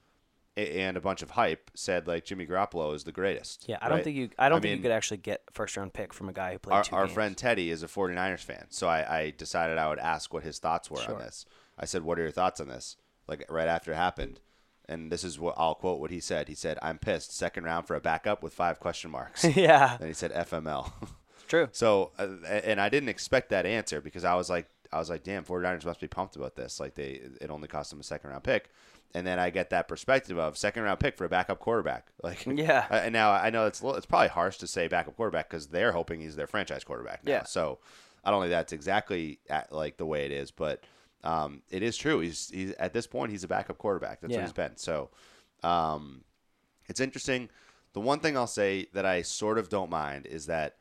and 0.59 0.97
a 0.97 1.01
bunch 1.01 1.23
of 1.23 1.31
hype, 1.31 1.71
said 1.75 2.07
like 2.09 2.25
Jimmy 2.25 2.47
Garoppolo 2.47 2.95
is 2.95 3.05
the 3.05 3.13
greatest. 3.13 3.65
yeah, 3.69 3.79
I 3.81 3.89
don't 3.89 4.03
think 4.05 4.17
you. 4.17 4.31
I 4.39 4.49
don't 4.49 4.59
I 4.59 4.61
think 4.61 4.71
mean, 4.73 4.77
you 4.79 4.83
could 4.83 4.93
actually 4.93 5.19
get 5.19 5.43
a 5.49 5.53
first 5.53 5.77
round 5.77 5.93
pick 5.93 6.13
from 6.13 6.29
a 6.29 6.33
guy 6.33 6.53
who 6.53 6.59
played 6.59 6.75
Our, 6.75 6.85
two 6.85 6.97
our 6.97 7.05
games. 7.05 7.15
friend 7.15 7.37
Teddy 7.37 7.71
is 7.71 7.83
a 7.83 7.87
49ers 7.87 8.41
fan, 8.41 8.67
so 8.71 8.89
I, 8.89 9.19
I 9.19 9.31
decided 9.37 9.79
I 9.79 9.89
would 9.89 9.99
ask 9.99 10.33
what 10.35 10.43
his 10.43 10.59
thoughts 10.59 10.91
were 10.91 10.99
Sure. 11.01 11.15
on 11.15 11.21
this. 11.21 11.47
I 11.79 11.85
said, 11.85 12.03
"What 12.03 12.19
are 12.19 12.23
your 12.23 12.31
thoughts 12.31 12.61
on 12.61 12.69
this?" 12.69 12.97
Like 13.27 13.45
right 13.51 13.69
after 13.69 13.93
it 13.93 13.97
happened, 13.97 14.41
and 14.89 15.13
this 15.13 15.23
is 15.25 15.39
what 15.39 15.55
I'll 15.57 15.75
quote 15.77 16.01
what 16.01 16.11
he 16.11 16.21
said. 16.21 16.49
He 16.49 16.55
said, 16.55 16.79
"I'm 16.83 16.99
pissed. 16.99 17.33
Second 17.37 17.65
round 17.65 17.87
for 17.87 17.95
a 17.95 18.01
backup 18.01 18.43
with 18.43 18.53
five 18.55 18.81
question 18.81 19.11
marks." 19.11 19.45
yeah, 19.57 19.97
then 19.99 20.09
he 20.09 20.15
said, 20.15 20.33
"FML." 20.33 20.91
true. 21.49 21.69
So, 21.73 22.11
uh, 22.19 22.27
and 22.47 22.81
I 22.81 22.89
didn't 22.89 23.09
expect 23.09 23.51
that 23.51 23.65
answer 23.65 24.01
because 24.01 24.25
I 24.25 24.35
was 24.35 24.51
like, 24.51 24.69
I 24.93 24.99
was 24.99 25.09
like, 25.09 25.23
damn, 25.23 25.45
49ers 25.45 25.85
must 25.87 26.01
be 26.01 26.07
pumped 26.07 26.37
about 26.37 26.57
this. 26.57 26.79
Like 26.81 26.95
they, 26.95 27.21
it 27.41 27.51
only 27.51 27.69
cost 27.69 27.89
them 27.91 28.01
a 28.01 28.03
second 28.03 28.31
round 28.31 28.45
pick. 28.45 28.71
And 29.15 29.27
then 29.27 29.39
I 29.39 29.49
get 29.51 29.71
that 29.71 29.89
perspective 29.89 30.39
of 30.39 30.59
second 30.59 30.83
round 30.83 31.01
pick 31.01 31.17
for 31.17 31.25
a 31.25 31.29
backup 31.29 31.59
quarterback. 31.61 32.09
Like, 32.23 32.45
Yeah. 32.47 32.87
And 32.91 33.13
now 33.13 33.31
I 33.33 33.49
know 33.51 33.67
it's 33.67 33.83
little, 33.83 33.97
it's 33.97 34.07
probably 34.07 34.29
harsh 34.29 34.59
to 34.59 34.67
say 34.67 34.87
backup 34.89 35.17
quarterback 35.17 35.49
because 35.49 35.69
they're 35.69 35.93
hoping 35.93 36.21
he's 36.21 36.37
their 36.37 36.47
franchise 36.47 36.85
quarterback. 36.85 37.25
Now. 37.25 37.31
Yeah. 37.33 37.43
So 37.45 37.79
I 38.25 38.31
don't 38.31 38.43
think 38.43 38.51
that's 38.51 38.73
exactly 38.73 39.39
at, 39.49 39.73
like 39.73 39.97
the 39.97 40.05
way 40.07 40.27
it 40.27 40.33
is, 40.33 40.51
but 40.51 40.85
um, 41.25 41.63
it 41.71 41.83
is 41.83 41.97
true. 41.97 42.21
He's 42.21 42.51
he's 42.51 42.73
at 42.73 42.93
this 42.93 43.07
point 43.07 43.33
he's 43.33 43.45
a 43.45 43.49
backup 43.49 43.79
quarterback. 43.79 44.21
That's 44.21 44.33
Yeah. 44.33 44.39
what 44.41 44.45
he's 44.45 44.53
been. 44.53 44.77
So 44.77 45.09
um, 45.63 46.23
it's 46.89 47.01
interesting. 47.01 47.49
The 47.95 48.01
one 48.01 48.21
thing 48.21 48.37
I'll 48.37 48.47
say 48.47 48.89
that 48.93 49.07
I 49.07 49.23
sort 49.23 49.59
of 49.59 49.69
don't 49.71 49.91
mind 49.91 50.27
is 50.27 50.47
that 50.47 50.77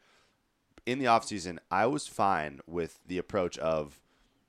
in 0.85 0.99
the 0.99 1.05
offseason, 1.05 1.57
I 1.71 1.85
was 1.87 2.07
fine 2.07 2.59
with 2.67 2.99
the 3.05 3.17
approach 3.17 3.57
of, 3.57 3.99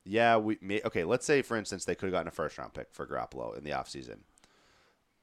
yeah, 0.08 0.36
we 0.38 0.58
may, 0.60 0.80
okay, 0.84 1.04
let's 1.04 1.26
say, 1.26 1.42
for 1.42 1.56
instance, 1.56 1.84
they 1.84 1.94
could 1.94 2.06
have 2.06 2.12
gotten 2.12 2.28
a 2.28 2.32
first 2.32 2.56
round 2.58 2.72
pick 2.74 2.88
for 2.92 3.06
Garoppolo 3.06 3.56
in 3.56 3.64
the 3.64 3.70
offseason. 3.70 4.20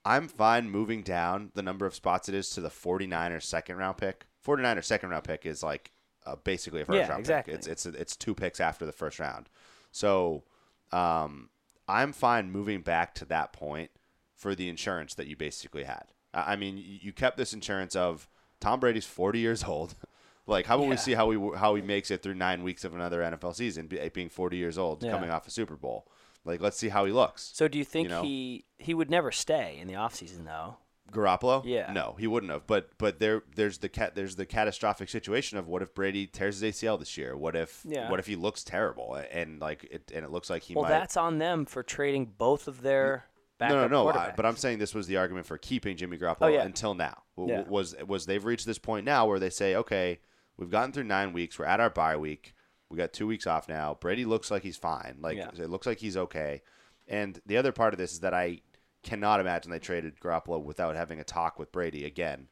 I'm 0.05 0.27
fine 0.27 0.69
moving 0.69 1.01
down 1.01 1.51
the 1.55 1.63
number 1.63 1.85
of 1.87 1.95
spots 1.95 2.29
it 2.29 2.35
is 2.35 2.49
to 2.51 2.61
the 2.61 2.69
49ers 2.69 3.43
second 3.43 3.77
round 3.77 3.97
pick. 3.97 4.27
49ers 4.45 4.83
second 4.83 5.09
round 5.09 5.23
pick 5.23 5.45
is 5.45 5.63
like 5.63 5.91
uh, 6.25 6.35
basically 6.43 6.81
a 6.81 6.85
first 6.85 6.97
Yeah, 6.97 7.09
round 7.09 7.19
exactly. 7.21 7.53
pick. 7.53 7.59
It's, 7.67 7.67
it's, 7.67 7.85
it's 7.97 8.15
two 8.15 8.35
picks 8.35 8.59
after 8.59 8.85
the 8.85 8.91
first 8.91 9.19
round. 9.19 9.49
So 9.91 10.43
um, 10.91 11.49
I'm 11.87 12.13
fine 12.13 12.51
moving 12.51 12.81
back 12.81 13.15
to 13.15 13.25
that 13.25 13.51
point 13.53 13.89
for 14.35 14.53
the 14.53 14.69
insurance 14.69 15.15
that 15.15 15.25
you 15.27 15.35
basically 15.35 15.85
had. 15.85 16.05
I 16.33 16.53
I 16.53 16.55
mean, 16.55 16.77
you 16.77 16.99
you 17.01 17.13
kept 17.13 17.37
this 17.37 17.53
insurance 17.53 17.95
of 17.95 18.27
Tom 18.59 18.79
Brady's 18.79 19.05
40 19.05 19.39
years 19.39 19.63
old. 19.63 19.95
Like, 20.47 20.65
how 20.65 20.75
about 20.77 20.87
we 20.89 20.97
see 20.97 21.13
how 21.13 21.27
we 21.27 21.57
how 21.57 21.75
he 21.75 21.81
makes 21.81 22.11
it 22.11 22.21
through 22.21 22.35
nine 22.35 22.63
weeks 22.63 22.83
of 22.83 22.93
another 22.93 23.21
NFL 23.21 23.55
season, 23.55 23.87
being 23.87 24.29
40 24.29 24.57
years 24.57 24.77
old, 24.77 25.03
Yeah. 25.03 25.11
coming 25.11 25.29
off 25.31 25.47
a 25.47 25.51
Super 25.51 25.75
Bowl? 25.75 26.07
Like, 26.43 26.61
let's 26.61 26.77
see 26.77 26.89
how 26.89 27.05
he 27.05 27.11
looks. 27.11 27.49
So 27.53 27.67
do 27.67 27.77
you 27.79 27.83
think 27.85 28.09
know? 28.09 28.21
he 28.21 28.65
he 28.77 28.93
would 28.93 29.09
never 29.09 29.31
stay 29.31 29.77
in 29.79 29.87
the 29.87 29.95
offseason 29.95 30.45
though? 30.45 30.77
Garoppolo? 31.11 31.63
Yeah. 31.65 31.91
No, 31.91 32.15
he 32.19 32.27
wouldn't 32.27 32.51
have. 32.51 32.67
But 32.67 32.89
but 32.97 33.19
there 33.19 33.43
there's 33.55 33.79
the 33.79 33.89
cat 33.89 34.15
there's 34.15 34.35
the 34.35 34.45
catastrophic 34.45 35.09
situation 35.09 35.57
of 35.57 35.67
what 35.67 35.81
if 35.81 35.93
Brady 35.93 36.27
tears 36.27 36.59
his 36.59 36.75
ACL 36.75 36.99
this 36.99 37.17
year? 37.17 37.35
What 37.37 37.55
if 37.55 37.81
Yeah. 37.87 38.09
what 38.11 38.19
if 38.19 38.27
he 38.27 38.35
looks 38.35 38.63
terrible 38.63 39.15
and 39.31 39.59
like 39.59 39.83
it 39.85 40.11
and 40.13 40.23
it 40.25 40.31
looks 40.31 40.49
like 40.49 40.63
he 40.63 40.75
Well, 40.75 40.83
might 40.83 40.89
that's 40.89 41.17
on 41.17 41.37
them 41.39 41.65
for 41.65 41.83
trading 41.83 42.25
both 42.37 42.67
of 42.67 42.81
their 42.81 43.25
no, 43.59 43.69
no, 43.69 43.87
no. 43.87 44.09
I, 44.09 44.33
but 44.35 44.45
I'm 44.45 44.57
saying 44.57 44.79
this 44.79 44.93
was 44.93 45.07
the 45.07 45.15
argument 45.17 45.45
for 45.45 45.57
keeping 45.57 45.95
Jimmy 45.95 46.17
oh, 46.17 46.25
Garoppolo 46.25 46.37
Oh, 46.41 46.47
yeah. 46.47 46.63
until 46.63 46.93
now. 46.93 47.23
W- 47.37 47.55
Yeah. 47.55 47.63
Was 47.69 47.95
was 48.05 48.25
they've 48.25 48.43
reached 48.43 48.65
this 48.65 48.79
point 48.79 49.05
now 49.05 49.25
where 49.27 49.39
they 49.39 49.49
say, 49.49 49.75
okay, 49.75 50.19
we've 50.57 50.69
gotten 50.69 50.91
through 50.91 51.03
nine 51.05 51.33
weeks. 51.33 51.57
We're 51.59 51.65
at 51.65 51.79
our 51.79 51.89
bye 51.89 52.17
week. 52.17 52.53
We 52.89 52.97
got 52.97 53.13
two 53.13 53.27
weeks 53.27 53.47
off 53.47 53.67
now. 53.67 53.97
Brady 53.99 54.25
looks 54.25 54.51
like 54.51 54.63
he's 54.63 54.77
fine. 54.77 55.17
Like 55.19 55.37
Yeah. 55.37 55.49
it 55.57 55.69
looks 55.69 55.87
like 55.87 55.99
he's 55.99 56.17
okay. 56.17 56.61
And 57.07 57.39
the 57.45 57.57
other 57.57 57.71
part 57.71 57.93
of 57.93 57.97
this 57.97 58.13
is 58.13 58.19
that 58.21 58.33
I 58.33 58.61
cannot 59.03 59.39
imagine 59.39 59.71
they 59.71 59.79
traded 59.79 60.19
Garoppolo 60.19 60.61
without 60.63 60.95
having 60.95 61.19
a 61.19 61.23
talk 61.23 61.59
with 61.59 61.71
Brady 61.71 62.05
again 62.05 62.47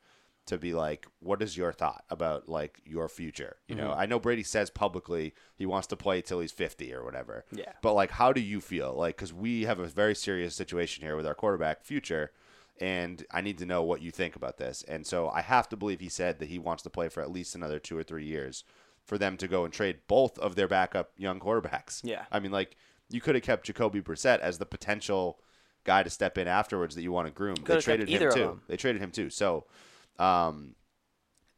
to 0.46 0.58
be 0.58 0.74
like, 0.74 1.08
what 1.20 1.42
is 1.42 1.56
your 1.56 1.72
thought 1.72 2.04
about 2.10 2.50
like 2.50 2.82
your 2.86 3.08
future? 3.08 3.56
You 3.68 3.76
Mm-hmm. 3.76 3.86
know, 3.86 3.94
I 3.94 4.06
know 4.06 4.20
Brady 4.20 4.44
says 4.44 4.70
publicly 4.70 5.34
he 5.56 5.66
wants 5.66 5.88
to 5.88 5.96
play 5.96 6.22
till 6.22 6.42
he's 6.42 6.52
50 6.52 6.94
or 6.94 7.04
whatever. 7.04 7.46
Yeah. 7.52 7.72
But 7.82 7.94
like, 7.94 8.12
how 8.12 8.34
do 8.34 8.42
you 8.42 8.60
feel? 8.60 8.94
Like, 8.94 9.16
because 9.16 9.32
we 9.34 9.64
have 9.64 9.80
a 9.80 9.86
very 9.88 10.16
serious 10.16 10.54
situation 10.56 11.04
here 11.04 11.16
with 11.16 11.26
our 11.26 11.34
quarterback 11.36 11.84
future, 11.84 12.32
and 12.80 13.26
I 13.32 13.42
need 13.42 13.58
to 13.60 13.66
know 13.66 13.84
what 13.84 14.02
you 14.02 14.12
think 14.12 14.36
about 14.36 14.58
this. 14.58 14.84
And 14.88 15.06
so 15.06 15.30
I 15.30 15.42
have 15.42 15.70
to 15.70 15.78
believe 15.78 16.00
he 16.00 16.10
said 16.10 16.40
that 16.40 16.50
he 16.50 16.60
wants 16.60 16.84
to 16.84 16.90
play 16.90 17.10
for 17.10 17.22
at 17.22 17.32
least 17.32 17.56
another 17.56 17.80
two 17.80 17.98
or 17.98 18.04
three 18.04 18.26
years 18.26 18.64
for 19.06 19.18
them 19.18 19.38
to 19.38 19.48
go 19.48 19.66
and 19.66 19.74
trade 19.74 20.00
both 20.08 20.40
of 20.40 20.56
their 20.56 20.68
backup 20.68 21.12
young 21.18 21.40
quarterbacks. 21.40 22.02
Yeah. 22.04 22.26
I 22.32 22.40
mean, 22.40 22.52
like, 22.52 22.78
you 23.10 23.22
could 23.22 23.36
have 23.36 23.44
kept 23.44 23.66
Jacoby 23.66 24.02
Brissett 24.02 24.40
as 24.40 24.58
the 24.58 24.66
potential 24.66 25.40
guy 25.84 26.04
to 26.04 26.10
step 26.10 26.38
in 26.38 26.48
afterwards 26.48 26.96
that 26.96 27.02
you 27.02 27.12
want 27.12 27.28
to 27.28 27.34
groom. 27.34 27.58
Could 27.58 27.78
they 27.78 27.82
traded 27.82 28.10
him 28.10 28.32
too. 28.32 28.62
They 28.68 28.78
traded 28.78 29.02
him 29.02 29.12
too. 29.12 29.30
So, 29.30 29.66
um, 30.18 30.76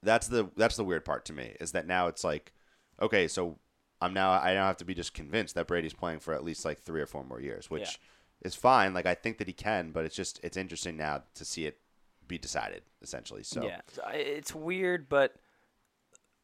that's 0.01 0.28
the 0.28 0.49
that's 0.55 0.76
the 0.76 0.84
weird 0.84 1.05
part 1.05 1.26
to 1.26 1.34
me 1.34 1.55
is 1.59 1.72
that 1.72 1.88
now 1.88 2.07
it's 2.07 2.24
like, 2.24 2.53
okay, 3.01 3.28
so 3.28 3.59
I'm 4.01 4.13
now 4.13 4.32
I 4.32 4.53
now 4.53 4.68
have 4.68 4.78
to 4.78 4.86
be 4.86 4.93
just 4.93 5.13
convinced 5.13 5.55
that 5.55 5.68
Brady's 5.68 5.93
playing 5.93 6.20
for 6.20 6.34
at 6.34 6.43
least 6.43 6.66
like 6.66 6.80
three 6.80 7.01
or 7.01 7.07
four 7.07 7.24
more 7.24 7.39
years, 7.39 7.70
which 7.70 7.99
is 8.42 8.56
fine. 8.56 8.94
Like 8.94 9.06
I 9.06 9.16
think 9.16 9.38
that 9.38 9.48
he 9.48 9.54
can, 9.54 9.92
but 9.92 10.06
it's 10.06 10.16
just 10.16 10.40
it's 10.44 10.58
interesting 10.58 10.98
now 10.98 11.24
to 11.36 11.46
see 11.46 11.66
it 11.66 11.80
be 12.28 12.38
decided 12.38 12.84
essentially. 13.02 13.44
So 13.44 13.64
yeah, 13.64 13.82
it's 14.14 14.54
weird, 14.54 15.10
but 15.10 15.36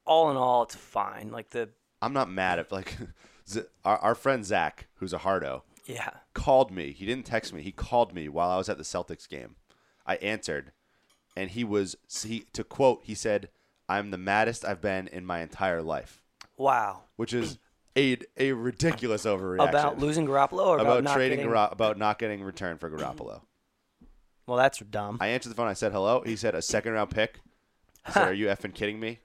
all 0.06 0.32
in 0.32 0.38
all, 0.38 0.64
it's 0.64 0.76
fine. 0.76 1.32
Like 1.32 1.50
the 1.52 1.70
I'm 2.02 2.14
not 2.14 2.30
mad 2.30 2.60
at 2.60 2.72
like 2.72 2.98
our, 3.86 3.98
our 3.98 4.16
friend 4.16 4.46
Zach, 4.46 4.88
who's 4.96 5.14
a 5.14 5.20
hardo, 5.20 5.64
yeah, 5.86 6.10
called 6.34 6.72
me. 6.72 6.92
He 6.92 7.06
didn't 7.06 7.26
text 7.26 7.54
me. 7.54 7.62
He 7.62 7.72
called 7.72 8.14
me 8.14 8.30
while 8.30 8.50
I 8.50 8.58
was 8.58 8.70
at 8.70 8.78
the 8.78 8.84
Celtics 8.84 9.28
game. 9.28 9.56
I 10.06 10.16
answered, 10.16 10.72
and 11.36 11.52
he 11.52 11.64
was 11.64 11.96
he 12.24 12.46
to 12.54 12.64
quote. 12.64 13.02
He 13.04 13.16
said, 13.16 13.50
"I'm 13.88 14.12
the 14.12 14.18
maddest 14.18 14.66
I've 14.66 14.82
been 14.82 15.08
in 15.08 15.26
my 15.26 15.42
entire 15.42 15.82
life," 15.82 16.24
wow. 16.58 17.04
which 17.16 17.34
is 17.34 17.60
a 17.98 18.18
a 18.38 18.52
ridiculous 18.54 19.26
overreaction 19.26 19.70
About 19.70 20.00
losing 20.00 20.26
Garoppolo 20.26 20.66
or 20.68 20.80
about, 20.80 21.00
about 21.00 21.14
trading 21.14 21.40
getting, 21.40 21.54
about 21.54 21.98
not 21.98 22.20
getting 22.20 22.44
return 22.44 22.78
for 22.78 22.90
Garoppolo. 22.90 23.42
Well, 24.48 24.58
that's 24.58 24.80
dumb. 24.80 25.18
I 25.22 25.28
answered 25.28 25.50
the 25.50 25.56
phone. 25.56 25.68
I 25.68 25.74
said 25.74 25.94
hello. 25.94 26.24
He 26.26 26.36
said 26.36 26.56
a 26.56 26.62
second 26.62 26.92
round 26.92 27.12
pick. 27.12 27.40
I 28.04 28.12
said, 28.12 28.28
"Are 28.28 28.34
you 28.34 28.48
effing 28.48 28.74
kidding 28.74 29.00
me?" 29.00 29.20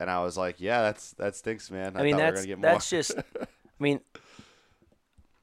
And 0.00 0.08
I 0.08 0.22
was 0.22 0.38
like, 0.38 0.58
"Yeah, 0.58 0.80
that's 0.80 1.10
that 1.14 1.36
stinks, 1.36 1.70
man. 1.70 1.96
I, 1.96 2.00
I 2.00 2.02
mean, 2.02 2.12
thought 2.14 2.18
we 2.18 2.24
were 2.24 2.30
that's 2.30 2.40
gonna 2.40 2.46
get 2.46 2.58
more." 2.60 2.70
that's 2.70 2.88
just. 2.88 3.12
I 3.40 3.46
mean, 3.78 4.00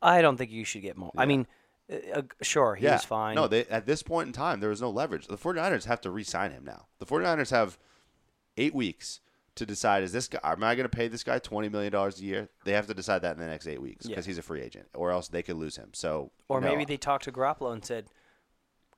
I 0.01 0.23
don't 0.23 0.37
think 0.37 0.49
you 0.49 0.63
should 0.63 0.81
get 0.81 0.97
more. 0.97 1.11
I 1.15 1.27
mean, 1.27 1.45
uh, 1.91 2.19
uh, 2.19 2.21
sure, 2.41 2.73
he 2.75 2.85
yeah. 2.85 2.93
was 2.93 3.03
fine. 3.03 3.35
No, 3.35 3.47
they, 3.47 3.65
at 3.65 3.85
this 3.85 4.01
point 4.01 4.27
in 4.27 4.33
time, 4.33 4.59
there 4.59 4.69
was 4.69 4.81
no 4.81 4.89
leverage. 4.89 5.27
The 5.27 5.37
49ers 5.37 5.85
have 5.85 6.01
to 6.01 6.09
re 6.09 6.23
sign 6.23 6.51
him 6.51 6.63
now. 6.63 6.87
The 6.99 7.05
49ers 7.05 7.51
have 7.51 7.77
eight 8.57 8.73
weeks 8.73 9.19
to 9.55 9.65
decide 9.65 10.03
is 10.03 10.11
this 10.11 10.27
guy 10.27 10.39
am 10.43 10.63
I 10.63 10.75
going 10.75 10.89
to 10.89 10.95
pay 10.95 11.07
this 11.07 11.23
guy 11.23 11.39
twenty 11.39 11.69
million 11.69 11.91
dollars 11.91 12.19
a 12.19 12.23
year? 12.23 12.49
They 12.65 12.71
have 12.73 12.87
to 12.87 12.93
decide 12.93 13.21
that 13.23 13.33
in 13.35 13.39
the 13.41 13.47
next 13.47 13.67
eight 13.67 13.81
weeks 13.81 14.05
Yeah. 14.05 14.11
because 14.11 14.25
he's 14.25 14.37
a 14.37 14.41
free 14.41 14.61
agent, 14.61 14.87
or 14.93 15.11
else 15.11 15.27
they 15.27 15.43
could 15.43 15.57
lose 15.57 15.75
him. 15.77 15.89
So 15.93 16.31
Or 16.47 16.61
no. 16.61 16.67
maybe 16.69 16.85
they 16.85 16.97
talked 16.97 17.25
to 17.25 17.31
Garoppolo 17.31 17.73
and 17.73 17.83
said, 17.83 18.05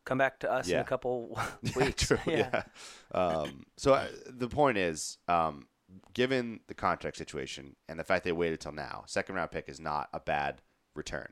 "Come 0.05 0.17
back 0.17 0.39
to 0.39 0.51
us 0.51 0.69
in 0.69 0.79
a 0.79 0.83
couple 0.83 1.39
Yeah, 1.63 1.71
weeks." 1.75 2.07
true, 2.07 2.19
yeah. 2.27 2.63
Um, 3.11 3.65
so 3.77 3.93
uh, 3.93 4.07
the 4.27 4.47
point 4.47 4.77
is, 4.77 5.17
um, 5.27 5.67
given 6.13 6.59
the 6.67 6.73
contract 6.73 7.17
situation 7.17 7.75
and 7.89 7.99
the 7.99 8.03
fact 8.03 8.23
they 8.23 8.31
waited 8.31 8.59
till 8.59 8.71
now, 8.73 9.03
second 9.07 9.35
round 9.35 9.51
pick 9.51 9.67
is 9.69 9.79
not 9.79 10.09
a 10.13 10.19
bad 10.19 10.61
return. 10.95 11.31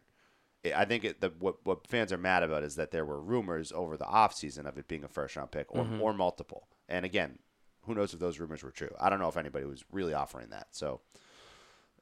I- 0.66 0.74
I 0.74 0.86
think 0.86 1.04
it, 1.04 1.22
the, 1.22 1.30
what 1.40 1.64
what 1.66 1.86
fans 1.88 2.12
are 2.12 2.18
mad 2.18 2.42
about 2.44 2.64
is 2.64 2.76
that 2.76 2.92
there 2.92 3.06
were 3.06 3.22
rumors 3.22 3.72
over 3.72 3.98
the 3.98 4.06
offseason 4.06 4.66
of 4.68 4.78
it 4.78 4.88
being 4.88 5.04
a 5.04 5.08
first 5.08 5.36
round 5.36 5.52
pick 5.52 5.68
or, 5.70 5.84
Mm-hmm. 5.84 6.02
or 6.02 6.14
multiple. 6.14 6.68
And 6.90 7.06
again, 7.06 7.40
who 7.86 7.96
knows 7.96 8.14
if 8.14 8.20
those 8.20 8.40
rumors 8.40 8.64
were 8.64 8.72
true? 8.72 8.94
I 9.00 9.10
don't 9.10 9.20
know 9.20 9.30
if 9.30 9.38
anybody 9.38 9.66
was 9.66 9.84
really 9.92 10.14
offering 10.14 10.50
that. 10.50 10.68
So 10.72 11.02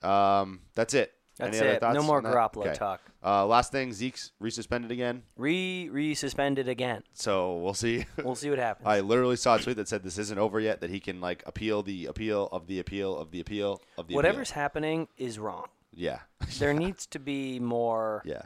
um, 0.02 0.62
that's 0.76 0.94
it. 0.94 1.14
That's 1.38 1.58
Any 1.58 1.70
other 1.78 1.88
it. 1.88 1.94
No 1.94 2.04
more? 2.04 2.22
Garoppolo 2.22 2.74
talk. 2.74 3.02
Uh, 3.24 3.46
last 3.46 3.72
thing, 3.72 3.94
Zeke's 3.94 4.34
resuspended 4.44 4.90
again. 4.92 5.24
Re 5.38 5.90
resuspended 5.90 6.68
again. 6.68 7.04
So 7.14 7.56
we'll 7.60 7.74
see. 7.74 8.06
We'll 8.22 8.36
see 8.36 8.50
what 8.50 8.60
happens. 8.60 8.86
I 8.90 9.00
literally 9.00 9.38
saw 9.38 9.56
a 9.56 9.60
tweet 9.60 9.78
that 9.78 9.88
said 9.88 10.04
this 10.04 10.18
isn't 10.18 10.38
over 10.38 10.60
yet. 10.60 10.82
That 10.82 10.90
he 10.90 11.00
can 11.00 11.22
like 11.22 11.44
appeal 11.46 11.82
the 11.82 12.08
appeal 12.08 12.50
of 12.52 12.68
the 12.68 12.80
appeal 12.80 13.16
of 13.18 13.32
the 13.32 13.40
appeal 13.40 13.82
of 13.98 14.08
the 14.08 14.16
Whatever's 14.16 14.50
appeal. 14.52 14.62
happening 14.62 15.08
is 15.18 15.40
wrong. 15.40 15.68
Yeah, 15.94 16.20
There 16.60 16.74
needs 16.74 17.06
to 17.08 17.20
be 17.20 17.58
more 17.62 18.22
yeah, 18.26 18.44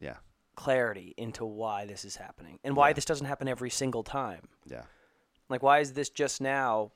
yeah, 0.00 0.16
clarity 0.54 1.12
into 1.16 1.44
why 1.44 1.86
this 1.86 2.04
is 2.04 2.14
happening 2.16 2.60
and 2.62 2.76
why 2.76 2.88
Yeah. 2.88 2.92
this 2.94 3.04
doesn't 3.04 3.26
happen 3.26 3.48
every 3.48 3.70
single 3.70 4.02
time. 4.04 4.42
yeah. 4.64 4.82
Like, 5.50 5.62
why 5.62 5.80
is 5.80 5.92
this 5.92 6.08
just 6.08 6.40
now 6.40 6.92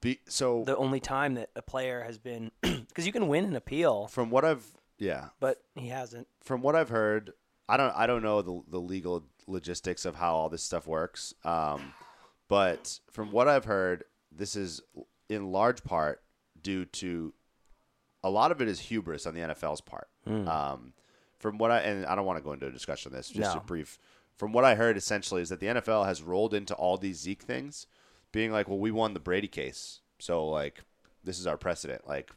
Be, 0.00 0.20
so 0.28 0.62
the 0.64 0.76
only 0.76 1.00
time 1.00 1.34
that 1.34 1.50
a 1.56 1.62
player 1.62 2.02
has 2.04 2.18
been? 2.18 2.50
Because 2.88 3.06
you 3.06 3.12
can 3.12 3.28
win 3.28 3.44
an 3.44 3.54
appeal, 3.54 4.06
from 4.08 4.30
what 4.30 4.44
I've 4.44 4.64
yeah 4.98 5.28
but 5.38 5.58
he 5.76 5.88
hasn't. 5.88 6.26
from 6.40 6.62
what 6.62 6.74
I've 6.74 6.88
heard, 6.88 7.32
I 7.68 7.76
don't 7.76 7.94
I 7.94 8.06
don't 8.06 8.22
know 8.22 8.42
the 8.42 8.60
the 8.68 8.80
legal 8.80 9.24
logistics 9.46 10.04
of 10.04 10.16
how 10.16 10.34
all 10.34 10.48
this 10.48 10.62
stuff 10.64 10.86
works. 10.86 11.32
Um, 11.44 11.92
but 12.48 12.98
from 13.10 13.30
what 13.30 13.46
I've 13.46 13.66
heard, 13.66 14.04
this 14.32 14.56
is 14.56 14.80
in 15.28 15.52
large 15.52 15.84
part 15.84 16.22
due 16.60 16.84
to 16.86 17.32
a 18.24 18.30
lot 18.30 18.50
of 18.50 18.60
it 18.60 18.66
is 18.68 18.80
hubris 18.80 19.26
on 19.26 19.34
the 19.34 19.40
NFL's 19.40 19.80
part. 19.80 20.08
Um, 20.26 20.92
from 21.38 21.58
what 21.58 21.70
I 21.70 21.80
and 21.80 22.04
I 22.06 22.14
don't 22.16 22.26
want 22.26 22.38
to 22.38 22.42
go 22.44 22.52
into 22.52 22.66
a 22.66 22.70
discussion 22.72 23.12
on 23.12 23.16
this, 23.16 23.28
just 23.28 23.54
No. 23.54 23.60
a 23.60 23.64
brief. 23.64 23.98
From 24.38 24.52
what 24.52 24.64
I 24.64 24.76
heard, 24.76 24.96
essentially, 24.96 25.42
is 25.42 25.50
that 25.50 25.60
the 25.60 25.66
NFL 25.66 26.06
has 26.06 26.22
rolled 26.22 26.54
into 26.54 26.74
all 26.74 26.96
these 26.96 27.18
Zeke 27.18 27.42
things, 27.42 27.86
being 28.32 28.52
like, 28.52 28.68
"Well, 28.68 28.78
we 28.78 28.90
won 28.90 29.12
the 29.12 29.20
Brady 29.20 29.48
case, 29.48 30.00
so 30.18 30.48
like, 30.48 30.84
this 31.22 31.38
is 31.38 31.46
our 31.46 31.58
precedent. 31.58 32.08
Like, 32.08 32.30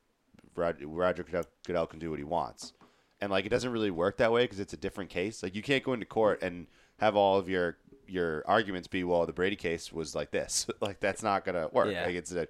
Roger 0.55 1.23
Goodell, 1.23 1.45
Goodell 1.65 1.87
can 1.87 1.99
do 1.99 2.09
what 2.09 2.19
he 2.19 2.25
wants." 2.25 2.73
and 3.21 3.31
like 3.31 3.45
it 3.45 3.49
doesn't 3.49 3.71
really 3.71 3.91
work 3.91 4.17
that 4.17 4.31
way 4.31 4.43
because 4.43 4.59
it's 4.59 4.73
a 4.73 4.77
different 4.77 5.09
case. 5.09 5.43
Like 5.43 5.55
you 5.55 5.61
can't 5.61 5.83
go 5.83 5.93
into 5.93 6.05
court 6.05 6.41
and 6.41 6.67
have 6.97 7.15
all 7.15 7.37
of 7.37 7.47
your 7.47 7.77
your 8.07 8.43
arguments 8.45 8.87
be, 8.87 9.03
well, 9.03 9.25
the 9.25 9.31
Brady 9.31 9.55
case 9.55 9.93
was 9.93 10.15
like 10.15 10.31
this. 10.31 10.67
like 10.81 10.99
that's 10.99 11.23
not 11.23 11.45
gonna 11.45 11.69
work. 11.71 11.91
Yeah. 11.91 12.05
Like 12.05 12.15
it's 12.15 12.31
a 12.31 12.47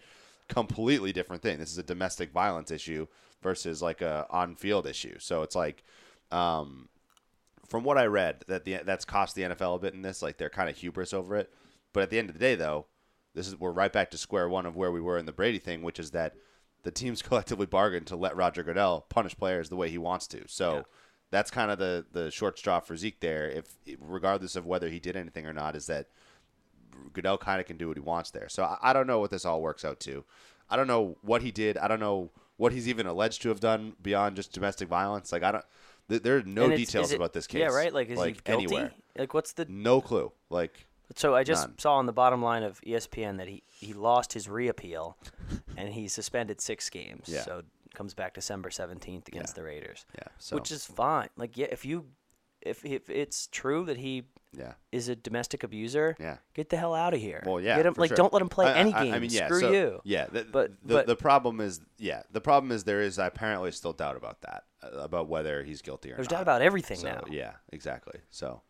completely 0.48 1.12
different 1.12 1.44
thing. 1.44 1.60
This 1.60 1.72
is 1.72 1.78
a 1.78 1.84
domestic 1.84 2.32
violence 2.32 2.72
issue 2.72 3.08
versus 3.44 3.82
like 3.82 4.02
a 4.02 4.26
on 4.30 4.56
field 4.56 4.88
issue. 4.88 5.18
So 5.20 5.44
it's 5.44 5.56
like, 5.56 5.84
um, 6.32 6.88
from 7.72 7.84
what 7.86 7.98
I 7.98 8.06
read, 8.06 8.44
that 8.48 8.66
the 8.66 8.82
that's 8.86 9.06
cost 9.06 9.34
the 9.34 9.44
NFL 9.44 9.78
a 9.78 9.80
bit 9.80 9.94
in 9.94 10.02
this. 10.02 10.22
Like 10.22 10.38
they're 10.38 10.50
kind 10.50 10.70
of 10.70 10.78
hubris 10.78 11.14
over 11.14 11.36
it. 11.38 11.52
But 11.94 12.04
at 12.04 12.10
the 12.10 12.20
end 12.20 12.30
of 12.30 12.34
the 12.36 12.40
day, 12.40 12.56
though, 12.56 12.86
this 13.34 13.48
is 13.48 13.56
we're 13.60 13.72
right 13.72 13.92
back 13.92 14.12
to 14.12 14.18
square 14.18 14.48
one 14.50 14.66
of 14.66 14.76
where 14.76 14.92
we 14.92 15.02
were 15.02 15.18
in 15.18 15.26
the 15.26 15.32
Brady 15.32 15.58
thing, 15.58 15.82
which 15.82 15.98
is 15.98 16.12
that 16.12 16.36
the 16.84 16.92
teams 16.92 17.22
collectively 17.28 17.66
bargained 17.66 18.08
to 18.08 18.16
let 18.18 18.36
Roger 18.36 18.62
Goodell 18.62 19.06
punish 19.10 19.36
players 19.38 19.70
the 19.70 19.76
way 19.78 19.90
he 19.90 19.98
wants 19.98 20.28
to. 20.28 20.48
So 20.48 20.76
Yeah. 20.76 20.82
that's 21.32 21.50
kind 21.50 21.72
of 21.72 21.80
the 21.80 22.06
the 22.12 22.30
short 22.30 22.60
straw 22.60 22.82
for 22.82 22.98
Zeke 22.98 23.22
there. 23.22 23.50
If 23.50 23.78
regardless 24.00 24.56
of 24.58 24.66
whether 24.66 24.90
he 24.90 25.00
did 25.00 25.16
anything 25.16 25.48
or 25.48 25.54
not, 25.54 25.76
is 25.78 25.88
that 25.88 26.08
Goodell 27.14 27.38
kind 27.38 27.60
of 27.62 27.66
can 27.68 27.78
do 27.78 27.88
what 27.88 27.98
he 27.98 28.02
wants 28.02 28.32
there. 28.32 28.50
So 28.50 28.64
I, 28.64 28.78
I 28.82 28.94
don't 28.94 29.08
know 29.08 29.20
what 29.20 29.32
this 29.32 29.46
all 29.46 29.62
works 29.62 29.86
out 29.86 30.00
to. 30.02 30.24
I 30.70 30.76
don't 30.76 30.88
know 30.88 31.18
what 31.22 31.42
he 31.42 31.52
did. 31.52 31.78
I 31.78 31.88
don't 31.88 32.00
know 32.00 32.32
what 32.58 32.72
he's 32.74 32.88
even 32.88 33.08
alleged 33.08 33.42
to 33.42 33.50
have 33.50 33.60
done 33.60 33.94
beyond 34.02 34.36
just 34.36 34.54
domestic 34.54 34.88
violence. 34.88 35.32
Like 35.32 35.44
I 35.44 35.52
don't. 35.54 35.66
Th- 36.10 36.22
there 36.22 36.38
are 36.38 36.44
no 36.44 36.70
details 36.70 37.12
it- 37.12 37.16
about 37.16 37.34
this 37.34 37.48
case. 37.48 37.60
Yeah, 37.60 37.68
right. 37.68 37.94
Like, 37.94 38.10
is 38.10 38.22
he 38.22 38.32
guilty? 38.32 38.66
anywhere? 38.66 38.92
Like, 39.18 39.34
what's 39.34 39.54
the? 39.54 39.66
No 39.70 40.02
clue. 40.02 40.32
Like 40.50 40.86
So 41.16 41.36
I 41.36 41.44
just 41.44 41.68
None. 41.68 41.78
saw 41.80 41.96
on 41.96 42.06
the 42.06 42.14
bottom 42.14 42.42
line 42.42 42.64
of 42.64 42.80
ESPN 42.82 43.38
that 43.38 43.48
he 43.48 43.64
he 43.68 43.94
lost 43.94 44.34
his 44.34 44.48
reappeal, 44.50 45.18
and 45.78 45.90
he's 45.94 46.14
suspended 46.14 46.62
six 46.62 46.90
games. 46.90 47.26
Yeah. 47.28 47.42
So 47.44 47.64
comes 47.94 48.14
back 48.14 48.34
December 48.34 48.70
seventeenth 48.72 49.28
against 49.28 49.56
the 49.56 49.64
Raiders. 49.64 50.06
Yeah, 50.16 50.28
so- 50.38 50.56
Which 50.56 50.72
is 50.72 50.86
fine. 50.86 51.30
Like, 51.38 51.58
yeah, 51.58 51.68
if 51.72 51.86
you 51.86 52.06
if 52.62 52.86
if 52.86 53.10
it's 53.10 53.48
true 53.48 53.84
that 53.86 53.98
he 53.98 54.24
yeah. 54.58 54.74
is 54.92 55.10
a 55.10 55.16
domestic 55.16 55.64
abuser, 55.64 56.16
Yeah. 56.20 56.38
get 56.54 56.70
the 56.70 56.78
hell 56.78 56.94
out 56.94 57.14
of 57.14 57.20
here. 57.20 57.42
Well, 57.46 57.60
yeah. 57.60 57.76
Get 57.78 57.86
him, 57.88 57.94
like, 57.98 58.10
sure. 58.10 58.18
don't 58.18 58.32
let 58.34 58.42
him 58.42 58.50
play 58.50 58.68
I- 58.68 58.74
I- 58.74 58.78
any 58.78 58.94
I- 58.94 59.04
games. 59.06 59.16
I 59.16 59.20
mean, 59.20 59.30
yeah. 59.32 59.46
Screw 59.48 59.60
so- 59.62 59.72
you. 59.72 60.02
Yeah. 60.04 60.28
The, 60.28 60.44
But- 60.44 60.72
the, 60.84 60.94
but- 60.94 61.08
the 61.08 61.16
problem 61.16 61.60
is, 61.62 61.80
yeah, 61.98 62.24
the 62.32 62.42
problem 62.42 62.72
is 62.72 62.84
there 62.84 63.02
is 63.02 63.18
I 63.18 63.28
apparently 63.28 63.72
still 63.72 63.94
doubt 63.94 64.16
about 64.18 64.42
that, 64.42 64.66
about 64.84 65.28
whether 65.28 65.64
he's 65.64 65.82
guilty 65.82 66.10
or 66.10 66.14
not. 66.14 66.18
There's 66.18 66.30
not. 66.30 66.38
doubt 66.38 66.42
about 66.42 66.62
everything 66.62 66.98
So, 66.98 67.08
now. 67.08 67.24
Yeah, 67.30 67.54
exactly. 67.72 68.20
So, 68.30 68.62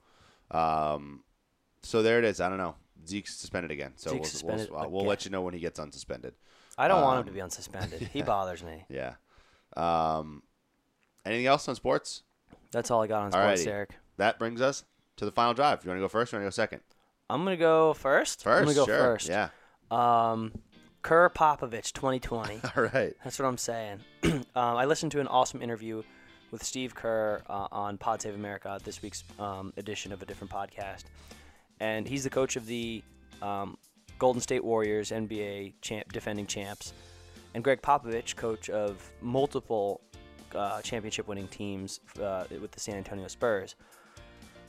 um, 0.51 1.24
so 1.84 2.01
there 2.03 2.20
it 2.20 2.26
is. 2.26 2.41
I 2.41 2.49
don't 2.49 2.57
know. 2.57 2.76
Zeke's 3.07 3.36
suspended 3.36 3.72
again. 3.72 3.93
So 3.95 4.12
Zeke's 4.12 4.20
we'll, 4.20 4.30
suspended 4.30 4.70
we'll, 4.72 4.89
we'll 4.89 4.99
again. 5.01 5.09
let 5.09 5.26
you 5.26 5.32
know 5.32 5.41
when 5.41 5.53
he 5.53 5.59
gets 5.59 5.80
unsuspended. 5.80 6.34
I 6.78 6.88
don't 6.88 7.01
want 7.01 7.16
him 7.16 7.20
Um, 7.22 7.26
to 7.26 7.32
be 7.32 7.39
unsuspended. 7.39 8.07
He 8.09 8.22
bothers 8.24 8.64
me. 8.64 8.86
Yeah. 8.89 9.14
Um, 9.76 10.43
anything 11.26 11.47
else 11.47 11.68
on 11.68 11.76
sports? 11.76 12.24
That's 12.72 12.91
all 12.91 13.01
I 13.01 13.07
got 13.07 13.24
on 13.24 13.32
sports, 13.32 13.62
Alrighty. 13.62 13.66
Derek. 13.66 13.89
That 14.18 14.39
brings 14.39 14.62
us 14.62 14.84
to 15.18 15.26
the 15.26 15.32
final 15.32 15.53
drive. 15.53 15.84
You 15.84 15.89
want 15.89 15.97
to 15.97 16.03
go 16.03 16.07
first 16.07 16.34
or 16.34 16.38
you 16.38 16.43
want 16.43 16.53
to 16.53 16.55
go 16.57 16.64
second? 16.64 16.82
I'm 17.30 17.43
gonna 17.43 17.57
go 17.57 17.93
first. 17.93 18.43
First, 18.43 18.59
I'm 18.59 18.66
gonna 18.66 18.76
go 18.76 18.86
sure. 18.86 18.97
first. 18.97 19.30
Yeah. 19.30 19.49
Um, 19.89 20.51
Kerr 21.01 21.29
Popovich, 21.29 21.93
2020. 21.93 22.61
All 22.77 22.83
right. 22.83 23.13
That's 23.23 23.39
what 23.39 23.47
I'm 23.47 23.57
saying. 23.57 23.99
um, 24.23 24.43
I 24.55 24.85
listened 24.85 25.11
to 25.13 25.19
an 25.19 25.27
awesome 25.27 25.61
interview 25.61 26.03
with 26.51 26.63
Steve 26.63 26.93
Kerr 26.93 27.41
uh, 27.49 27.67
on 27.71 27.97
Pod 27.97 28.21
Save 28.21 28.35
America, 28.35 28.79
this 28.83 29.01
week's 29.01 29.23
um, 29.39 29.73
edition 29.77 30.11
of 30.11 30.21
a 30.21 30.25
different 30.25 30.51
podcast, 30.51 31.05
and 31.79 32.07
he's 32.07 32.23
the 32.23 32.29
coach 32.29 32.55
of 32.57 32.65
the 32.65 33.01
um, 33.41 33.77
Golden 34.19 34.41
State 34.41 34.63
Warriors, 34.63 35.11
NBA 35.11 35.73
champ, 35.81 36.11
defending 36.11 36.45
champs, 36.45 36.93
and 37.53 37.63
Gregg 37.63 37.81
Popovich, 37.81 38.35
coach 38.35 38.69
of 38.69 39.11
multiple 39.21 40.01
uh, 40.53 40.81
championship-winning 40.81 41.47
teams 41.47 42.01
uh, 42.21 42.43
with 42.61 42.71
the 42.71 42.79
San 42.79 42.95
Antonio 42.95 43.27
Spurs. 43.27 43.75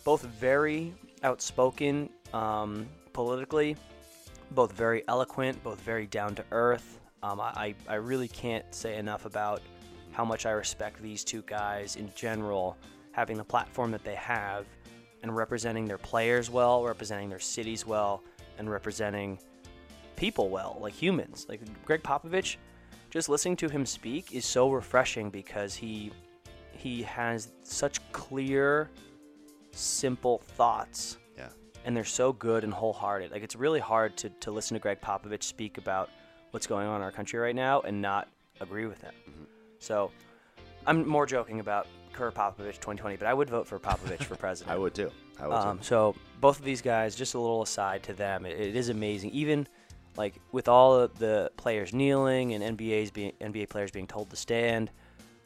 Both 0.04 0.22
very 0.22 0.94
outspoken 1.24 2.10
um, 2.32 2.88
politically, 3.12 3.76
both 4.52 4.72
very 4.72 5.02
eloquent, 5.08 5.62
both 5.62 5.80
very 5.80 6.06
down 6.06 6.34
to 6.36 6.44
earth. 6.52 7.00
Um, 7.22 7.40
I, 7.40 7.74
I 7.88 7.94
really 7.94 8.28
can't 8.28 8.64
say 8.74 8.96
enough 8.96 9.26
about 9.26 9.62
how 10.12 10.24
much 10.24 10.46
I 10.46 10.50
respect 10.50 11.00
these 11.02 11.24
two 11.24 11.42
guys 11.46 11.96
in 11.96 12.10
general, 12.14 12.76
having 13.12 13.36
the 13.36 13.44
platform 13.44 13.90
that 13.92 14.04
they 14.04 14.16
have, 14.16 14.66
and 15.22 15.34
representing 15.34 15.86
their 15.86 15.98
players 15.98 16.50
well, 16.50 16.84
representing 16.84 17.28
their 17.28 17.38
cities 17.38 17.86
well, 17.86 18.22
and 18.58 18.70
representing 18.70 19.38
people 20.16 20.48
well, 20.48 20.78
like 20.80 20.92
humans. 20.92 21.46
Like 21.48 21.60
Gregg 21.84 22.02
Popovich, 22.02 22.56
just 23.10 23.28
listening 23.28 23.56
to 23.56 23.68
him 23.68 23.86
speak 23.86 24.32
is 24.32 24.44
so 24.44 24.70
refreshing 24.70 25.30
because 25.30 25.74
he 25.74 26.12
he 26.72 27.02
has 27.02 27.52
such 27.62 28.00
clear, 28.12 28.90
simple 29.70 30.38
thoughts. 30.38 31.18
And 31.84 31.96
they're 31.96 32.04
so 32.04 32.32
good 32.32 32.64
and 32.64 32.72
wholehearted. 32.72 33.32
Like 33.32 33.42
it's 33.42 33.56
really 33.56 33.80
hard 33.80 34.16
to, 34.18 34.28
to 34.30 34.50
listen 34.50 34.74
to 34.74 34.80
Gregg 34.80 35.00
Popovich 35.00 35.42
speak 35.42 35.78
about 35.78 36.10
what's 36.52 36.66
going 36.66 36.86
on 36.86 36.96
in 36.96 37.02
our 37.02 37.10
country 37.10 37.38
right 37.38 37.54
now 37.54 37.80
and 37.80 38.00
not 38.00 38.28
agree 38.60 38.86
with 38.86 39.00
him. 39.00 39.12
Mm-hmm. 39.28 39.44
So 39.80 40.10
I'm 40.86 41.06
more 41.06 41.26
joking 41.26 41.60
about 41.60 41.86
Kerr 42.12 42.30
Popovich 42.30 42.74
2020, 42.74 43.16
but 43.16 43.26
I 43.26 43.34
would 43.34 43.50
vote 43.50 43.66
for 43.66 43.78
Popovich 43.78 44.22
for 44.24 44.36
president. 44.36 44.74
I 44.74 44.78
would 44.78 44.94
too. 44.94 45.10
I 45.40 45.46
would 45.48 45.54
Um, 45.54 45.78
too. 45.78 45.84
so 45.84 46.14
both 46.40 46.58
of 46.58 46.64
these 46.64 46.82
guys, 46.82 47.16
just 47.16 47.34
a 47.34 47.38
little 47.38 47.62
aside 47.62 48.02
to 48.04 48.12
them, 48.12 48.46
it, 48.46 48.58
it 48.60 48.76
is 48.76 48.88
amazing. 48.88 49.30
Even 49.30 49.66
like 50.16 50.34
with 50.52 50.68
all 50.68 50.94
of 50.94 51.18
the 51.18 51.50
players 51.56 51.92
kneeling 51.94 52.52
and 52.52 52.78
NBA's 52.78 53.10
being 53.10 53.32
NBA 53.40 53.70
players 53.70 53.90
being 53.90 54.06
told 54.06 54.30
to 54.30 54.36
stand, 54.36 54.90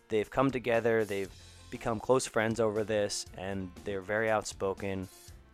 they've 0.08 0.28
come 0.28 0.50
together. 0.50 1.04
They've 1.04 1.30
become 1.70 2.00
close 2.00 2.26
friends 2.26 2.60
over 2.60 2.84
this, 2.84 3.26
and 3.36 3.70
they're 3.84 4.00
very 4.00 4.30
outspoken, 4.30 5.08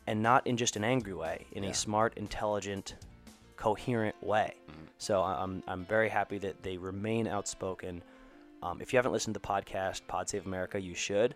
and 0.07 0.23
not 0.23 0.47
in 0.47 0.57
just 0.57 0.77
an 0.77 0.85
angry 0.85 1.15
way, 1.15 1.47
in 1.53 1.63
Yeah. 1.63 1.71
a 1.71 1.75
smart, 1.75 2.15
intelligent, 2.17 2.97
coherent 3.57 4.21
way. 4.23 4.55
So 4.99 5.21
I- 5.23 5.43
I'm 5.43 5.63
I'm 5.69 5.85
very 5.85 6.09
happy 6.09 6.39
that 6.39 6.63
they 6.63 6.77
remain 6.77 7.27
outspoken. 7.27 8.03
Um, 8.63 8.81
if 8.81 8.93
you 8.93 8.97
haven't 8.97 9.13
listened 9.13 9.35
to 9.35 9.41
the 9.41 9.47
podcast 9.47 10.07
Pod 10.07 10.29
Save 10.29 10.47
America, 10.47 10.81
you 10.81 10.95
should 10.95 11.35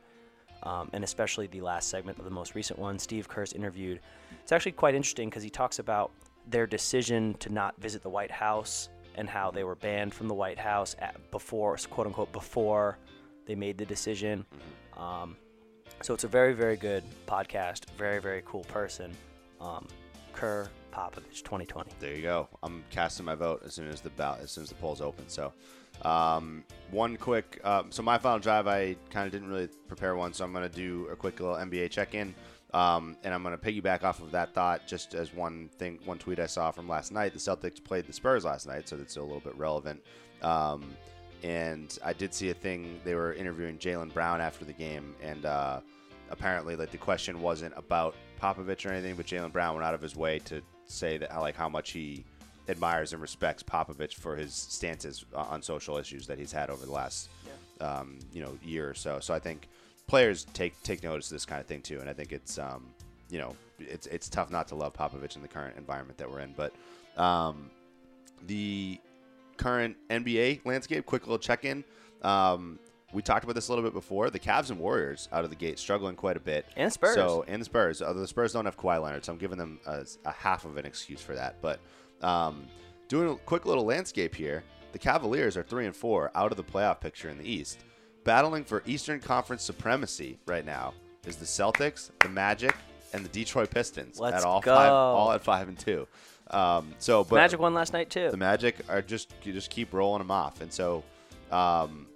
um, 0.62 0.88
and 0.94 1.04
especially 1.04 1.46
the 1.48 1.60
last 1.60 1.90
segment 1.90 2.18
of 2.18 2.24
the 2.24 2.30
most 2.30 2.54
recent 2.54 2.78
one, 2.78 2.98
Steve 2.98 3.28
Kerr's 3.28 3.52
interviewed. 3.52 4.00
It's 4.42 4.52
actually 4.52 4.72
quite 4.72 4.94
interesting 4.94 5.28
because 5.28 5.42
he 5.42 5.50
talks 5.50 5.78
about 5.78 6.10
their 6.48 6.66
decision 6.66 7.34
to 7.40 7.52
not 7.52 7.78
visit 7.78 8.02
the 8.02 8.08
White 8.08 8.30
House 8.30 8.88
and 9.16 9.28
how 9.28 9.50
they 9.50 9.64
were 9.64 9.74
banned 9.74 10.14
from 10.14 10.28
the 10.28 10.34
White 10.34 10.58
House 10.58 10.96
at, 10.98 11.30
before, 11.30 11.76
quote 11.90 12.06
unquote, 12.06 12.32
before 12.32 12.96
they 13.44 13.54
made 13.54 13.76
the 13.76 13.84
decision. 13.84 14.46
Um, 14.96 15.36
so 16.02 16.14
it's 16.14 16.24
a 16.24 16.28
very, 16.28 16.52
very 16.52 16.76
good 16.76 17.04
podcast. 17.26 17.90
Very, 17.96 18.20
very 18.20 18.42
cool 18.44 18.64
person. 18.64 19.12
Um, 19.60 19.86
Kerr 20.32 20.68
Popovich, 20.92 21.42
2020. 21.42 21.92
There 21.98 22.14
you 22.14 22.22
go. 22.22 22.48
I'm 22.62 22.84
casting 22.90 23.24
my 23.26 23.34
vote 23.34 23.62
as 23.64 23.74
soon 23.74 23.88
as 23.88 24.00
the 24.00 24.10
ballot, 24.10 24.40
as 24.42 24.50
soon 24.50 24.64
as 24.64 24.68
the 24.68 24.74
polls 24.76 25.00
open. 25.00 25.28
So, 25.28 25.52
um, 26.02 26.64
one 26.90 27.16
quick. 27.16 27.60
Um, 27.64 27.90
so 27.90 28.02
my 28.02 28.18
final 28.18 28.38
drive, 28.38 28.66
I 28.66 28.96
kind 29.10 29.26
of 29.26 29.32
didn't 29.32 29.48
really 29.48 29.68
prepare 29.88 30.14
one, 30.16 30.32
so 30.32 30.44
I'm 30.44 30.52
to 30.52 30.68
do 30.68 31.08
a 31.10 31.16
quick 31.16 31.40
little 31.40 31.56
NBA 31.56 31.90
check-in, 31.90 32.34
um, 32.74 33.16
and 33.24 33.32
I'm 33.32 33.42
going 33.42 33.58
to 33.58 33.62
piggyback 33.64 34.04
off 34.04 34.20
of 34.20 34.30
that 34.32 34.54
thought 34.54 34.86
just 34.86 35.14
as 35.14 35.32
one 35.32 35.70
thing, 35.78 35.98
one 36.04 36.18
tweet 36.18 36.38
I 36.38 36.46
saw 36.46 36.70
from 36.70 36.88
last 36.88 37.12
night. 37.12 37.32
The 37.32 37.38
Celtics 37.38 37.82
played 37.82 38.06
the 38.06 38.12
Spurs 38.12 38.44
last 38.44 38.66
night, 38.66 38.88
so 38.88 38.96
that's 38.96 39.16
a 39.16 39.22
little 39.22 39.40
bit 39.40 39.56
relevant. 39.56 40.02
Um, 40.42 40.94
and 41.42 41.98
I 42.04 42.12
did 42.12 42.34
see 42.34 42.50
a 42.50 42.54
thing. 42.54 43.00
They 43.04 43.14
were 43.14 43.32
interviewing 43.32 43.78
Jaylen 43.78 44.12
Brown 44.12 44.40
after 44.40 44.64
the 44.64 44.72
game, 44.72 45.14
and 45.22 45.44
uh, 45.44 45.80
apparently, 46.30 46.76
like 46.76 46.90
the 46.90 46.98
question 46.98 47.40
wasn't 47.40 47.74
about 47.76 48.14
Popovich 48.40 48.86
or 48.86 48.92
anything, 48.92 49.16
but 49.16 49.26
Jaylen 49.26 49.52
Brown 49.52 49.74
went 49.74 49.86
out 49.86 49.94
of 49.94 50.00
his 50.00 50.16
way 50.16 50.38
to 50.40 50.62
say 50.86 51.18
that 51.18 51.34
like 51.40 51.56
how 51.56 51.68
much 51.68 51.90
he 51.90 52.24
admires 52.68 53.12
and 53.12 53.22
respects 53.22 53.62
Popovich 53.62 54.14
for 54.14 54.36
his 54.36 54.54
stances 54.54 55.24
on 55.34 55.62
social 55.62 55.98
issues 55.98 56.26
that 56.26 56.38
he's 56.38 56.52
had 56.52 56.70
over 56.70 56.84
the 56.84 56.92
last 56.92 57.28
um, 57.80 58.18
you 58.32 58.42
know 58.42 58.58
year 58.62 58.88
or 58.88 58.94
so. 58.94 59.20
So 59.20 59.34
I 59.34 59.38
think 59.38 59.68
players 60.06 60.44
take 60.52 60.80
take 60.82 61.02
notice 61.02 61.26
of 61.26 61.34
this 61.34 61.44
kind 61.44 61.60
of 61.60 61.66
thing 61.66 61.82
too, 61.82 62.00
and 62.00 62.08
I 62.08 62.12
think 62.12 62.32
it's 62.32 62.58
um, 62.58 62.86
you 63.30 63.38
know 63.38 63.56
it's 63.78 64.06
it's 64.06 64.28
tough 64.28 64.50
not 64.50 64.68
to 64.68 64.74
love 64.74 64.94
Popovich 64.94 65.36
in 65.36 65.42
the 65.42 65.48
current 65.48 65.76
environment 65.76 66.18
that 66.18 66.30
we're 66.30 66.40
in, 66.40 66.54
but 66.56 66.72
um, 67.20 67.70
the 68.46 69.00
current 69.56 69.96
NBA 70.10 70.64
landscape. 70.64 71.06
Quick 71.06 71.22
little 71.22 71.38
check 71.38 71.64
in. 71.64 71.84
Um, 72.22 72.78
we 73.12 73.22
talked 73.22 73.44
about 73.44 73.54
this 73.54 73.68
a 73.68 73.72
little 73.72 73.84
bit 73.84 73.94
before. 73.94 74.30
The 74.30 74.38
Cavs 74.38 74.70
and 74.70 74.78
Warriors 74.78 75.28
out 75.32 75.44
of 75.44 75.50
the 75.50 75.56
gate 75.56 75.78
struggling 75.78 76.16
quite 76.16 76.36
a 76.36 76.40
bit. 76.40 76.66
And 76.76 76.92
Spurs. 76.92 77.14
So 77.14 77.44
and 77.46 77.60
the 77.60 77.64
Spurs. 77.64 78.02
Although 78.02 78.20
the 78.20 78.26
Spurs 78.26 78.52
don't 78.52 78.64
have 78.64 78.76
Kawhi 78.76 79.02
Leonard, 79.02 79.24
so 79.24 79.32
I'm 79.32 79.38
giving 79.38 79.58
them 79.58 79.80
a, 79.86 80.04
a 80.24 80.32
half 80.32 80.64
of 80.64 80.76
an 80.76 80.84
excuse 80.86 81.20
for 81.20 81.34
that. 81.34 81.56
But 81.62 81.80
um, 82.22 82.66
doing 83.08 83.30
a 83.30 83.36
quick 83.36 83.66
little 83.66 83.84
landscape 83.84 84.34
here. 84.34 84.64
The 84.92 84.98
Cavaliers 84.98 85.56
are 85.56 85.62
three 85.62 85.84
and 85.86 85.94
four 85.94 86.30
out 86.34 86.52
of 86.52 86.56
the 86.56 86.64
playoff 86.64 87.00
picture 87.00 87.28
in 87.28 87.38
the 87.38 87.48
East. 87.48 87.84
Battling 88.24 88.64
for 88.64 88.82
Eastern 88.86 89.20
Conference 89.20 89.62
supremacy 89.62 90.38
right 90.46 90.64
now 90.64 90.94
is 91.26 91.36
the 91.36 91.44
Celtics, 91.44 92.10
the 92.20 92.28
Magic, 92.28 92.74
and 93.12 93.24
the 93.24 93.28
Detroit 93.28 93.70
Pistons 93.70 94.18
Let's 94.18 94.38
at 94.38 94.44
all 94.44 94.60
go. 94.60 94.74
five, 94.74 94.92
all 94.92 95.32
at 95.32 95.42
five 95.44 95.68
and 95.68 95.78
two. 95.78 96.08
Um, 96.50 96.94
so, 96.98 97.24
but 97.24 97.36
Magic 97.36 97.58
won 97.60 97.74
last 97.74 97.92
night, 97.92 98.10
too. 98.10 98.30
the 98.30 98.36
Magic 98.36 98.76
are 98.88 99.02
just 99.02 99.32
you 99.42 99.52
just 99.52 99.70
keep 99.70 99.92
rolling 99.92 100.20
them 100.20 100.30
off, 100.30 100.60
and 100.60 100.72
so 100.72 101.02
um, 101.50 102.06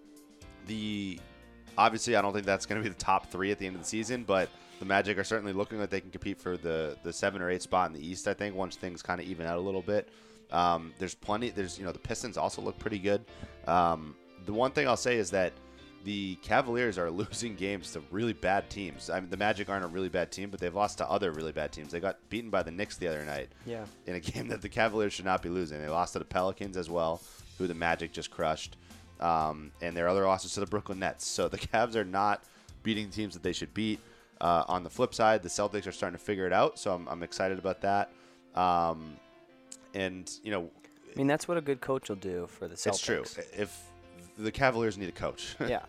the 0.66 1.18
obviously 1.76 2.16
I 2.16 2.22
don't 2.22 2.32
think 2.32 2.46
that's 2.46 2.66
going 2.66 2.80
to 2.80 2.88
be 2.88 2.92
the 2.92 3.00
top 3.02 3.30
three 3.30 3.50
at 3.50 3.58
the 3.58 3.66
end 3.66 3.76
of 3.76 3.82
the 3.82 3.88
season, 3.88 4.24
but 4.24 4.48
the 4.78 4.84
Magic 4.84 5.18
are 5.18 5.24
certainly 5.24 5.52
looking 5.52 5.78
like 5.78 5.90
they 5.90 6.00
can 6.00 6.10
compete 6.10 6.40
for 6.40 6.56
the 6.56 6.96
the 7.02 7.12
seven 7.12 7.42
or 7.42 7.50
eight 7.50 7.62
spot 7.62 7.88
in 7.88 7.92
the 7.92 8.06
East. 8.06 8.28
I 8.28 8.34
think 8.34 8.54
once 8.54 8.76
things 8.76 9.02
kind 9.02 9.20
of 9.20 9.26
even 9.26 9.46
out 9.46 9.58
a 9.58 9.60
little 9.60 9.82
bit. 9.82 10.08
Um, 10.52 10.92
there's 10.98 11.14
plenty. 11.14 11.50
There's 11.50 11.78
you 11.78 11.84
know 11.84 11.92
the 11.92 11.98
Pistons 11.98 12.36
also 12.36 12.62
look 12.62 12.78
pretty 12.78 12.98
good. 12.98 13.24
Um, 13.66 14.14
the 14.46 14.52
one 14.52 14.70
thing 14.72 14.88
I'll 14.88 14.96
say 14.96 15.16
is 15.16 15.30
that 15.30 15.52
the 16.04 16.36
Cavaliers 16.42 16.98
are 16.98 17.10
losing 17.22 17.54
games 17.56 17.92
to 17.92 18.02
really 18.10 18.32
bad 18.32 18.70
teams. 18.70 19.10
I 19.10 19.20
mean, 19.20 19.30
the 19.30 19.36
Magic 19.36 19.68
aren't 19.68 19.84
a 19.84 19.88
really 19.88 20.08
bad 20.08 20.30
team, 20.32 20.50
but 20.50 20.58
they've 20.60 20.74
lost 20.74 20.98
to 20.98 21.08
other 21.10 21.30
really 21.32 21.52
bad 21.52 21.72
teams. 21.72 21.92
They 21.92 22.00
got 22.00 22.16
beaten 22.30 22.50
by 22.50 22.62
the 22.62 22.70
Knicks 22.70 22.96
the 22.96 23.08
other 23.08 23.24
night 23.24 23.48
Yeah. 23.66 23.84
in 24.06 24.14
a 24.14 24.20
game 24.32 24.48
that 24.48 24.62
the 24.62 24.68
Cavaliers 24.68 25.12
should 25.12 25.24
not 25.24 25.42
be 25.42 25.48
losing. 25.48 25.80
They 25.80 25.88
lost 25.88 26.12
to 26.14 26.18
the 26.18 26.24
Pelicans 26.24 26.76
as 26.76 26.88
well, 26.88 27.20
who 27.58 27.66
the 27.66 27.74
Magic 27.74 28.12
just 28.12 28.30
crushed, 28.30 28.76
um, 29.20 29.70
and 29.82 29.96
their 29.96 30.08
other 30.08 30.24
losses 30.24 30.54
to 30.54 30.60
the 30.60 30.66
Brooklyn 30.66 30.98
Nets. 31.00 31.26
So 31.26 31.48
the 31.48 31.58
Cavs 31.58 31.94
are 31.96 32.04
not 32.04 32.44
beating 32.82 33.10
teams 33.10 33.34
that 33.34 33.42
they 33.42 33.52
should 33.52 33.74
beat. 33.74 34.00
Uh, 34.40 34.64
on 34.68 34.82
the 34.84 34.88
flip 34.90 35.14
side, 35.14 35.42
the 35.42 35.50
Celtics 35.50 35.86
are 35.86 35.92
starting 35.92 36.18
to 36.18 36.24
figure 36.24 36.46
it 36.46 36.52
out, 36.54 36.78
so 36.78 36.94
I'm, 36.94 37.06
I'm 37.08 37.22
excited 37.22 37.58
about 37.58 37.82
that. 37.82 38.10
Um, 38.54 39.16
and 39.94 40.30
you 40.42 40.50
know, 40.50 40.70
I 41.14 41.18
mean, 41.18 41.26
that's 41.26 41.46
what 41.46 41.58
a 41.58 41.60
good 41.60 41.82
coach 41.82 42.08
will 42.08 42.16
do 42.16 42.46
for 42.46 42.66
the 42.66 42.74
Celtics. 42.74 42.86
it's 42.86 43.00
true. 43.00 43.24
If 43.58 43.78
the 44.42 44.52
Cavaliers 44.52 44.96
need 44.98 45.08
a 45.08 45.12
coach, 45.12 45.56
Yeah. 45.66 45.80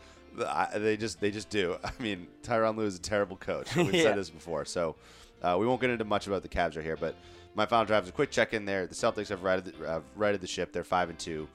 I- 0.48 0.78
they 0.78 0.98
just 0.98 1.20
they 1.20 1.32
just 1.32 1.50
do. 1.50 1.78
I 1.84 1.92
mean, 2.00 2.28
Tyronn 2.44 2.78
Lue 2.78 2.86
is 2.86 2.96
a 2.96 3.02
terrible 3.02 3.38
coach. 3.38 3.76
We've 3.76 3.94
Yeah. 3.94 4.04
said 4.04 4.18
this 4.18 4.30
before, 4.30 4.66
so 4.66 4.96
uh, 5.42 5.58
we 5.60 5.66
won't 5.66 5.82
get 5.82 5.90
into 5.90 6.06
much 6.06 6.28
about 6.28 6.42
the 6.44 6.50
Cavs 6.50 6.76
right 6.76 6.86
here. 6.86 6.98
But 6.98 7.16
my 7.56 7.66
final 7.66 7.86
drive 7.86 8.04
is 8.04 8.10
a 8.10 8.14
quick 8.14 8.32
check 8.32 8.54
in 8.54 8.64
there. 8.66 8.86
The 8.88 8.96
Celtics 8.96 9.28
have 9.30 9.44
righted 9.44 9.66
the, 9.66 9.86
uh, 9.88 10.02
righted 10.16 10.40
the 10.42 10.48
ship. 10.48 10.72
They're 10.72 10.84
five 10.84 11.10
and 11.10 11.20
two. 11.20 11.48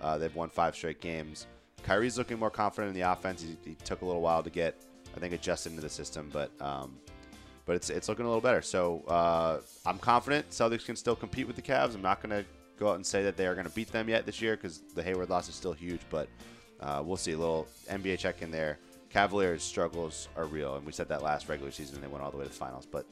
Uh, 0.00 0.18
they've 0.18 0.34
won 0.34 0.48
five 0.48 0.74
straight 0.74 1.00
games. 1.00 1.46
Kyrie's 1.84 2.16
looking 2.16 2.38
more 2.38 2.50
confident 2.50 2.94
in 2.94 3.00
the 3.00 3.10
offense. 3.10 3.42
He, 3.42 3.56
he 3.70 3.74
took 3.84 4.02
a 4.02 4.04
little 4.04 4.22
while 4.22 4.42
to 4.42 4.50
get, 4.50 4.76
I 5.16 5.20
think, 5.20 5.34
adjusted 5.34 5.70
into 5.70 5.82
the 5.82 5.88
system, 5.90 6.30
but 6.32 6.50
um, 6.60 6.96
but 7.66 7.76
it's 7.76 7.90
it's 7.90 8.08
looking 8.08 8.24
a 8.24 8.28
little 8.28 8.40
better. 8.40 8.62
So 8.62 9.02
uh, 9.08 9.60
I'm 9.84 9.98
confident 9.98 10.48
Celtics 10.50 10.84
can 10.86 10.96
still 10.96 11.14
compete 11.16 11.46
with 11.46 11.56
the 11.56 11.62
Cavs. 11.62 11.94
I'm 11.94 12.02
not 12.02 12.22
going 12.22 12.30
to 12.44 12.48
go 12.82 12.90
out 12.90 12.96
and 12.96 13.06
say 13.06 13.22
that 13.22 13.36
they 13.36 13.46
are 13.46 13.54
going 13.54 13.66
to 13.66 13.72
beat 13.74 13.88
them 13.92 14.08
yet 14.08 14.26
this 14.26 14.40
year 14.42 14.56
because 14.56 14.80
the 14.94 15.02
Hayward 15.02 15.30
loss 15.30 15.48
is 15.48 15.54
still 15.54 15.72
huge, 15.72 16.00
but 16.10 16.28
uh, 16.80 17.02
we'll 17.04 17.16
see. 17.16 17.32
A 17.32 17.38
little 17.38 17.66
NBA 17.90 18.18
check 18.18 18.42
in 18.42 18.50
there. 18.50 18.78
Cavaliers' 19.10 19.62
struggles 19.62 20.28
are 20.36 20.46
real, 20.46 20.76
and 20.76 20.84
we 20.86 20.92
said 20.92 21.08
that 21.08 21.22
last 21.22 21.48
regular 21.48 21.70
season. 21.70 22.00
They 22.00 22.06
went 22.08 22.24
all 22.24 22.30
the 22.30 22.36
way 22.38 22.44
to 22.44 22.50
the 22.50 22.54
finals, 22.56 22.86
but 22.90 23.06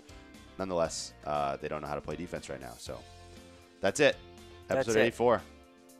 nonetheless, 0.58 1.12
uh, 1.26 1.56
they 1.58 1.68
don't 1.68 1.82
know 1.82 1.88
how 1.88 1.94
to 1.94 2.00
play 2.00 2.16
defense 2.16 2.48
right 2.48 2.60
now. 2.60 2.72
So 2.78 2.98
that's 3.80 4.00
it. 4.00 4.16
That's 4.66 4.80
Episode 4.88 5.00
it. 5.00 5.04
84. 5.06 5.42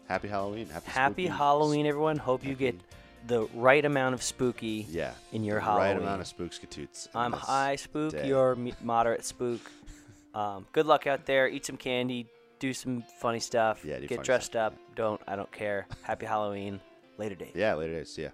Happy 0.09 0.29
Halloween. 0.29 0.67
Happy, 0.69 0.91
Happy 0.91 1.27
Halloween, 1.27 1.87
everyone. 1.87 2.17
Hope 2.17 2.45
you 2.45 2.55
get 2.55 2.75
the 3.27 3.47
right 3.55 3.85
amount 3.85 4.15
of 4.15 4.23
spooky 4.23 4.87
Yeah. 4.91 5.13
in 5.33 5.45
your 5.45 5.61
Halloween. 5.61 5.87
Right 5.89 5.97
amount 6.03 6.21
of 6.23 6.27
spooks 6.27 6.59
skatoots. 6.59 7.07
in 7.07 7.21
I'm 7.21 7.33
high 7.33 7.77
spook. 7.77 8.13
day. 8.13 8.27
You're 8.27 8.57
moderate 8.83 9.25
spook. 9.25 9.61
Um, 10.33 10.65
good 10.71 10.87
luck 10.87 11.09
out 11.09 11.27
there. 11.27 11.49
Eat 11.49 11.67
some 11.67 11.77
candy. 11.77 12.29
Do 12.61 12.73
some 12.73 13.03
funny 13.19 13.41
stuff. 13.41 13.85
Yeah, 13.85 13.97
do 13.97 14.07
Get 14.07 14.17
funny 14.17 14.27
dressed 14.27 14.47
stuff. 14.53 14.75
up. 14.75 14.79
Don't. 14.95 15.21
I 15.27 15.35
don't 15.35 15.51
care. 15.51 15.87
Happy 16.03 16.27
Halloween. 16.27 16.81
Later 17.19 17.35
date. 17.35 17.53
Yeah, 17.55 17.75
later 17.75 17.95
days. 17.95 18.13
See 18.13 18.23
ya. 18.23 18.29